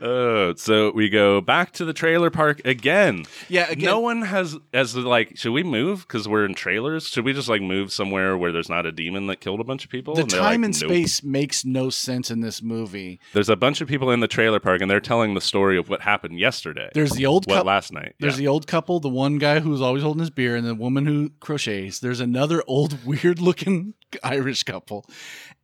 Uh, 0.00 0.54
so 0.56 0.90
we 0.92 1.08
go 1.08 1.40
back 1.40 1.72
to 1.72 1.84
the 1.84 1.92
trailer 1.92 2.30
park 2.30 2.60
again. 2.64 3.24
Yeah, 3.48 3.70
again- 3.70 3.84
no 3.86 4.00
one 4.00 4.22
has 4.22 4.56
as 4.72 4.96
like. 4.96 5.36
Should 5.36 5.52
we 5.52 5.62
move 5.62 6.06
because 6.08 6.26
we're 6.26 6.44
in 6.44 6.54
trailers? 6.54 7.08
Should 7.08 7.24
we 7.24 7.32
just 7.32 7.48
like 7.48 7.60
move 7.62 7.92
somewhere 7.92 8.36
where 8.36 8.52
there's 8.52 8.68
not 8.68 8.86
a 8.86 8.92
demon 8.92 9.26
that 9.26 9.40
killed 9.40 9.60
a 9.60 9.64
bunch 9.64 9.84
of 9.84 9.90
people? 9.90 10.14
The 10.14 10.22
And 10.22 10.30
time 10.30 10.42
like, 10.62 10.70
and 10.70 10.80
"Nope." 10.80 10.90
space 10.90 11.22
makes 11.22 11.64
no 11.64 11.90
sense 11.90 12.30
in 12.30 12.40
this 12.40 12.62
movie. 12.62 13.20
There's 13.34 13.48
a 13.50 13.56
bunch 13.56 13.80
of 13.80 13.88
people 13.88 14.10
in 14.10 14.20
the 14.20 14.28
trailer 14.28 14.60
park, 14.60 14.80
and 14.80 14.90
they're 14.90 15.00
telling 15.00 15.34
the 15.34 15.40
story 15.40 15.76
of 15.78 15.88
what 15.88 16.00
happened 16.02 16.38
yesterday. 16.38 16.88
There's 16.94 17.12
the 17.12 17.26
old 17.26 17.46
what 17.46 17.66
last 17.66 17.92
night? 17.92 18.14
There's 18.20 18.34
Yeah. 18.34 18.38
the 18.44 18.48
old 18.48 18.66
couple, 18.66 19.00
the 19.00 19.08
one 19.08 19.38
guy 19.38 19.60
who's 19.60 19.80
always 19.82 20.02
holding 20.02 20.20
his 20.20 20.30
beer, 20.30 20.56
and 20.56 20.66
the 20.66 20.74
woman 20.74 21.06
who 21.06 21.30
crochets. 21.40 21.98
There's 22.00 22.20
another 22.20 22.62
old, 22.66 23.04
weird 23.04 23.38
looking 23.40 23.94
Irish 24.24 24.62
couple. 24.64 25.04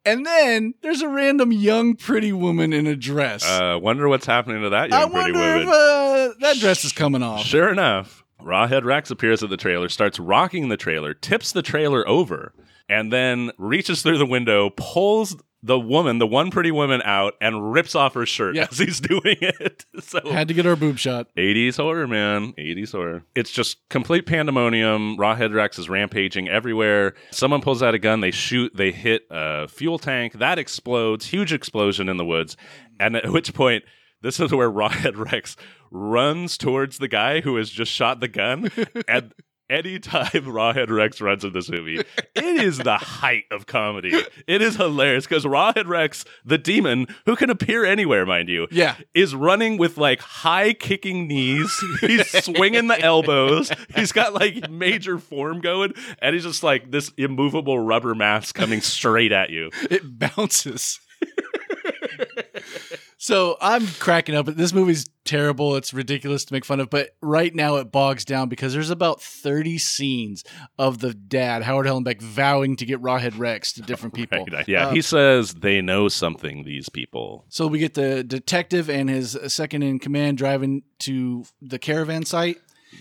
And 0.07 0.25
then 0.25 0.75
there's 0.83 1.03
a 1.03 1.09
random 1.09 1.53
young, 1.53 1.97
pretty 1.97 2.33
woman 2.33 2.73
in 2.73 2.87
a 2.87 2.95
dress. 2.97 3.45
uh, 3.45 3.79
wonder 3.83 4.09
what's 4.09 4.25
happening 4.27 4.63
to 4.63 4.71
that 4.71 4.89
young 4.91 5.03
I 5.03 5.11
pretty 5.11 5.33
wonder 5.33 5.39
woman. 5.41 5.63
if 5.63 5.69
uh, 5.69 6.35
that 6.41 6.57
dress 6.59 6.85
is 6.85 6.93
coming 6.93 7.23
off. 7.25 7.41
Sure 7.41 7.69
enough, 7.69 8.25
Rawhead 8.41 8.85
Rex 8.85 9.11
appears 9.11 9.43
at 9.43 9.51
the 9.51 9.57
trailer, 9.57 9.89
starts 9.89 10.19
rocking 10.21 10.69
the 10.69 10.77
trailer, 10.77 11.13
tips 11.13 11.51
the 11.51 11.63
trailer 11.63 12.09
over, 12.09 12.55
and 12.89 13.13
then 13.13 13.51
reaches 13.59 14.03
through 14.03 14.19
the 14.19 14.27
window, 14.27 14.71
pulls 14.71 15.37
the 15.67 15.79
woman, 15.81 16.19
the 16.19 16.27
one 16.27 16.51
pretty 16.51 16.71
woman, 16.71 17.03
out, 17.05 17.35
and 17.41 17.73
rips 17.73 17.95
off 17.95 18.15
her 18.15 18.25
shirt 18.25 18.55
Yeah. 18.55 18.69
as 18.71 18.79
he's 18.79 19.01
doing 19.13 19.37
it. 19.41 19.85
So. 20.03 20.21
Had 20.31 20.47
to 20.49 20.55
get 20.55 20.67
our 20.67 20.77
boob 20.77 20.99
shot. 20.99 21.29
80s 21.37 21.77
horror, 21.79 22.07
man. 22.07 22.53
80s 22.53 22.93
horror. 22.93 23.25
It's 23.35 23.51
just 23.51 23.79
complete 23.89 24.27
pandemonium. 24.27 25.17
Rawhead 25.17 25.53
Rex 25.55 25.79
is 25.79 25.89
rampaging 25.89 26.49
everywhere. 26.49 27.15
Someone 27.33 27.61
pulls 27.63 27.83
out 27.83 27.95
a 27.95 27.99
gun. 27.99 28.21
They 28.21 28.31
shoot. 28.31 28.73
They 28.77 28.93
hit 28.93 29.23
a 29.31 29.67
fuel 29.69 29.99
tank. 29.99 30.35
That 30.35 30.59
explodes. 30.59 31.27
Huge 31.27 31.53
explosion 31.53 32.09
in 32.09 32.17
the 32.19 32.25
woods. 32.25 32.57
And 33.01 33.17
at 33.17 33.31
which 33.31 33.53
point, 33.55 33.85
this 34.23 34.39
is 34.39 34.53
where 34.53 34.71
Rawhead 34.71 35.17
Rex 35.33 35.57
runs 35.91 36.57
towards 36.57 36.99
the 36.99 37.09
guy 37.09 37.41
who 37.41 37.57
has 37.57 37.71
just 37.71 37.91
shot 37.91 38.21
the 38.21 38.29
gun. 38.29 38.71
and 39.09 39.33
anytime 39.71 40.27
Rawhead 40.33 40.91
Rex 40.91 41.21
runs 41.21 41.45
in 41.45 41.53
this 41.53 41.69
movie, 41.71 41.99
it 41.99 42.45
is 42.45 42.79
the 42.79 42.97
height 42.97 43.45
of 43.51 43.67
comedy. 43.67 44.13
It 44.47 44.63
is 44.63 44.77
hilarious 44.77 45.27
because 45.27 45.45
Rawhead 45.45 45.87
Rex, 45.87 46.25
the 46.45 46.59
demon, 46.59 47.07
who 47.27 47.37
can 47.37 47.51
appear 47.51 47.85
anywhere, 47.85 48.25
mind 48.27 48.49
you, 48.49 48.67
Yeah. 48.71 48.97
is 49.15 49.35
running 49.35 49.77
with 49.79 49.97
like 49.99 50.21
high 50.21 50.73
kicking 50.73 51.27
knees. 51.29 51.73
He's 52.01 52.29
swinging 52.45 52.87
the 52.89 53.01
elbows. 53.01 53.71
He's 53.95 54.13
got 54.13 54.35
like 54.35 54.71
major 54.71 55.19
form 55.19 55.61
going, 55.61 55.93
and 56.21 56.35
he's 56.35 56.45
just 56.45 56.63
like 56.63 56.91
this 56.91 57.11
immovable 57.17 57.79
rubber 57.79 58.15
mass 58.15 58.53
coming 58.53 58.81
straight 58.81 59.33
at 59.33 59.51
you. 59.51 59.71
It 59.91 60.19
bounces. 60.19 61.01
so 63.27 63.57
I'm 63.61 63.85
cracking 63.99 64.37
up. 64.37 64.47
This 64.47 64.73
movie's 64.73 65.11
terrible. 65.25 65.75
It's 65.75 65.93
ridiculous 65.93 66.45
to 66.45 66.53
make 66.53 66.65
fun 66.65 66.79
of, 66.79 66.91
but 66.91 67.11
right 67.21 67.53
now 67.53 67.75
it 67.75 67.91
bogs 67.91 68.25
down 68.25 68.49
because 68.49 68.73
there's 68.73 68.89
about 68.89 69.21
30 69.21 69.79
scenes 69.79 70.45
of 70.79 71.01
the 71.01 71.13
dad, 71.13 71.65
Howard 71.65 71.87
Hallenbeck, 71.87 72.23
vowing 72.23 72.77
to 72.77 72.87
get 72.87 73.03
Rawhead 73.03 73.37
Rex 73.37 73.73
to 73.73 73.83
different 73.83 74.15
people. 74.21 74.47
Right. 74.53 74.69
Yeah, 74.69 74.87
Uh, 74.87 74.91
he 74.93 75.03
says 75.03 75.55
they 75.55 75.81
know 75.83 76.07
something. 76.07 76.63
These 76.63 76.89
people. 76.89 77.45
So 77.49 77.67
we 77.67 77.81
get 77.81 77.95
the 77.95 78.23
detective 78.23 78.89
and 78.89 79.11
his 79.11 79.37
second 79.49 79.83
in 79.83 79.99
command 79.99 80.39
driving 80.39 80.85
to 81.01 81.45
the 81.61 81.81
caravan 81.81 82.25
site. 82.25 82.59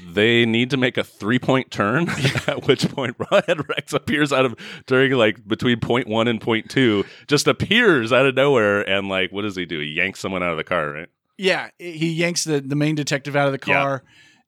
They 0.07 0.45
need 0.45 0.69
to 0.71 0.77
make 0.77 0.97
a 0.97 1.03
three 1.03 1.39
point 1.39 1.71
turn, 1.71 2.09
at 2.47 2.65
which 2.67 2.89
point 2.89 3.17
Rawhead 3.17 3.67
Rex 3.67 3.93
appears 3.93 4.31
out 4.31 4.45
of 4.45 4.55
during 4.85 5.11
like 5.13 5.47
between 5.47 5.79
point 5.79 6.07
one 6.07 6.27
and 6.27 6.39
point 6.39 6.69
two, 6.69 7.05
just 7.27 7.47
appears 7.47 8.13
out 8.13 8.25
of 8.25 8.35
nowhere 8.35 8.87
and 8.87 9.09
like 9.09 9.31
what 9.31 9.43
does 9.43 9.55
he 9.55 9.65
do? 9.65 9.79
He 9.79 9.87
yanks 9.87 10.19
someone 10.19 10.43
out 10.43 10.51
of 10.51 10.57
the 10.57 10.63
car, 10.63 10.91
right? 10.91 11.09
Yeah, 11.37 11.69
he 11.77 12.11
yanks 12.11 12.45
the, 12.45 12.61
the 12.61 12.75
main 12.75 12.95
detective 12.95 13.35
out 13.35 13.47
of 13.47 13.59
the 13.59 13.59
Yeah. 13.67 13.99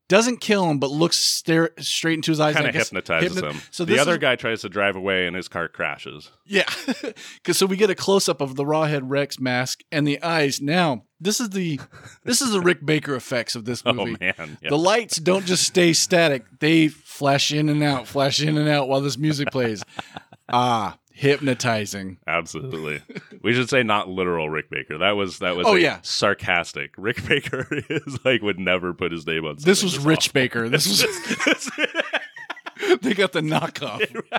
Doesn't 0.09 0.37
kill 0.39 0.69
him, 0.69 0.79
but 0.79 0.89
looks 0.89 1.17
stare 1.17 1.71
straight 1.79 2.13
into 2.13 2.31
his 2.31 2.39
eyes. 2.39 2.55
Kind 2.55 2.67
of 2.67 2.73
hypnotizes 2.75 3.35
hypno- 3.35 3.51
him. 3.51 3.61
So 3.71 3.83
the 3.83 3.99
other 3.99 4.13
is- 4.13 4.17
guy 4.19 4.37
tries 4.37 4.61
to 4.61 4.69
drive 4.69 4.95
away 4.95 5.27
and 5.27 5.35
his 5.35 5.49
car 5.49 5.67
crashes. 5.67 6.31
Yeah, 6.45 6.63
because 7.35 7.57
so 7.57 7.65
we 7.65 7.75
get 7.75 7.89
a 7.89 7.95
close 7.95 8.29
up 8.29 8.39
of 8.39 8.55
the 8.55 8.63
Rawhead 8.63 9.01
Rex 9.03 9.37
mask 9.37 9.83
and 9.91 10.07
the 10.07 10.21
eyes. 10.23 10.61
Now 10.61 11.03
this 11.19 11.41
is 11.41 11.49
the 11.49 11.81
this 12.23 12.41
is 12.41 12.51
the 12.51 12.61
Rick 12.61 12.85
Baker 12.85 13.15
effects 13.15 13.53
of 13.55 13.65
this 13.65 13.83
movie. 13.85 14.15
Oh 14.21 14.25
man. 14.37 14.57
Yeah. 14.61 14.69
The 14.69 14.77
lights 14.77 15.17
don't 15.17 15.45
just 15.45 15.63
stay 15.63 15.91
static; 15.91 16.45
they 16.59 16.87
flash 16.87 17.51
in 17.51 17.67
and 17.67 17.83
out, 17.83 18.07
flash 18.07 18.41
in 18.41 18.57
and 18.57 18.69
out 18.69 18.87
while 18.87 19.01
this 19.01 19.17
music 19.17 19.51
plays. 19.51 19.83
ah, 20.47 20.97
hypnotizing. 21.17 22.17
Absolutely. 22.27 23.01
we 23.41 23.53
should 23.53 23.69
say 23.69 23.81
not 23.83 24.07
literal 24.07 24.49
Rick 24.49 24.69
Baker. 24.69 24.99
That 24.99 25.11
was 25.17 25.39
that 25.39 25.55
was 25.55 25.65
Oh, 25.67 25.75
yeah. 25.75 25.99
sarcastic. 26.03 26.93
Rick 26.97 27.25
Baker 27.27 27.67
is 27.89 28.19
like 28.23 28.41
would 28.43 28.59
never 28.59 28.93
put 28.93 29.11
his 29.11 29.25
name 29.25 29.45
on. 29.45 29.55
This 29.59 29.83
was 29.83 29.97
Rich 29.99 30.31
Baker. 30.33 30.69
This 30.69 30.87
was 30.87 31.01
they 33.01 33.13
got 33.13 33.33
the 33.33 33.41
knockoff. 33.41 34.23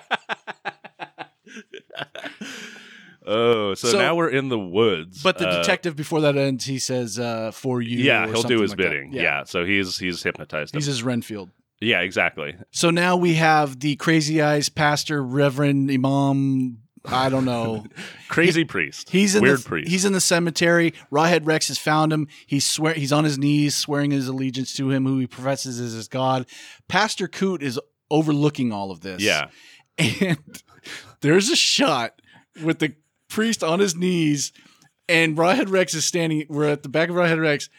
Oh, 3.31 3.75
so, 3.75 3.88
So- 3.88 3.99
now 3.99 4.14
we're 4.14 4.31
in 4.31 4.49
the 4.49 4.59
woods. 4.59 5.23
But 5.23 5.37
the 5.37 5.47
Uh, 5.49 5.59
detective 5.59 5.95
before 5.95 6.23
that 6.23 6.38
ends, 6.38 6.64
he 6.64 6.79
says, 6.79 7.19
uh, 7.19 7.51
"For 7.51 7.83
you." 7.83 7.99
yeah, 7.99 8.27
he'll 8.27 8.43
do 8.43 8.62
his 8.62 8.71
like 8.71 8.79
bidding. 8.79 9.12
Yeah. 9.12 9.45
so 9.45 9.67
he's 9.67 9.99
he's 9.99 10.23
hypnotized. 10.23 10.75
he's 10.75 10.87
him. 10.87 10.93
his 10.93 11.03
Renfield. 11.03 11.51
Yeah, 11.81 12.01
exactly. 12.01 12.57
So 12.71 12.91
now 12.91 13.17
we 13.17 13.35
have 13.35 13.81
the 13.81 13.97
crazy 13.97 14.43
eyes 14.43 14.69
pastor, 14.69 15.23
Reverend 15.23 15.91
Imam. 15.91 16.79
I 17.05 17.29
don't 17.29 17.45
know. 17.45 17.87
Crazy 18.29 18.64
priest. 18.64 19.09
He's 19.09 19.35
in 19.35 19.43
weird 19.43 19.61
the 19.61 19.69
priest. 19.69 19.91
he's 19.91 20.05
in 20.05 20.12
the 20.12 20.21
cemetery. 20.21 20.93
Rawhead 21.11 21.47
Rex 21.47 21.69
has 21.69 21.79
found 21.79 22.12
him. 22.12 22.29
He's 22.47 22.67
swear 22.67 22.93
he's 22.93 23.12
on 23.12 23.25
his 23.25 23.38
knees, 23.38 23.75
swearing 23.75 24.11
his 24.11 24.29
allegiance 24.29 24.75
to 24.75 24.91
him, 24.91 25.07
who 25.07 25.19
he 25.19 25.27
professes 25.27 25.81
as 25.81 25.93
his 25.93 26.09
god. 26.09 26.47
Pastor 26.88 27.27
Coot 27.29 27.62
is 27.62 27.81
overlooking 28.11 28.73
all 28.73 28.91
of 28.91 29.01
this. 29.01 29.23
yeah. 29.23 29.49
and 29.97 30.38
there's 31.21 31.49
a 31.49 31.57
shot 31.57 32.21
with 32.62 32.79
the 32.81 32.95
priest 33.29 33.62
on 33.62 33.79
his 33.79 33.95
knees, 33.95 34.53
and 35.09 35.37
Rawhead 35.37 35.71
Rex 35.71 35.95
is 35.95 36.05
standing. 36.05 36.45
We're 36.49 36.69
at 36.69 36.83
the 36.83 36.88
back 36.88 37.09
of 37.09 37.14
Rawhead 37.14 37.41
Rex. 37.41 37.71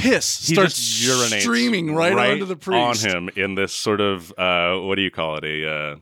Piss 0.00 0.48
He 0.48 0.54
starts 0.54 0.74
streaming 0.76 1.94
right, 1.94 2.12
onto 2.32 2.44
the 2.46 2.56
priest. 2.56 3.04
on 3.06 3.10
him 3.10 3.30
in 3.36 3.54
this 3.54 3.72
sort 3.72 4.00
of 4.00 4.32
uh, 4.38 4.76
what 4.78 4.96
do 4.96 5.02
you 5.02 5.10
call 5.10 5.36
it 5.36 5.44
a 5.44 5.70
uh, 5.70 5.96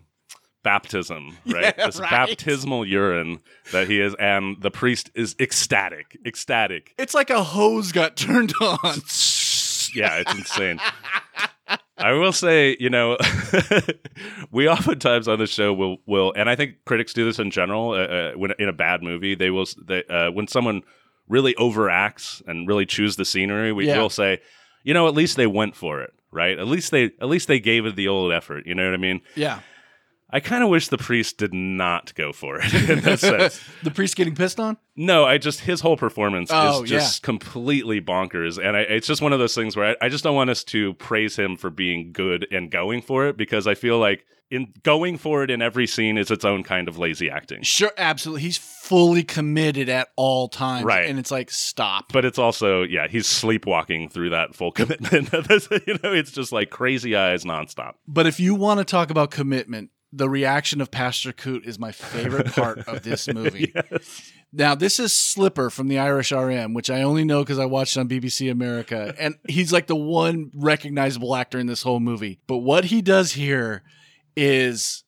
baptism 0.62 1.36
right 1.46 1.74
Yeah, 1.76 1.86
this 1.86 1.98
right. 2.00 2.10
baptismal 2.10 2.84
urine 2.86 3.40
that 3.72 3.88
he 3.88 4.00
is 4.00 4.14
and 4.18 4.60
the 4.60 4.70
priest 4.70 5.10
is 5.14 5.34
ecstatic 5.40 6.18
ecstatic 6.26 6.94
It's 6.98 7.14
like 7.14 7.30
a 7.30 7.42
hose 7.42 7.92
got 7.92 8.16
turned 8.16 8.52
on. 8.60 8.78
yeah 9.94 10.20
it's 10.20 10.34
insane 10.34 10.78
I 11.98 12.12
will 12.12 12.32
say, 12.32 12.76
you 12.78 12.90
know, 12.90 13.16
we 14.52 14.68
oftentimes 14.68 15.26
on 15.28 15.38
the 15.38 15.46
show 15.46 15.74
will 15.74 15.98
will, 16.06 16.32
and 16.36 16.48
I 16.48 16.54
think 16.56 16.76
critics 16.86 17.12
do 17.12 17.24
this 17.24 17.38
in 17.38 17.50
general. 17.50 17.90
Uh, 17.90 17.96
uh, 17.96 18.32
when 18.34 18.52
in 18.58 18.68
a 18.68 18.72
bad 18.72 19.02
movie, 19.02 19.34
they 19.34 19.50
will 19.50 19.66
they, 19.84 20.04
uh, 20.04 20.30
when 20.30 20.46
someone 20.46 20.82
really 21.28 21.54
overacts 21.54 22.42
and 22.46 22.66
really 22.68 22.86
chews 22.86 23.16
the 23.16 23.24
scenery, 23.24 23.72
we 23.72 23.86
Yeah. 23.86 23.98
will 24.00 24.10
say, 24.10 24.40
you 24.84 24.94
know, 24.94 25.06
at 25.08 25.14
least 25.14 25.36
they 25.36 25.46
went 25.46 25.76
for 25.76 26.00
it, 26.02 26.12
right? 26.30 26.58
At 26.58 26.66
least 26.66 26.90
they 26.90 27.04
at 27.20 27.28
least 27.28 27.48
they 27.48 27.60
gave 27.60 27.84
it 27.86 27.96
the 27.96 28.08
old 28.08 28.32
effort. 28.32 28.66
You 28.66 28.74
know 28.74 28.84
what 28.86 28.94
I 28.94 28.98
mean? 28.98 29.20
Yeah. 29.34 29.60
I 30.30 30.40
kind 30.40 30.62
of 30.62 30.68
wish 30.68 30.88
the 30.88 30.98
priest 30.98 31.38
did 31.38 31.54
not 31.54 32.14
go 32.14 32.32
for 32.32 32.60
it 32.60 32.74
in 32.90 33.00
that 33.00 33.20
sense. 33.20 33.60
the 33.82 33.90
priest 33.90 34.14
getting 34.16 34.34
pissed 34.34 34.60
on? 34.60 34.76
No, 34.94 35.24
I 35.24 35.38
just 35.38 35.60
his 35.60 35.80
whole 35.80 35.96
performance 35.96 36.50
Oh, 36.52 36.82
is 36.82 36.90
just 36.90 37.22
completely 37.22 38.00
bonkers, 38.00 38.62
and 38.62 38.76
I, 38.76 38.80
it's 38.80 39.06
just 39.06 39.22
one 39.22 39.32
of 39.32 39.38
those 39.38 39.54
things 39.54 39.76
where 39.76 39.96
I, 40.02 40.06
I 40.06 40.08
just 40.08 40.24
don't 40.24 40.36
want 40.36 40.50
us 40.50 40.64
to 40.64 40.94
praise 40.94 41.36
him 41.36 41.56
for 41.56 41.70
being 41.70 42.12
good 42.12 42.46
and 42.50 42.70
going 42.70 43.00
for 43.02 43.26
it 43.26 43.36
because 43.36 43.66
I 43.66 43.74
feel 43.74 43.98
like 43.98 44.26
in 44.50 44.72
going 44.82 45.18
for 45.18 45.42
it 45.44 45.50
in 45.50 45.60
every 45.60 45.86
scene 45.86 46.16
is 46.16 46.30
its 46.30 46.44
own 46.44 46.62
kind 46.62 46.88
of 46.88 46.98
lazy 46.98 47.30
acting. 47.30 47.62
Sure, 47.62 47.92
absolutely. 47.98 48.42
He's 48.42 48.56
fully 48.56 49.22
committed 49.22 49.88
at 49.88 50.08
all 50.16 50.48
times. 50.48 50.84
Right. 50.84 51.08
And 51.08 51.18
it's 51.18 51.30
like, 51.30 51.50
stop. 51.50 52.12
But 52.12 52.24
it's 52.24 52.38
also 52.38 52.82
yeah, 52.82 53.08
he's 53.08 53.26
sleepwalking 53.26 54.08
through 54.08 54.30
that 54.30 54.54
full 54.54 54.72
commitment. 54.72 55.30
you 55.32 55.98
know, 56.02 56.12
it's 56.12 56.32
just 56.32 56.52
like 56.52 56.70
crazy 56.70 57.14
eyes 57.14 57.44
nonstop. 57.44 57.94
But 58.06 58.26
if 58.26 58.40
you 58.40 58.54
want 58.54 58.78
to 58.78 58.84
talk 58.84 59.10
about 59.10 59.30
commitment, 59.30 59.90
the 60.12 60.28
reaction 60.28 60.80
of 60.80 60.90
Pastor 60.90 61.32
Coot 61.32 61.64
is 61.66 61.78
my 61.78 61.92
favorite 61.92 62.52
part 62.52 62.78
of 62.88 63.02
this 63.04 63.28
movie. 63.28 63.72
Now, 64.52 64.74
this 64.74 64.98
is 64.98 65.12
Slipper 65.12 65.68
from 65.68 65.88
the 65.88 65.98
Irish 65.98 66.32
RM, 66.32 66.72
which 66.72 66.88
I 66.88 67.02
only 67.02 67.24
know 67.24 67.42
because 67.42 67.58
I 67.58 67.66
watched 67.66 67.96
on 67.98 68.08
BBC 68.08 68.50
America. 68.50 69.14
And 69.18 69.34
he's 69.48 69.72
like 69.72 69.86
the 69.86 69.96
one 69.96 70.50
recognizable 70.54 71.36
actor 71.36 71.58
in 71.58 71.66
this 71.66 71.82
whole 71.82 72.00
movie. 72.00 72.40
But 72.46 72.58
what 72.58 72.86
he 72.86 73.02
does 73.02 73.32
here 73.32 73.82
is. 74.36 75.04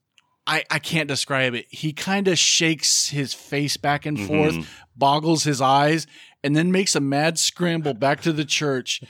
I, 0.47 0.65
I 0.69 0.79
can't 0.81 1.07
describe 1.07 1.55
it. 1.55 1.67
He 1.69 1.93
kind 1.93 2.27
of 2.27 2.37
shakes 2.37 3.09
his 3.09 3.33
face 3.33 3.77
back 3.77 4.05
and 4.05 4.19
forth, 4.19 4.55
Mhm. 4.55 4.67
boggles 4.97 5.45
his 5.45 5.61
eyes, 5.61 6.09
and 6.43 6.57
then 6.57 6.73
makes 6.73 6.97
a 6.97 7.01
mad 7.01 7.39
scramble 7.39 7.95
back 7.95 8.21
to 8.23 8.33
the 8.33 8.45
church. 8.47 9.01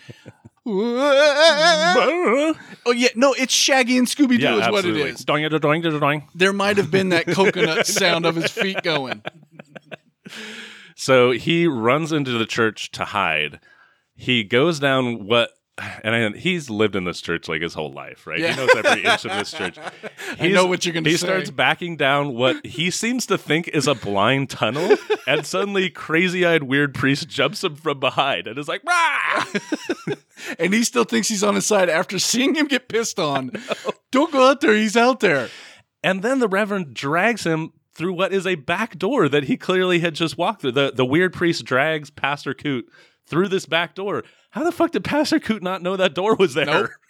Oh 0.66 2.54
yeah, 2.94 3.08
no, 3.14 3.32
it's 3.32 3.52
Shaggy 3.52 3.96
and 3.98 4.06
Scooby 4.06 4.38
Doo 4.38 4.58
is 4.58 4.68
what 4.68 4.84
it 4.84 4.96
is. 4.96 5.24
Doing, 5.24 5.48
doing, 5.48 5.82
doing. 5.82 6.28
There 6.34 6.52
might 6.52 6.76
have 6.76 6.90
been 6.90 7.08
that 7.10 7.26
coconut 7.26 7.86
sound 7.86 8.26
of 8.26 8.36
his 8.36 8.50
feet 8.50 8.82
going. 8.82 9.22
So 10.96 11.30
he 11.30 11.66
runs 11.66 12.12
into 12.12 12.32
the 12.32 12.44
church 12.44 12.90
to 12.92 13.06
hide. 13.06 13.60
He 14.14 14.44
goes 14.44 14.78
down 14.78 15.26
what 15.26 15.50
and 15.78 16.14
I, 16.14 16.38
he's 16.38 16.68
lived 16.68 16.96
in 16.96 17.04
this 17.04 17.20
church 17.20 17.48
like 17.48 17.62
his 17.62 17.74
whole 17.74 17.92
life, 17.92 18.26
right? 18.26 18.38
Yeah. 18.38 18.52
He 18.52 18.56
knows 18.56 18.70
every 18.76 19.04
inch 19.04 19.24
of 19.24 19.32
this 19.32 19.50
church. 19.50 19.78
I 20.40 20.48
know 20.48 20.66
what 20.66 20.84
you're 20.84 20.92
gonna 20.92 21.04
say. 21.04 21.10
He 21.10 21.16
say. 21.16 21.26
starts 21.26 21.50
backing 21.50 21.96
down 21.96 22.34
what 22.34 22.64
he 22.64 22.90
seems 22.90 23.26
to 23.26 23.38
think 23.38 23.68
is 23.68 23.86
a 23.86 23.94
blind 23.94 24.50
tunnel, 24.50 24.96
and 25.26 25.46
suddenly 25.46 25.90
crazy-eyed 25.90 26.64
weird 26.64 26.94
priest 26.94 27.28
jumps 27.28 27.64
him 27.64 27.76
from 27.76 28.00
behind 28.00 28.46
and 28.46 28.58
is 28.58 28.68
like, 28.68 28.82
"Rah!" 28.84 29.44
and 30.58 30.74
he 30.74 30.84
still 30.84 31.04
thinks 31.04 31.28
he's 31.28 31.44
on 31.44 31.54
his 31.54 31.66
side 31.66 31.88
after 31.88 32.18
seeing 32.18 32.54
him 32.54 32.66
get 32.66 32.88
pissed 32.88 33.18
on. 33.18 33.52
Don't 34.10 34.32
go 34.32 34.50
out 34.50 34.60
there. 34.60 34.74
He's 34.74 34.96
out 34.96 35.20
there. 35.20 35.48
And 36.02 36.22
then 36.22 36.38
the 36.38 36.48
Reverend 36.48 36.94
drags 36.94 37.44
him 37.44 37.72
through 37.92 38.14
what 38.14 38.32
is 38.32 38.46
a 38.46 38.54
back 38.54 38.98
door 38.98 39.28
that 39.28 39.44
he 39.44 39.56
clearly 39.56 40.00
had 40.00 40.14
just 40.14 40.38
walked 40.38 40.62
through. 40.62 40.72
The 40.72 40.92
the 40.94 41.04
weird 41.04 41.32
priest 41.32 41.64
drags 41.64 42.10
Pastor 42.10 42.54
Coot 42.54 42.86
through 43.26 43.48
this 43.48 43.66
back 43.66 43.94
door. 43.94 44.24
How 44.50 44.64
the 44.64 44.72
fuck 44.72 44.90
did 44.90 45.04
Pastor 45.04 45.38
Coot 45.38 45.62
not 45.62 45.80
know 45.82 45.96
that 45.96 46.14
door 46.14 46.34
was 46.34 46.54
there? 46.54 46.66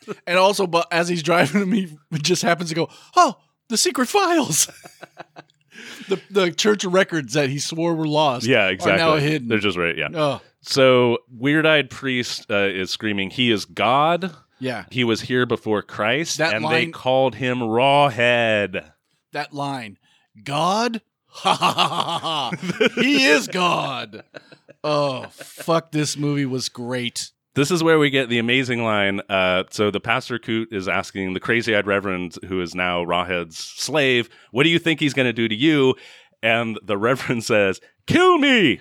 Nope. 0.07 0.16
And 0.26 0.38
also, 0.38 0.66
but 0.66 0.86
as 0.93 1.09
he's 1.09 1.22
driving 1.22 1.62
him, 1.62 1.72
he 1.72 1.97
just 2.18 2.43
happens 2.43 2.68
to 2.70 2.74
go, 2.74 2.88
"Oh, 3.16 3.36
the 3.68 3.76
secret 3.76 4.09
files." 4.09 4.66
the 6.09 6.20
the 6.30 6.51
church 6.53 6.84
records 6.84 7.34
that 7.34 7.49
he 7.49 7.59
swore 7.59 7.95
were 7.95 8.07
lost. 8.07 8.47
Yeah, 8.47 8.68
exactly. 8.68 9.03
Are 9.03 9.11
now 9.11 9.16
hidden. 9.16 9.49
They're 9.49 9.59
just 9.59 9.78
right. 9.78 9.97
Yeah. 9.97 10.09
oh, 10.14 10.41
So 10.61 11.18
weird 11.34 11.66
eyed 11.66 11.91
priest 11.91 12.47
uh, 12.51 12.68
is 12.68 12.91
screaming, 12.91 13.30
"He 13.30 13.51
is 13.51 13.64
God. 13.64 14.34
yeah. 14.59 14.84
He 14.91 15.05
was 15.05 15.22
here 15.22 15.47
before 15.47 15.82
Christ." 15.82 16.38
That 16.38 16.55
and 16.55 16.68
they 16.68 16.86
called 16.86 17.36
him 17.36 17.59
Rawhead. 17.61 18.91
That 19.32 19.53
line, 19.55 19.99
God, 20.43 21.01
ha 21.26 21.55
ha 21.55 21.72
ha 21.72 21.88
ha 21.88 22.18
ha. 22.18 22.88
he 23.01 23.24
is 23.24 23.47
God. 23.47 24.24
Oh, 24.83 25.26
fuck! 25.31 25.93
This 25.93 26.16
movie 26.16 26.47
was 26.47 26.68
great. 26.68 27.31
This 27.55 27.70
is 27.70 27.83
where 27.83 27.99
we 27.99 28.11
get 28.11 28.28
the 28.28 28.39
amazing 28.39 28.85
line. 28.85 29.20
Uh, 29.28 29.64
so 29.70 29.91
the 29.91 30.01
pastor 30.01 30.39
Coot 30.39 30.68
is 30.72 30.89
asking 30.89 31.35
the 31.35 31.41
crazy-eyed 31.41 31.87
reverend, 31.87 32.37
who 32.47 32.61
is 32.61 32.74
now 32.74 33.05
Rawhead's 33.05 33.59
slave, 33.59 34.31
"What 34.53 34.62
do 34.62 34.70
you 34.70 34.78
think 34.78 35.01
he's 35.01 35.14
going 35.14 35.26
to 35.26 35.33
do 35.33 35.49
to 35.49 35.55
you?" 35.55 35.97
And 36.43 36.78
the 36.83 36.97
reverend 36.97 37.45
says, 37.45 37.81
"Kill 38.07 38.39
me." 38.39 38.81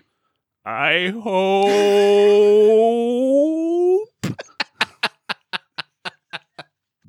I 0.66 1.14
hope. 1.24 1.70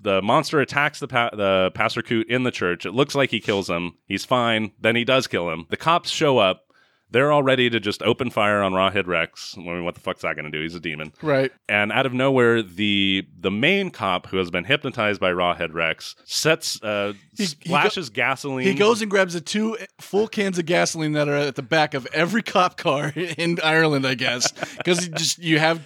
the 0.03 0.23
monster 0.23 0.61
attacks 0.61 0.99
the 0.99 1.09
pa- 1.09 1.31
the 1.35 1.71
pastor 1.75 2.03
Coot 2.03 2.29
in 2.31 2.45
the 2.45 2.51
church. 2.51 2.87
It 2.87 2.93
looks 2.93 3.15
like 3.15 3.31
he 3.31 3.41
kills 3.41 3.69
him. 3.69 3.99
He's 4.07 4.25
fine. 4.25 4.73
Then 4.81 4.97
he 4.97 5.05
does 5.05 5.27
kill 5.27 5.51
him. 5.51 5.67
The 5.69 5.77
cops 5.77 6.11
show 6.11 6.39
up. 6.39 6.65
They're 7.13 7.33
all 7.33 7.43
ready 7.43 7.69
to 7.71 7.81
just 7.81 8.03
open 8.03 8.31
fire 8.31 8.63
on 8.63 8.73
Rawhead 8.73 9.07
Rex. 9.07 9.55
I 9.59 9.61
mean, 9.63 9.85
what 9.85 9.95
the 9.95 10.01
fuck's 10.01 10.23
that 10.23 10.37
going 10.37 10.45
to 10.45 10.51
do? 10.51 10.63
He's 10.63 10.75
a 10.75 10.81
demon. 10.81 11.13
Right. 11.23 11.51
And 11.69 11.91
out 11.91 12.07
of 12.07 12.13
nowhere, 12.13 12.63
the 12.63 13.27
the 13.39 13.51
main 13.51 13.91
cop 13.91 14.27
who 14.29 14.37
has 14.37 14.51
been 14.51 14.65
hypnotized 14.65 15.21
by 15.21 15.33
Rawhead 15.33 15.75
Rex 15.75 16.15
sets 16.25 16.81
uh, 16.83 17.15
He- 17.37 17.43
he 17.43 17.47
splashes 17.47 18.11
gasoline. 18.11 18.67
He 18.67 18.75
goes 18.75 19.03
and 19.03 19.11
grabs 19.11 19.35
the 19.35 19.41
two 19.41 19.77
full 20.01 20.29
cans 20.29 20.59
of 20.59 20.67
gasoline 20.67 21.13
that 21.13 21.29
are 21.29 21.35
at 21.37 21.57
the 21.57 21.63
back 21.63 21.95
of 21.95 22.07
every 22.13 22.43
cop 22.43 22.77
car 22.77 23.13
in 23.17 23.59
Ireland, 23.63 24.07
I 24.07 24.15
guess, 24.15 24.53
because 24.77 25.09
just 25.09 25.39
you 25.39 25.59
have 25.59 25.81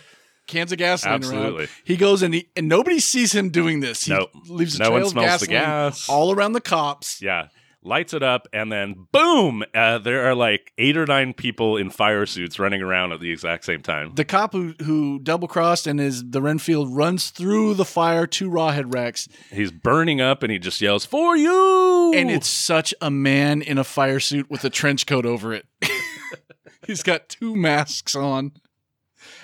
cans 0.47 0.73
of 0.73 0.79
gasoline 0.79 1.15
Absolutely. 1.15 1.59
around. 1.65 1.69
He 1.85 1.97
goes 1.97 2.23
and 2.23 2.35
he 2.35 2.49
and 2.55 2.69
nobody 2.69 3.01
sees 3.01 3.35
him 3.35 3.49
doing 3.49 3.81
this. 3.81 4.05
He 4.05 4.13
Nope. 4.13 4.29
leaves 4.47 4.79
a 4.79 4.83
No 4.83 4.91
one 4.91 5.01
trail 5.01 5.09
of 5.09 5.15
gasoline 5.15 5.51
gas. 5.53 6.07
all 6.09 6.33
around 6.35 6.53
the 6.53 6.61
cops. 6.61 7.23
Yeah. 7.23 7.49
Lights 7.87 8.15
it 8.15 8.23
up, 8.23 8.49
and 8.51 8.73
then 8.73 9.07
boom! 9.13 9.63
Uh, 9.75 9.99
there 9.99 10.25
are 10.27 10.35
like 10.35 10.73
eight 10.79 10.97
or 10.97 11.05
nine 11.05 11.35
people 11.35 11.77
in 11.77 11.91
fire 11.91 12.25
suits 12.25 12.59
running 12.59 12.81
around 12.81 13.13
at 13.13 13.21
the 13.21 13.31
exact 13.31 13.67
same 13.67 13.83
time. 13.83 14.15
The 14.15 14.25
cop 14.25 14.55
who 14.55 14.75
who 14.83 15.19
double 15.19 15.49
crossed 15.49 15.87
and 15.87 16.01
is 16.01 16.31
the 16.31 16.41
Renfield 16.41 16.97
runs 16.97 17.29
through 17.29 17.75
the 17.75 17.85
fire 17.85 18.27
to 18.27 18.49
Rawhead 18.49 18.95
Rex, 18.95 19.29
He's 19.51 19.71
burning 19.71 20.23
up, 20.23 20.43
and 20.43 20.51
he 20.51 20.59
just 20.59 20.81
yells, 20.81 21.05
"For 21.05 21.37
you!" 21.37 22.13
and 22.15 22.31
it's 22.31 22.49
such 22.49 22.95
a 23.03 23.11
man 23.11 23.61
in 23.61 23.77
a 23.77 23.85
fire 23.85 24.21
suit 24.21 24.51
with 24.51 24.65
a 24.65 24.71
trench 24.71 25.05
coat 25.07 25.27
over 25.27 25.53
it. 25.53 25.67
he's 26.87 27.03
got 27.03 27.29
two 27.29 27.55
masks 27.55 28.17
on, 28.17 28.53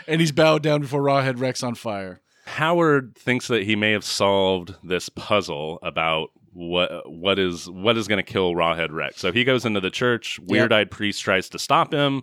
and 0.06 0.18
he's 0.18 0.32
bowed 0.32 0.62
down 0.62 0.80
before 0.80 1.02
Rawhead 1.02 1.38
Rex 1.38 1.62
on 1.62 1.74
fire. 1.74 2.22
Howard 2.46 3.16
thinks 3.16 3.48
that 3.48 3.64
he 3.64 3.76
may 3.76 3.92
have 3.92 4.04
solved 4.04 4.74
this 4.82 5.08
puzzle 5.10 5.78
about 5.82 6.30
what 6.52 7.10
what 7.10 7.38
is 7.38 7.68
what 7.68 7.96
is 7.96 8.08
going 8.08 8.22
to 8.24 8.32
kill 8.32 8.54
Rawhead 8.54 8.90
Rex. 8.90 9.18
So 9.20 9.32
he 9.32 9.44
goes 9.44 9.64
into 9.64 9.80
the 9.80 9.90
church. 9.90 10.38
Weird 10.42 10.72
eyed 10.72 10.90
priest 10.90 11.22
tries 11.22 11.48
to 11.50 11.58
stop 11.58 11.92
him. 11.92 12.22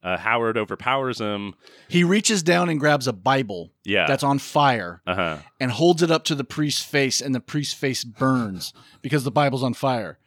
Uh, 0.00 0.16
Howard 0.16 0.56
overpowers 0.56 1.18
him. 1.18 1.54
He 1.88 2.04
reaches 2.04 2.42
down 2.44 2.68
and 2.68 2.78
grabs 2.78 3.08
a 3.08 3.12
Bible 3.12 3.72
Yeah, 3.84 4.06
that's 4.06 4.22
on 4.22 4.38
fire 4.38 5.02
uh 5.06 5.14
huh. 5.14 5.38
and 5.58 5.72
holds 5.72 6.02
it 6.02 6.10
up 6.10 6.22
to 6.24 6.34
the 6.36 6.44
priest's 6.44 6.84
face, 6.84 7.20
and 7.20 7.34
the 7.34 7.40
priest's 7.40 7.74
face 7.74 8.04
burns 8.04 8.72
because 9.02 9.24
the 9.24 9.32
Bible's 9.32 9.64
on 9.64 9.74
fire. 9.74 10.18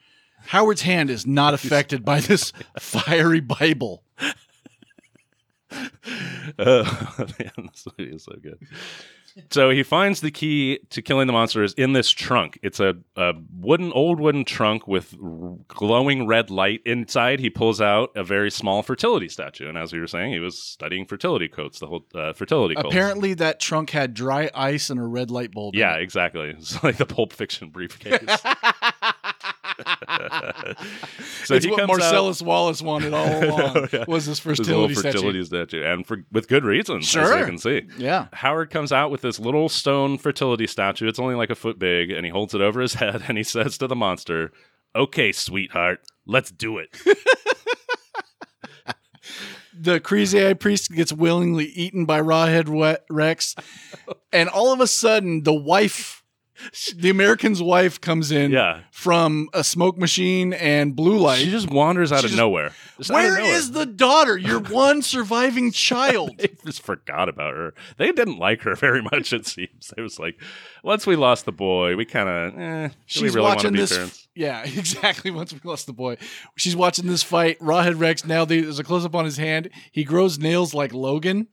Howard's 0.48 0.82
hand 0.82 1.10
is 1.10 1.26
not 1.26 1.54
affected 1.54 2.04
by 2.04 2.20
this 2.20 2.52
fiery 2.80 3.40
Bible. 3.40 4.04
Oh 6.60 7.16
man, 7.40 7.70
this 7.72 7.88
movie 7.98 8.12
is 8.14 8.24
so 8.26 8.34
good. 8.42 8.60
So 9.50 9.70
he 9.70 9.84
finds 9.84 10.22
the 10.22 10.32
key 10.32 10.80
to 10.90 11.02
killing 11.02 11.28
the 11.28 11.34
monsters 11.34 11.74
in 11.74 11.94
this 11.94 12.10
trunk. 12.10 12.60
It's 12.62 12.80
a, 12.80 12.96
a 13.16 13.34
wooden, 13.58 13.92
old 13.94 14.20
wooden 14.20 14.46
trunk 14.46 14.88
with 14.88 15.16
r- 15.24 15.58
glowing 15.68 16.28
red 16.28 16.50
light 16.50 16.82
inside. 16.86 17.40
He 17.40 17.50
pulls 17.50 17.82
out 17.82 18.12
a 18.16 18.24
very 18.24 18.52
small 18.52 18.84
fertility 18.84 19.30
statue, 19.30 19.68
and 19.70 19.78
as 19.78 19.94
we 19.94 20.00
were 20.00 20.08
saying, 20.08 20.34
he 20.34 20.40
was 20.40 20.62
studying 20.62 21.06
fertility 21.06 21.48
coats, 21.48 21.80
the 21.80 21.88
whole 21.88 22.06
uh, 22.14 22.34
fertility 22.34 22.76
coats. 22.76 22.88
Apparently, 22.88 23.34
that 23.36 23.60
trunk 23.60 23.92
had 23.92 24.14
dry 24.14 24.50
ice 24.54 24.90
and 24.90 25.00
a 25.00 25.04
red 25.04 25.32
light 25.32 25.52
bulb. 25.52 25.76
in 25.76 25.80
Yeah, 25.80 25.96
exactly. 25.96 26.56
It's 26.62 26.84
like 26.84 26.98
the 26.98 27.06
Pulp 27.06 27.34
Fiction 27.34 27.70
briefcase. 27.70 28.22
so 31.46 31.56
it's 31.56 31.66
he 31.66 31.72
what 31.72 31.80
comes 31.80 31.90
out- 31.92 31.98
Marcellus 32.00 32.42
Wallace 32.42 32.82
wanted 32.82 33.14
all 33.14 33.26
along. 33.44 33.88
Yeah. 33.92 34.06
Was 34.08 34.26
this 34.26 34.40
This 34.40 34.58
fertility, 34.60 34.94
fertility 34.96 35.44
statue, 35.44 35.84
and 35.84 36.06
for 36.06 36.24
with 36.32 36.48
good 36.48 36.64
reason, 36.66 36.98
as 36.98 37.06
Sure. 37.08 37.40
you 37.40 37.46
can 37.46 37.58
see. 37.58 37.84
Yeah. 37.98 38.28
Howard 38.34 38.70
comes 38.70 38.92
out 38.92 39.12
with 39.12 39.22
this 39.22 39.40
little 39.40 39.70
stone 39.70 40.18
fertility 40.18 40.68
statue. 40.68 41.08
It's 41.08 41.20
only 41.20 41.36
like 41.36 41.50
a 41.50 41.56
foot 41.56 41.80
big, 41.80 42.12
and 42.12 42.26
he 42.26 42.32
holds 42.32 42.54
it 42.54 42.62
over 42.62 42.82
his 42.82 42.96
head 42.96 43.24
and 43.28 43.38
he 43.38 43.44
says 43.44 43.78
to 43.80 43.88
the 43.88 43.96
monster, 43.96 44.52
Okay, 44.96 45.32
sweetheart, 45.32 46.02
let's 46.26 46.52
do 46.52 46.78
it. 46.78 46.90
the 49.74 50.00
crazy 50.00 50.46
eye 50.46 50.54
priest 50.54 50.92
gets 50.92 51.14
willingly 51.14 51.66
eaten 51.66 52.06
by 52.06 52.20
Rawhead 52.22 53.00
Rex, 53.10 53.56
and 54.34 54.50
all 54.50 54.74
of 54.74 54.80
a 54.82 54.88
sudden, 54.88 55.44
the 55.44 55.54
wife, 55.54 56.21
the 56.96 57.10
American's 57.10 57.62
wife, 57.62 58.00
comes 58.02 58.32
in 58.32 58.52
Yeah. 58.52 58.82
from 58.92 59.50
a 59.54 59.64
smoke 59.64 59.98
machine 59.98 60.54
and 60.54 60.96
blue 60.96 61.18
light. 61.18 61.40
She 61.40 61.50
just 61.52 61.70
wanders 61.70 62.12
out 62.12 62.20
of 62.24 62.30
just- 62.32 62.38
nowhere. 62.38 62.72
Just 62.98 63.12
out 63.12 63.26
of 63.26 63.34
nowhere. 63.38 63.54
is 63.56 63.72
the 63.72 63.86
daughter? 63.86 64.38
Your 64.38 64.60
one 64.70 65.02
surviving 65.02 65.72
child. 65.72 66.38
They 66.38 66.50
just 66.66 66.82
forgot 66.84 67.30
about 67.30 67.54
her. 67.56 67.74
They 67.98 68.12
didn't 68.12 68.38
like 68.38 68.62
her 68.62 68.76
very 68.76 69.02
much, 69.02 69.34
it 69.34 69.46
seems. 69.48 69.94
It 69.98 70.02
was 70.02 70.20
like, 70.20 70.40
once 70.84 71.08
we 71.08 71.16
lost 71.16 71.46
the 71.46 71.52
boy, 71.52 71.96
we 71.96 72.06
kind 72.06 72.30
of, 72.30 72.60
eh, 72.60 72.90
She's 73.06 73.36
really 73.36 73.42
watching 73.48 73.74
this. 73.74 73.92
parents? 73.92 74.28
Yeah, 74.36 74.64
exactly. 74.64 75.30
Once 75.32 75.52
we 75.54 75.60
lost 75.64 75.88
the 75.88 75.94
boy, 75.94 76.18
she's 76.56 76.76
watching 76.76 77.08
this 77.08 77.22
fight. 77.24 77.60
Rawhead 77.60 78.00
Rex. 78.00 78.24
Now 78.26 78.46
there's 78.46 78.80
a 78.80 78.84
close 78.84 79.04
up 79.04 79.14
on 79.16 79.26
his 79.26 79.38
hand. 79.38 79.70
He 79.92 80.04
grows 80.04 80.40
nails 80.40 80.74
like 80.74 80.94
Logan. 80.94 81.48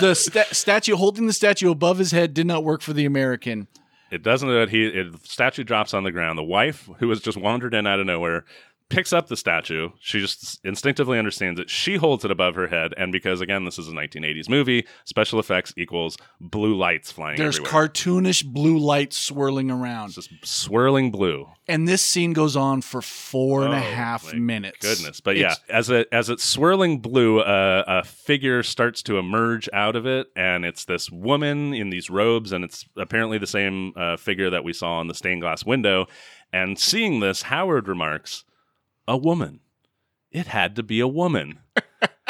The 0.00 0.14
sta- 0.14 0.52
statue 0.52 0.96
holding 0.96 1.26
the 1.26 1.32
statue 1.32 1.70
above 1.70 1.98
his 1.98 2.10
head 2.10 2.34
did 2.34 2.46
not 2.46 2.64
work 2.64 2.82
for 2.82 2.92
the 2.92 3.04
American. 3.04 3.68
It 4.10 4.22
doesn't. 4.22 4.68
He 4.68 4.86
it, 4.86 5.14
statue 5.24 5.64
drops 5.64 5.94
on 5.94 6.04
the 6.04 6.12
ground. 6.12 6.38
The 6.38 6.44
wife, 6.44 6.88
who 6.98 7.08
has 7.08 7.20
just 7.20 7.38
wandered 7.38 7.72
in 7.72 7.86
out 7.86 7.98
of 7.98 8.06
nowhere, 8.06 8.44
picks 8.92 9.12
up 9.12 9.26
the 9.28 9.36
statue. 9.36 9.88
She 10.00 10.20
just 10.20 10.60
instinctively 10.64 11.18
understands 11.18 11.58
it. 11.58 11.68
She 11.70 11.96
holds 11.96 12.24
it 12.24 12.30
above 12.30 12.54
her 12.54 12.68
head, 12.68 12.94
and 12.96 13.10
because 13.10 13.40
again, 13.40 13.64
this 13.64 13.78
is 13.78 13.88
a 13.88 13.92
1980s 13.92 14.48
movie, 14.48 14.86
special 15.04 15.40
effects 15.40 15.72
equals 15.76 16.16
blue 16.40 16.76
lights 16.76 17.10
flying 17.10 17.38
There's 17.38 17.58
everywhere. 17.58 17.88
cartoonish 17.88 18.44
blue 18.44 18.78
lights 18.78 19.16
swirling 19.16 19.70
around, 19.70 20.06
It's 20.06 20.14
just 20.28 20.30
swirling 20.46 21.10
blue. 21.10 21.48
and 21.66 21.88
this 21.88 22.02
scene 22.02 22.32
goes 22.32 22.54
on 22.56 22.82
for 22.82 23.00
four 23.02 23.64
and 23.64 23.74
a 23.74 23.76
Oh, 23.78 23.80
half 23.80 24.32
minutes. 24.34 24.78
Goodness, 24.80 25.20
but 25.20 25.36
yeah, 25.36 25.52
It's- 25.52 25.60
as 25.70 25.90
it 25.90 26.08
as 26.12 26.28
it's 26.30 26.44
swirling 26.44 26.98
blue, 26.98 27.40
uh, 27.40 27.84
a 27.86 28.04
figure 28.04 28.62
starts 28.62 29.02
to 29.04 29.18
emerge 29.18 29.68
out 29.72 29.96
of 29.96 30.06
it, 30.06 30.28
and 30.36 30.64
it's 30.64 30.84
this 30.84 31.10
woman 31.10 31.72
in 31.74 31.90
these 31.90 32.10
robes, 32.10 32.52
and 32.52 32.64
it's 32.64 32.84
apparently 32.96 33.38
the 33.38 33.46
same 33.46 33.92
uh, 33.96 34.16
figure 34.16 34.50
that 34.50 34.64
we 34.64 34.72
saw 34.72 35.00
in 35.00 35.08
the 35.08 35.14
stained 35.14 35.40
glass 35.40 35.64
window. 35.64 36.06
And 36.52 36.78
seeing 36.78 37.20
this, 37.20 37.42
Howard 37.42 37.88
remarks, 37.88 38.44
"A 39.06 39.16
woman. 39.16 39.60
It 40.30 40.46
had 40.46 40.76
to 40.76 40.82
be 40.82 41.00
a 41.00 41.08
woman." 41.08 41.60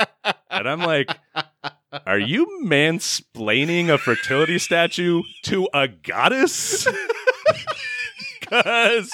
and 0.51 0.69
I'm 0.69 0.81
like. 0.81 1.09
Are 2.07 2.19
you 2.19 2.47
mansplaining 2.65 3.91
a 3.91 3.99
fertility 3.99 4.59
statue 4.59 5.23
to 5.45 5.69
a 5.75 5.89
goddess? 5.89 6.87
Because 8.41 9.11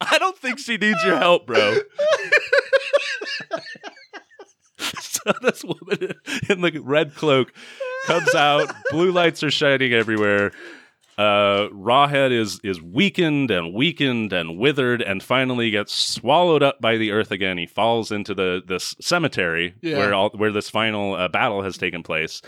I 0.00 0.18
don't 0.18 0.36
think 0.36 0.58
she 0.58 0.76
needs 0.76 1.02
your 1.02 1.16
help, 1.16 1.46
bro. 1.46 1.76
So 4.78 5.32
this 5.42 5.64
woman 5.64 6.14
in 6.48 6.60
the 6.60 6.80
red 6.82 7.14
cloak 7.14 7.52
comes 8.06 8.34
out. 8.34 8.72
Blue 8.90 9.10
lights 9.10 9.42
are 9.42 9.50
shining 9.50 9.92
everywhere. 9.92 10.52
Uh, 11.18 11.68
Rawhead 11.72 12.30
is 12.30 12.60
is 12.62 12.80
weakened 12.80 13.50
and 13.50 13.74
weakened 13.74 14.32
and 14.32 14.56
withered, 14.56 15.02
and 15.02 15.20
finally 15.22 15.70
gets 15.70 15.92
swallowed 15.92 16.62
up 16.62 16.80
by 16.80 16.96
the 16.96 17.10
earth 17.10 17.32
again. 17.32 17.58
He 17.58 17.66
falls 17.66 18.12
into 18.12 18.34
the 18.34 18.62
this 18.64 18.94
cemetery 19.00 19.74
Yeah. 19.82 19.98
where 19.98 20.14
all 20.14 20.30
where 20.30 20.52
this 20.52 20.70
final 20.70 21.14
uh, 21.16 21.26
battle 21.26 21.62
has 21.62 21.76
taken 21.76 22.04
place, 22.04 22.40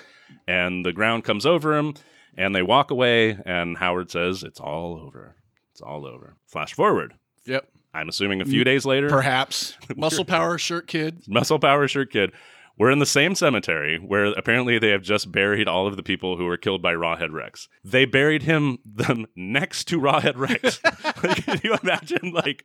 and 0.46 0.86
the 0.86 0.92
ground 0.92 1.24
comes 1.24 1.44
over 1.46 1.76
him, 1.76 1.94
and 2.38 2.54
they 2.54 2.62
walk 2.62 2.92
away. 2.92 3.36
And 3.44 3.76
Howard 3.76 4.08
says, 4.10 4.44
"It's 4.44 4.60
all 4.60 4.96
over. 5.04 5.34
It's 5.72 5.80
all 5.80 6.06
over." 6.06 6.36
Flash 6.46 6.72
forward. 6.74 7.14
Yep. 7.46 7.66
I'm 7.92 8.08
assuming 8.08 8.40
a 8.40 8.44
few 8.44 8.62
days 8.62 8.86
later, 8.86 9.08
Perhaps. 9.08 9.76
Muscle 9.96 10.24
power 10.24 10.58
shirt 10.58 10.86
kid. 10.86 11.22
Muscle 11.26 11.58
Power 11.58 11.88
Shirt 11.88 12.12
Kid. 12.12 12.30
We're 12.78 12.90
in 12.90 12.98
the 12.98 13.06
same 13.06 13.34
cemetery 13.34 13.98
where 13.98 14.26
apparently 14.26 14.78
they 14.78 14.88
have 14.88 15.02
just 15.02 15.30
buried 15.30 15.68
all 15.68 15.86
of 15.86 15.96
the 15.96 16.02
people 16.02 16.36
who 16.36 16.46
were 16.46 16.56
killed 16.56 16.82
by 16.82 16.94
Rawhead 16.94 17.32
Rex. 17.32 17.68
They 17.84 18.04
buried 18.04 18.42
him 18.42 18.78
them 18.84 19.26
next 19.36 19.84
to 19.88 20.00
Rawhead 20.00 20.36
Rex. 20.36 20.80
like, 21.22 21.44
can 21.44 21.60
you 21.62 21.76
imagine, 21.82 22.32
like, 22.32 22.64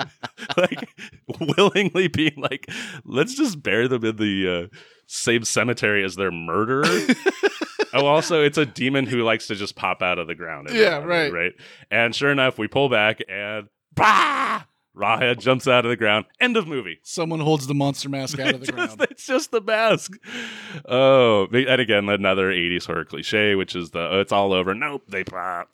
like 0.56 0.88
willingly 1.56 2.08
being 2.08 2.34
like, 2.36 2.70
let's 3.04 3.34
just 3.34 3.62
bury 3.62 3.88
them 3.88 4.04
in 4.04 4.16
the 4.16 4.70
uh, 4.72 4.76
same 5.06 5.44
cemetery 5.44 6.04
as 6.04 6.16
their 6.16 6.30
murderer? 6.30 6.84
oh, 7.94 8.06
also, 8.06 8.42
it's 8.42 8.58
a 8.58 8.66
demon 8.66 9.06
who 9.06 9.22
likes 9.22 9.46
to 9.48 9.54
just 9.54 9.76
pop 9.76 10.02
out 10.02 10.18
of 10.18 10.26
the 10.26 10.34
ground. 10.34 10.68
Yeah, 10.70 10.98
right. 10.98 11.32
Right. 11.32 11.52
And 11.90 12.14
sure 12.14 12.30
enough, 12.30 12.58
we 12.58 12.68
pull 12.68 12.88
back 12.88 13.20
and 13.28 13.68
bah! 13.94 14.64
Rawhead 14.98 15.38
jumps 15.38 15.68
out 15.68 15.84
of 15.84 15.90
the 15.90 15.96
ground. 15.96 16.26
End 16.40 16.56
of 16.56 16.66
movie. 16.66 16.98
Someone 17.04 17.40
holds 17.40 17.66
the 17.66 17.74
monster 17.74 18.08
mask 18.08 18.38
out 18.38 18.54
of 18.54 18.60
the 18.60 18.66
It's 18.68 18.70
ground. 18.72 18.98
just, 18.98 19.10
it's 19.10 19.26
just 19.26 19.50
the 19.52 19.60
mask. 19.60 20.12
Oh, 20.86 21.46
and 21.52 21.80
again, 21.80 22.08
another 22.08 22.50
80s 22.50 22.86
horror 22.86 23.04
cliche, 23.04 23.54
which 23.54 23.76
is 23.76 23.90
the 23.90 24.00
oh, 24.00 24.20
it's 24.20 24.32
all 24.32 24.52
over. 24.52 24.74
Nope, 24.74 25.04
they 25.08 25.24
pop. 25.24 25.68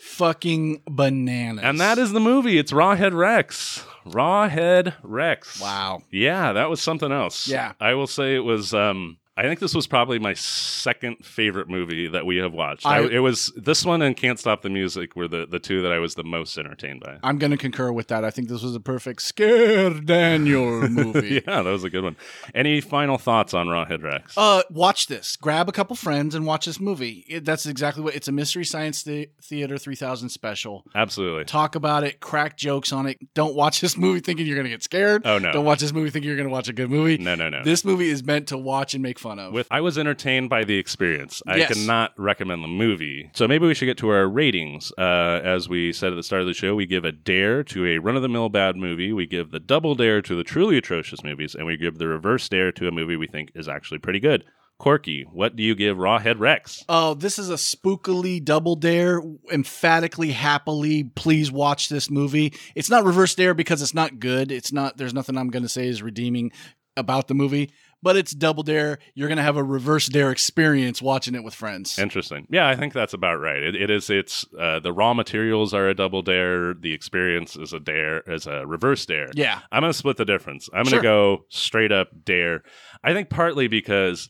Fucking 0.00 0.82
bananas. 0.88 1.62
And 1.64 1.78
that 1.80 1.98
is 1.98 2.12
the 2.12 2.20
movie. 2.20 2.58
It's 2.58 2.72
Rawhead 2.72 3.12
Rex. 3.14 3.84
Rawhead 4.06 4.94
Rex. 5.02 5.60
wow. 5.60 6.02
Yeah, 6.10 6.52
that 6.52 6.70
was 6.70 6.80
something 6.80 7.12
else. 7.12 7.46
Yeah. 7.48 7.72
I 7.80 7.94
will 7.94 8.06
say 8.06 8.34
it 8.34 8.40
was 8.44 8.72
um 8.72 9.18
I 9.38 9.42
think 9.42 9.60
this 9.60 9.74
was 9.74 9.86
probably 9.86 10.18
my 10.18 10.32
second 10.34 11.24
favorite 11.24 11.68
movie 11.68 12.08
that 12.08 12.24
we 12.24 12.36
have 12.38 12.52
watched. 12.54 12.86
I, 12.86 12.98
I- 13.00 13.06
it 13.08 13.18
was 13.18 13.52
this 13.56 13.84
one 13.84 14.00
and 14.00 14.16
Can't 14.16 14.38
Stop 14.38 14.62
the 14.62 14.70
Music 14.70 15.14
were 15.14 15.28
the, 15.28 15.46
the 15.46 15.58
two 15.58 15.82
that 15.82 15.92
I 15.92 15.98
was 15.98 16.14
the 16.14 16.24
most 16.24 16.56
entertained 16.56 17.00
by. 17.00 17.18
I'm 17.22 17.36
going 17.38 17.50
to 17.50 17.56
concur 17.58 17.92
with 17.92 18.08
that. 18.08 18.24
I 18.24 18.30
think 18.30 18.48
this 18.48 18.62
was 18.62 18.74
a 18.74 18.80
perfect 18.80 19.20
scare 19.22 19.90
Daniel 19.90 20.88
movie. 20.88 21.42
yeah, 21.46 21.62
that 21.62 21.70
was 21.70 21.84
a 21.84 21.90
good 21.90 22.02
one. 22.04 22.16
Any 22.54 22.80
final 22.80 23.18
thoughts 23.18 23.52
on 23.52 23.66
Rawhead 23.66 24.02
Rex? 24.02 24.32
Uh, 24.38 24.62
watch 24.70 25.06
this. 25.06 25.36
Grab 25.36 25.68
a 25.68 25.72
couple 25.72 25.96
friends 25.96 26.34
and 26.34 26.46
watch 26.46 26.64
this 26.64 26.80
movie. 26.80 27.24
It, 27.28 27.44
that's 27.44 27.66
exactly 27.66 28.02
what 28.02 28.14
it's 28.14 28.28
a 28.28 28.32
Mystery 28.32 28.64
Science 28.64 29.02
the- 29.02 29.28
Theater 29.42 29.76
3000 29.76 30.30
special. 30.30 30.84
Absolutely. 30.94 31.44
Talk 31.44 31.74
about 31.74 32.04
it, 32.04 32.20
crack 32.20 32.56
jokes 32.56 32.90
on 32.90 33.04
it. 33.06 33.18
Don't 33.34 33.54
watch 33.54 33.82
this 33.82 33.98
movie 33.98 34.20
thinking 34.20 34.46
you're 34.46 34.56
going 34.56 34.64
to 34.64 34.70
get 34.70 34.82
scared. 34.82 35.22
Oh, 35.26 35.38
no. 35.38 35.52
Don't 35.52 35.66
watch 35.66 35.80
this 35.80 35.92
movie 35.92 36.08
thinking 36.08 36.28
you're 36.28 36.36
going 36.38 36.48
to 36.48 36.52
watch 36.52 36.68
a 36.68 36.72
good 36.72 36.88
movie. 36.90 37.18
No, 37.18 37.34
no, 37.34 37.50
no. 37.50 37.62
This 37.62 37.84
movie 37.84 38.08
is 38.08 38.24
meant 38.24 38.48
to 38.48 38.56
watch 38.56 38.94
and 38.94 39.02
make 39.02 39.18
fun 39.18 39.25
of. 39.32 39.52
with 39.52 39.66
I 39.70 39.80
was 39.80 39.98
entertained 39.98 40.48
by 40.50 40.64
the 40.64 40.78
experience. 40.78 41.42
I 41.46 41.56
Yes. 41.56 41.72
cannot 41.72 42.12
recommend 42.18 42.62
the 42.64 42.68
movie. 42.68 43.30
So 43.34 43.46
maybe 43.48 43.66
we 43.66 43.74
should 43.74 43.86
get 43.86 43.98
to 43.98 44.08
our 44.08 44.26
ratings. 44.28 44.92
Uh, 44.98 45.40
as 45.42 45.68
we 45.68 45.92
said 45.92 46.12
at 46.12 46.16
the 46.16 46.22
start 46.22 46.42
of 46.42 46.46
the 46.48 46.54
show, 46.54 46.74
we 46.74 46.86
give 46.86 47.04
a 47.04 47.12
dare 47.12 47.62
to 47.64 47.86
a 47.86 47.98
run 47.98 48.16
of 48.16 48.22
the 48.22 48.28
mill 48.28 48.48
bad 48.48 48.76
movie. 48.76 49.12
We 49.12 49.26
give 49.26 49.50
the 49.50 49.60
double 49.60 49.94
dare 49.94 50.22
to 50.22 50.34
the 50.36 50.44
truly 50.44 50.76
atrocious 50.76 51.22
movies, 51.24 51.54
and 51.54 51.66
we 51.66 51.76
give 51.76 51.98
the 51.98 52.06
reverse 52.08 52.48
dare 52.48 52.72
to 52.72 52.88
a 52.88 52.90
movie 52.92 53.16
we 53.16 53.26
think 53.26 53.50
is 53.54 53.68
actually 53.68 53.98
pretty 53.98 54.20
good. 54.20 54.44
Corky, 54.78 55.24
what 55.32 55.56
do 55.56 55.62
you 55.62 55.74
give 55.74 55.96
Rawhead 55.96 56.38
Rex? 56.38 56.84
Oh, 56.86 57.14
this 57.14 57.38
is 57.38 57.48
a 57.48 57.54
spookily 57.54 58.44
double 58.44 58.76
dare, 58.76 59.22
emphatically, 59.50 60.32
happily. 60.32 61.02
Please 61.04 61.50
watch 61.50 61.88
this 61.88 62.10
movie. 62.10 62.52
It's 62.74 62.90
not 62.90 63.04
reverse 63.04 63.34
dare 63.34 63.54
because 63.54 63.80
it's 63.80 63.94
not 63.94 64.18
good. 64.20 64.52
It's 64.52 64.72
not. 64.72 64.98
There's 64.98 65.14
nothing 65.14 65.38
I'm 65.38 65.48
going 65.48 65.62
to 65.62 65.68
say 65.68 65.88
is 65.88 66.02
redeeming 66.02 66.52
about 66.94 67.28
the 67.28 67.34
movie, 67.34 67.70
but 68.02 68.16
it's 68.16 68.32
double 68.32 68.62
dare. 68.62 68.98
You're 69.14 69.28
going 69.28 69.36
to 69.38 69.42
have 69.42 69.56
a 69.56 69.62
reverse 69.64 70.06
dare 70.06 70.30
experience 70.30 71.00
watching 71.02 71.34
it 71.34 71.42
with 71.44 71.54
friends. 71.54 71.98
Interesting. 71.98 72.46
Yeah, 72.50 72.68
I 72.68 72.76
think 72.76 72.92
that's 72.92 73.14
about 73.14 73.36
right. 73.36 73.62
It, 73.62 73.74
it 73.76 73.90
is. 73.90 74.10
It's 74.10 74.44
uh, 74.58 74.80
the 74.80 74.92
raw 74.92 75.14
materials 75.14 75.72
are 75.74 75.88
a 75.88 75.94
double 75.94 76.22
dare. 76.22 76.74
The 76.74 76.92
experience 76.92 77.56
is 77.56 77.72
a 77.72 77.80
dare, 77.80 78.20
is 78.26 78.46
a 78.46 78.66
reverse 78.66 79.06
dare. 79.06 79.30
yeah, 79.34 79.60
I'm 79.72 79.80
going 79.82 79.92
to 79.92 79.98
split 79.98 80.16
the 80.16 80.24
difference. 80.24 80.68
I'm 80.72 80.84
going 80.84 80.90
Sure. 80.90 81.00
to 81.00 81.04
go 81.04 81.44
straight 81.48 81.92
up 81.92 82.08
dare. 82.24 82.62
I 83.02 83.12
think 83.12 83.30
partly 83.30 83.68
because, 83.68 84.28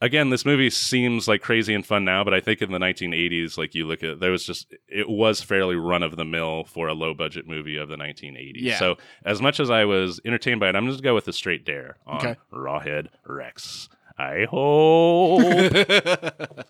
again, 0.00 0.30
this 0.30 0.44
movie 0.44 0.70
seems 0.70 1.26
like 1.28 1.42
crazy 1.42 1.74
and 1.74 1.84
fun 1.84 2.04
now, 2.04 2.22
but 2.24 2.34
I 2.34 2.40
think 2.40 2.62
in 2.62 2.72
the 2.72 2.78
1980s, 2.78 3.56
like 3.58 3.74
you 3.74 3.86
look 3.86 4.02
at, 4.02 4.20
there 4.20 4.30
was 4.30 4.44
just, 4.44 4.74
it 4.88 5.08
was 5.08 5.40
fairly 5.40 5.76
run 5.76 6.02
of 6.02 6.16
the 6.16 6.24
mill 6.24 6.64
for 6.64 6.88
a 6.88 6.94
low 6.94 7.14
budget 7.14 7.46
movie 7.48 7.76
of 7.76 7.88
the 7.88 7.96
1980s. 7.96 8.52
Yeah. 8.56 8.78
So 8.78 8.96
as 9.24 9.40
much 9.40 9.60
as 9.60 9.70
I 9.70 9.84
was 9.84 10.20
entertained 10.24 10.60
by 10.60 10.68
it, 10.68 10.76
I'm 10.76 10.86
just 10.86 11.02
going 11.02 11.04
to 11.04 11.08
go 11.10 11.14
with 11.14 11.28
a 11.28 11.32
straight 11.32 11.64
dare 11.64 11.96
on 12.06 12.16
Okay. 12.18 12.36
Rawhead 12.52 13.08
Rex. 13.26 13.88
I 14.18 14.46
hope. 14.48 15.40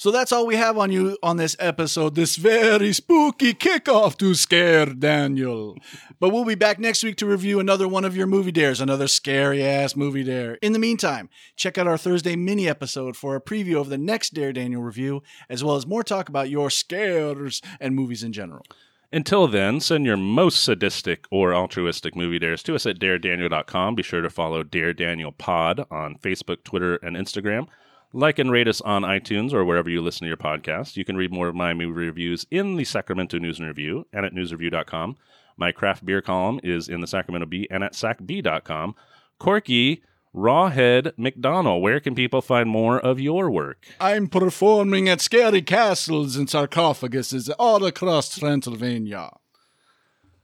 So 0.00 0.12
that's 0.12 0.30
all 0.30 0.46
we 0.46 0.54
have 0.54 0.78
on 0.78 0.92
you 0.92 1.18
on 1.24 1.38
this 1.38 1.56
episode, 1.58 2.14
this 2.14 2.36
very 2.36 2.92
spooky 2.92 3.52
kickoff 3.52 4.16
to 4.18 4.32
Scare 4.36 4.86
Daniel. 4.86 5.76
But 6.20 6.28
we'll 6.28 6.44
be 6.44 6.54
back 6.54 6.78
next 6.78 7.02
week 7.02 7.16
to 7.16 7.26
review 7.26 7.58
another 7.58 7.88
one 7.88 8.04
of 8.04 8.16
your 8.16 8.28
movie 8.28 8.52
dares, 8.52 8.80
another 8.80 9.08
scary 9.08 9.60
ass 9.60 9.96
movie 9.96 10.22
dare. 10.22 10.54
In 10.62 10.72
the 10.72 10.78
meantime, 10.78 11.28
check 11.56 11.78
out 11.78 11.88
our 11.88 11.98
Thursday 11.98 12.36
mini 12.36 12.68
episode 12.68 13.16
for 13.16 13.34
a 13.34 13.40
preview 13.40 13.80
of 13.80 13.88
the 13.88 13.98
next 13.98 14.34
Dare 14.34 14.52
Daniel 14.52 14.82
review, 14.82 15.20
as 15.50 15.64
well 15.64 15.74
as 15.74 15.84
more 15.84 16.04
talk 16.04 16.28
about 16.28 16.48
your 16.48 16.70
scares 16.70 17.60
and 17.80 17.96
movies 17.96 18.22
in 18.22 18.32
general. 18.32 18.64
Until 19.12 19.48
then, 19.48 19.80
send 19.80 20.06
your 20.06 20.16
most 20.16 20.62
sadistic 20.62 21.24
or 21.32 21.52
altruistic 21.52 22.14
movie 22.14 22.38
dares 22.38 22.62
to 22.62 22.76
us 22.76 22.86
at 22.86 23.00
daredaniel.com. 23.00 23.96
Be 23.96 24.04
sure 24.04 24.22
to 24.22 24.30
follow 24.30 24.62
Dare 24.62 24.92
Daniel 24.92 25.32
Pod 25.32 25.84
on 25.90 26.18
Facebook, 26.18 26.62
Twitter, 26.62 26.98
and 26.98 27.16
Instagram. 27.16 27.66
Like 28.12 28.38
and 28.38 28.50
rate 28.50 28.68
us 28.68 28.80
on 28.80 29.02
iTunes 29.02 29.52
or 29.52 29.64
wherever 29.66 29.90
you 29.90 30.00
listen 30.00 30.24
to 30.24 30.28
your 30.28 30.38
podcast. 30.38 30.96
You 30.96 31.04
can 31.04 31.16
read 31.16 31.30
more 31.30 31.48
of 31.48 31.54
my 31.54 31.74
movie 31.74 32.06
reviews 32.06 32.46
in 32.50 32.76
the 32.76 32.84
Sacramento 32.84 33.38
News 33.38 33.58
and 33.58 33.68
Review 33.68 34.06
and 34.14 34.24
at 34.24 34.32
newsreview.com. 34.32 35.16
My 35.58 35.72
craft 35.72 36.06
beer 36.06 36.22
column 36.22 36.58
is 36.62 36.88
in 36.88 37.02
the 37.02 37.06
Sacramento 37.06 37.46
Bee 37.46 37.68
and 37.70 37.84
at 37.84 37.92
sacbee.com. 37.92 38.94
Corky, 39.38 40.02
Rawhead, 40.34 41.12
McDonald, 41.18 41.82
where 41.82 42.00
can 42.00 42.14
people 42.14 42.40
find 42.40 42.68
more 42.68 42.98
of 42.98 43.20
your 43.20 43.50
work? 43.50 43.86
I'm 44.00 44.28
performing 44.28 45.08
at 45.08 45.20
scary 45.20 45.60
castles 45.60 46.36
and 46.36 46.48
sarcophaguses 46.48 47.50
all 47.58 47.84
across 47.84 48.38
Transylvania. 48.38 49.30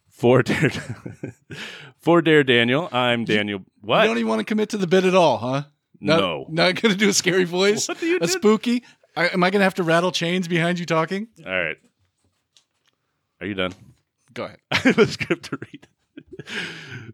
For 0.08 0.42
Dare, 0.42 0.70
for 1.98 2.22
Dare 2.22 2.44
Daniel, 2.44 2.88
I'm 2.92 3.24
Daniel. 3.24 3.64
What? 3.80 4.02
You 4.02 4.08
don't 4.08 4.18
even 4.18 4.28
want 4.28 4.40
to 4.40 4.44
commit 4.44 4.68
to 4.70 4.76
the 4.76 4.86
bit 4.86 5.04
at 5.04 5.14
all, 5.14 5.38
huh? 5.38 5.62
Not, 6.00 6.20
No. 6.20 6.46
Not 6.48 6.80
going 6.80 6.92
to 6.92 6.98
do 6.98 7.08
a 7.08 7.12
scary 7.12 7.44
voice? 7.44 7.88
What 7.88 7.98
do 8.00 8.06
you 8.06 8.16
A 8.16 8.20
do? 8.20 8.26
spooky? 8.26 8.84
I, 9.16 9.28
am 9.28 9.42
I 9.44 9.50
going 9.50 9.60
to 9.60 9.64
have 9.64 9.74
to 9.74 9.82
rattle 9.82 10.10
chains 10.12 10.48
behind 10.48 10.78
you 10.78 10.86
talking? 10.86 11.28
All 11.46 11.52
right. 11.52 11.76
Are 13.40 13.46
you 13.46 13.54
done? 13.54 13.72
Go 14.32 14.44
ahead. 14.44 14.58
I 14.72 14.76
have 14.76 14.98
a 14.98 15.06
script 15.06 15.44
to 15.46 15.58
read. 15.60 15.86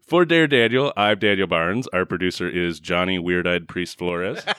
For 0.07 0.25
Dare 0.25 0.47
Daniel, 0.47 0.91
I'm 0.97 1.19
Daniel 1.19 1.47
Barnes. 1.47 1.87
Our 1.93 2.05
producer 2.05 2.49
is 2.49 2.79
Johnny 2.79 3.19
Weird 3.19 3.47
Eyed 3.47 3.67
Priest 3.67 3.97
Flores. 3.97 4.43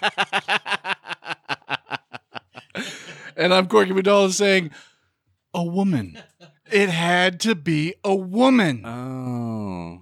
And 3.34 3.52
I'm 3.54 3.66
Corky 3.66 3.92
Madonna 3.94 4.30
saying, 4.30 4.72
a 5.54 5.64
woman. 5.64 6.18
It 6.70 6.90
had 6.90 7.40
to 7.40 7.54
be 7.54 7.94
a 8.04 8.14
woman. 8.14 8.84
oh. 8.84 10.01